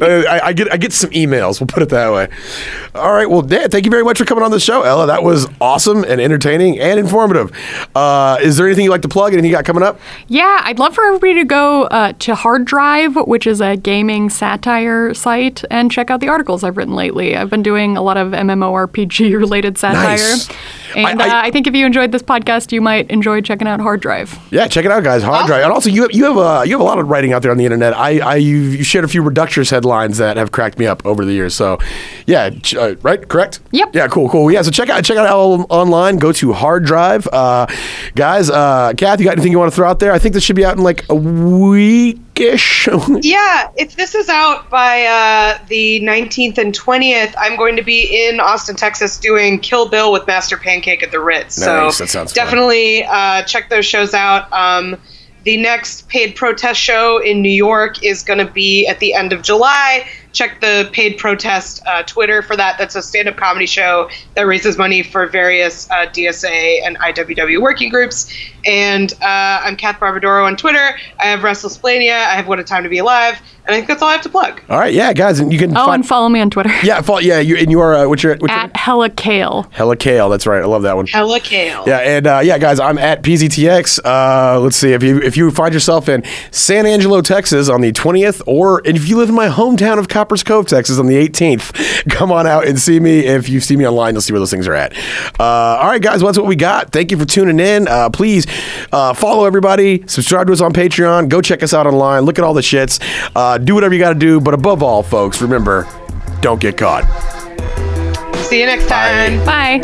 uh, 0.00 0.30
I, 0.30 0.46
I 0.48 0.52
get 0.52 0.72
I 0.72 0.76
get 0.76 0.92
some 0.92 1.10
emails. 1.10 1.60
We'll 1.60 1.66
put 1.68 1.82
it 1.82 1.88
that 1.90 2.12
way. 2.12 2.28
All 2.94 3.12
right. 3.12 3.28
Well, 3.28 3.42
Dan, 3.42 3.70
thank 3.70 3.84
you 3.84 3.90
very 3.90 4.04
much 4.04 4.18
for 4.18 4.24
coming 4.24 4.44
on 4.44 4.50
the 4.50 4.60
show, 4.60 4.82
Ella. 4.82 5.06
That 5.06 5.22
was 5.22 5.46
awesome 5.60 6.04
and 6.04 6.20
entertaining 6.20 6.78
and 6.80 6.98
informative. 6.98 7.50
Uh, 7.94 8.38
is 8.42 8.56
there 8.56 8.66
anything 8.66 8.84
you'd 8.84 8.90
like 8.90 9.02
to 9.02 9.08
plug? 9.08 9.32
Anything 9.32 9.50
you 9.50 9.56
got 9.56 9.64
coming 9.64 9.82
up? 9.82 9.98
Yeah, 10.28 10.60
I'd 10.64 10.78
love 10.78 10.94
for 10.94 11.04
everybody 11.04 11.34
to 11.34 11.44
go 11.44 11.84
uh, 11.84 12.12
to 12.20 12.34
Hard 12.34 12.64
Drive, 12.64 13.16
which 13.16 13.46
is 13.46 13.60
a 13.60 13.76
gaming 13.76 14.30
satire 14.30 15.14
site, 15.14 15.64
and 15.70 15.90
check 15.90 16.10
out 16.10 16.20
the 16.20 16.28
articles 16.28 16.64
I've 16.64 16.76
written 16.76 16.94
lately. 16.94 17.36
I've 17.36 17.50
been 17.50 17.62
doing 17.62 17.96
a 17.96 18.02
lot 18.02 18.16
of 18.16 18.32
MMORPG 18.32 19.34
related 19.38 19.78
satire. 19.78 20.16
Nice. 20.16 20.48
And 20.94 21.20
I- 21.22 21.26
I- 21.26 21.28
uh, 21.28 21.46
I 21.46 21.50
think 21.50 21.66
if 21.66 21.74
you 21.74 21.84
enjoyed 21.86 22.12
this 22.12 22.22
podcast, 22.22 22.72
you 22.72 22.80
might 22.80 23.10
enjoy 23.10 23.40
checking 23.40 23.68
out 23.68 23.80
Hard 23.80 24.00
Drive. 24.00 24.38
Yeah, 24.50 24.66
check 24.68 24.84
it 24.84 24.90
out, 24.90 25.04
guys. 25.04 25.22
Hard 25.22 25.46
drive, 25.46 25.62
and 25.64 25.72
also 25.72 25.90
you 25.90 26.02
have, 26.02 26.12
you 26.12 26.24
have 26.24 26.36
uh, 26.38 26.62
you 26.64 26.72
have 26.72 26.80
a 26.80 26.84
lot 26.84 26.98
of 26.98 27.08
writing 27.08 27.32
out 27.32 27.42
there 27.42 27.50
on 27.50 27.56
the 27.58 27.64
internet. 27.64 27.75
I, 27.82 28.18
I 28.18 28.36
you, 28.36 28.56
you 28.56 28.84
shared 28.84 29.04
a 29.04 29.08
few 29.08 29.22
reductress 29.22 29.70
headlines 29.70 30.18
that 30.18 30.36
have 30.36 30.52
cracked 30.52 30.78
me 30.78 30.86
up 30.86 31.04
over 31.06 31.24
the 31.24 31.32
years. 31.32 31.54
So, 31.54 31.78
yeah, 32.26 32.50
ch- 32.50 32.74
uh, 32.74 32.96
right, 33.02 33.26
correct. 33.28 33.60
Yep. 33.72 33.94
Yeah, 33.94 34.08
cool, 34.08 34.28
cool. 34.28 34.50
Yeah, 34.50 34.62
so 34.62 34.70
check 34.70 34.88
out 34.88 35.04
check 35.04 35.16
out 35.16 35.26
Al 35.26 35.66
online. 35.70 36.16
Go 36.18 36.32
to 36.32 36.52
Hard 36.52 36.84
Drive, 36.84 37.26
uh, 37.32 37.66
guys. 38.14 38.50
Uh, 38.50 38.92
Kath, 38.96 39.18
you 39.20 39.24
got 39.24 39.32
anything 39.32 39.52
you 39.52 39.58
want 39.58 39.70
to 39.72 39.76
throw 39.76 39.88
out 39.88 39.98
there? 40.00 40.12
I 40.12 40.18
think 40.18 40.34
this 40.34 40.44
should 40.44 40.56
be 40.56 40.64
out 40.64 40.76
in 40.76 40.82
like 40.82 41.04
a 41.04 41.14
weekish. 41.14 42.26
Yeah, 43.22 43.70
if 43.76 43.96
this 43.96 44.14
is 44.14 44.28
out 44.28 44.68
by 44.68 45.04
uh, 45.06 45.58
the 45.68 46.00
19th 46.00 46.58
and 46.58 46.78
20th, 46.78 47.34
I'm 47.38 47.56
going 47.56 47.76
to 47.76 47.82
be 47.82 48.26
in 48.28 48.40
Austin, 48.40 48.76
Texas, 48.76 49.18
doing 49.18 49.58
Kill 49.58 49.88
Bill 49.88 50.12
with 50.12 50.26
Master 50.26 50.56
Pancake 50.58 51.02
at 51.02 51.10
the 51.10 51.18
Ritz. 51.20 51.58
Nice, 51.58 51.96
so 51.96 52.04
that 52.04 52.10
sounds 52.10 52.32
definitely 52.34 53.04
uh, 53.04 53.42
check 53.44 53.70
those 53.70 53.86
shows 53.86 54.12
out. 54.12 54.52
Um, 54.52 54.96
the 55.46 55.56
next 55.56 56.08
paid 56.08 56.34
protest 56.34 56.80
show 56.80 57.22
in 57.22 57.40
New 57.40 57.48
York 57.48 58.02
is 58.02 58.24
going 58.24 58.44
to 58.44 58.52
be 58.52 58.84
at 58.88 58.98
the 58.98 59.14
end 59.14 59.32
of 59.32 59.42
July. 59.42 60.04
Check 60.32 60.60
the 60.60 60.90
paid 60.92 61.18
protest 61.18 61.80
uh, 61.86 62.02
Twitter 62.02 62.42
for 62.42 62.56
that. 62.56 62.78
That's 62.78 62.96
a 62.96 63.00
stand 63.00 63.28
up 63.28 63.36
comedy 63.36 63.64
show 63.64 64.10
that 64.34 64.42
raises 64.42 64.76
money 64.76 65.04
for 65.04 65.28
various 65.28 65.88
uh, 65.88 66.06
DSA 66.08 66.80
and 66.84 66.98
IWW 66.98 67.62
working 67.62 67.90
groups. 67.90 68.28
And 68.66 69.12
uh, 69.22 69.62
I'm 69.62 69.76
Kath 69.76 70.00
Barbadoro 70.00 70.44
on 70.44 70.56
Twitter. 70.56 70.96
I 71.20 71.26
have 71.26 71.44
Restless 71.44 71.78
Plania. 71.78 72.26
I 72.26 72.34
have 72.34 72.48
What 72.48 72.58
a 72.58 72.64
Time 72.64 72.82
to 72.82 72.88
Be 72.88 72.98
Alive. 72.98 73.40
And 73.66 73.74
I 73.74 73.78
think 73.78 73.88
that's 73.88 74.00
all 74.02 74.08
I 74.08 74.12
have 74.12 74.22
to 74.22 74.28
plug. 74.28 74.60
All 74.68 74.78
right, 74.78 74.94
yeah, 74.94 75.12
guys, 75.12 75.40
and 75.40 75.52
you 75.52 75.58
can 75.58 75.72
Oh, 75.76 75.86
find 75.86 75.94
and 75.96 76.06
follow 76.06 76.28
me 76.28 76.40
on 76.40 76.50
Twitter 76.50 76.70
yeah, 76.84 77.00
follow, 77.02 77.18
yeah, 77.18 77.40
you 77.40 77.56
and 77.56 77.70
you 77.70 77.80
are 77.80 77.94
uh, 77.96 78.08
what's 78.08 78.22
your 78.22 78.36
what's 78.36 78.52
your 78.52 78.60
at 78.60 78.76
Hella 78.76 79.10
Kale. 79.10 79.66
Hella 79.72 79.96
Kale. 79.96 80.28
That's 80.28 80.46
right. 80.46 80.62
I 80.62 80.66
love 80.66 80.82
that 80.82 80.94
one. 80.96 81.06
Hella 81.08 81.40
Kale. 81.40 81.84
Yeah, 81.86 81.98
and 81.98 82.26
uh, 82.26 82.40
yeah, 82.44 82.58
guys, 82.58 82.78
I'm 82.78 82.96
at 82.98 83.22
PZTX. 83.22 84.00
Uh, 84.04 84.60
let's 84.60 84.76
see 84.76 84.92
if 84.92 85.02
you 85.02 85.18
if 85.20 85.36
you 85.36 85.50
find 85.50 85.74
yourself 85.74 86.08
in 86.08 86.22
San 86.50 86.86
Angelo, 86.86 87.20
Texas, 87.22 87.68
on 87.68 87.80
the 87.80 87.92
20th, 87.92 88.40
or 88.46 88.82
if 88.84 89.08
you 89.08 89.16
live 89.16 89.28
in 89.28 89.34
my 89.34 89.48
hometown 89.48 89.98
of 89.98 90.08
Copperas 90.08 90.42
Cove, 90.44 90.66
Texas, 90.66 90.98
on 90.98 91.06
the 91.06 91.14
18th, 91.16 92.08
come 92.10 92.30
on 92.30 92.46
out 92.46 92.66
and 92.66 92.78
see 92.78 93.00
me. 93.00 93.20
If 93.26 93.48
you 93.48 93.60
see 93.60 93.76
me 93.76 93.86
online, 93.86 94.14
you'll 94.14 94.22
see 94.22 94.32
where 94.32 94.40
those 94.40 94.50
things 94.50 94.68
are 94.68 94.74
at. 94.74 94.96
Uh, 95.40 95.42
all 95.80 95.88
right, 95.88 96.00
guys, 96.00 96.22
well, 96.22 96.28
that's 96.28 96.38
what 96.38 96.46
we 96.46 96.56
got. 96.56 96.92
Thank 96.92 97.10
you 97.10 97.18
for 97.18 97.24
tuning 97.24 97.58
in. 97.58 97.88
Uh, 97.88 98.10
please 98.10 98.46
uh, 98.92 99.12
follow 99.12 99.44
everybody, 99.44 100.04
subscribe 100.06 100.46
to 100.46 100.52
us 100.52 100.60
on 100.60 100.72
Patreon, 100.72 101.28
go 101.28 101.40
check 101.40 101.62
us 101.62 101.74
out 101.74 101.86
online, 101.86 102.22
look 102.24 102.38
at 102.38 102.44
all 102.44 102.54
the 102.54 102.60
shits, 102.60 103.00
uh, 103.56 103.58
do 103.58 103.74
whatever 103.74 103.94
you 103.94 104.00
got 104.00 104.12
to 104.12 104.18
do. 104.18 104.40
But 104.40 104.54
above 104.54 104.82
all, 104.82 105.02
folks, 105.02 105.40
remember, 105.40 105.88
don't 106.40 106.60
get 106.60 106.76
caught. 106.76 107.04
See 108.36 108.60
you 108.60 108.66
next 108.66 108.86
time. 108.88 109.44
Bye. 109.44 109.80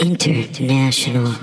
International. 0.00 1.34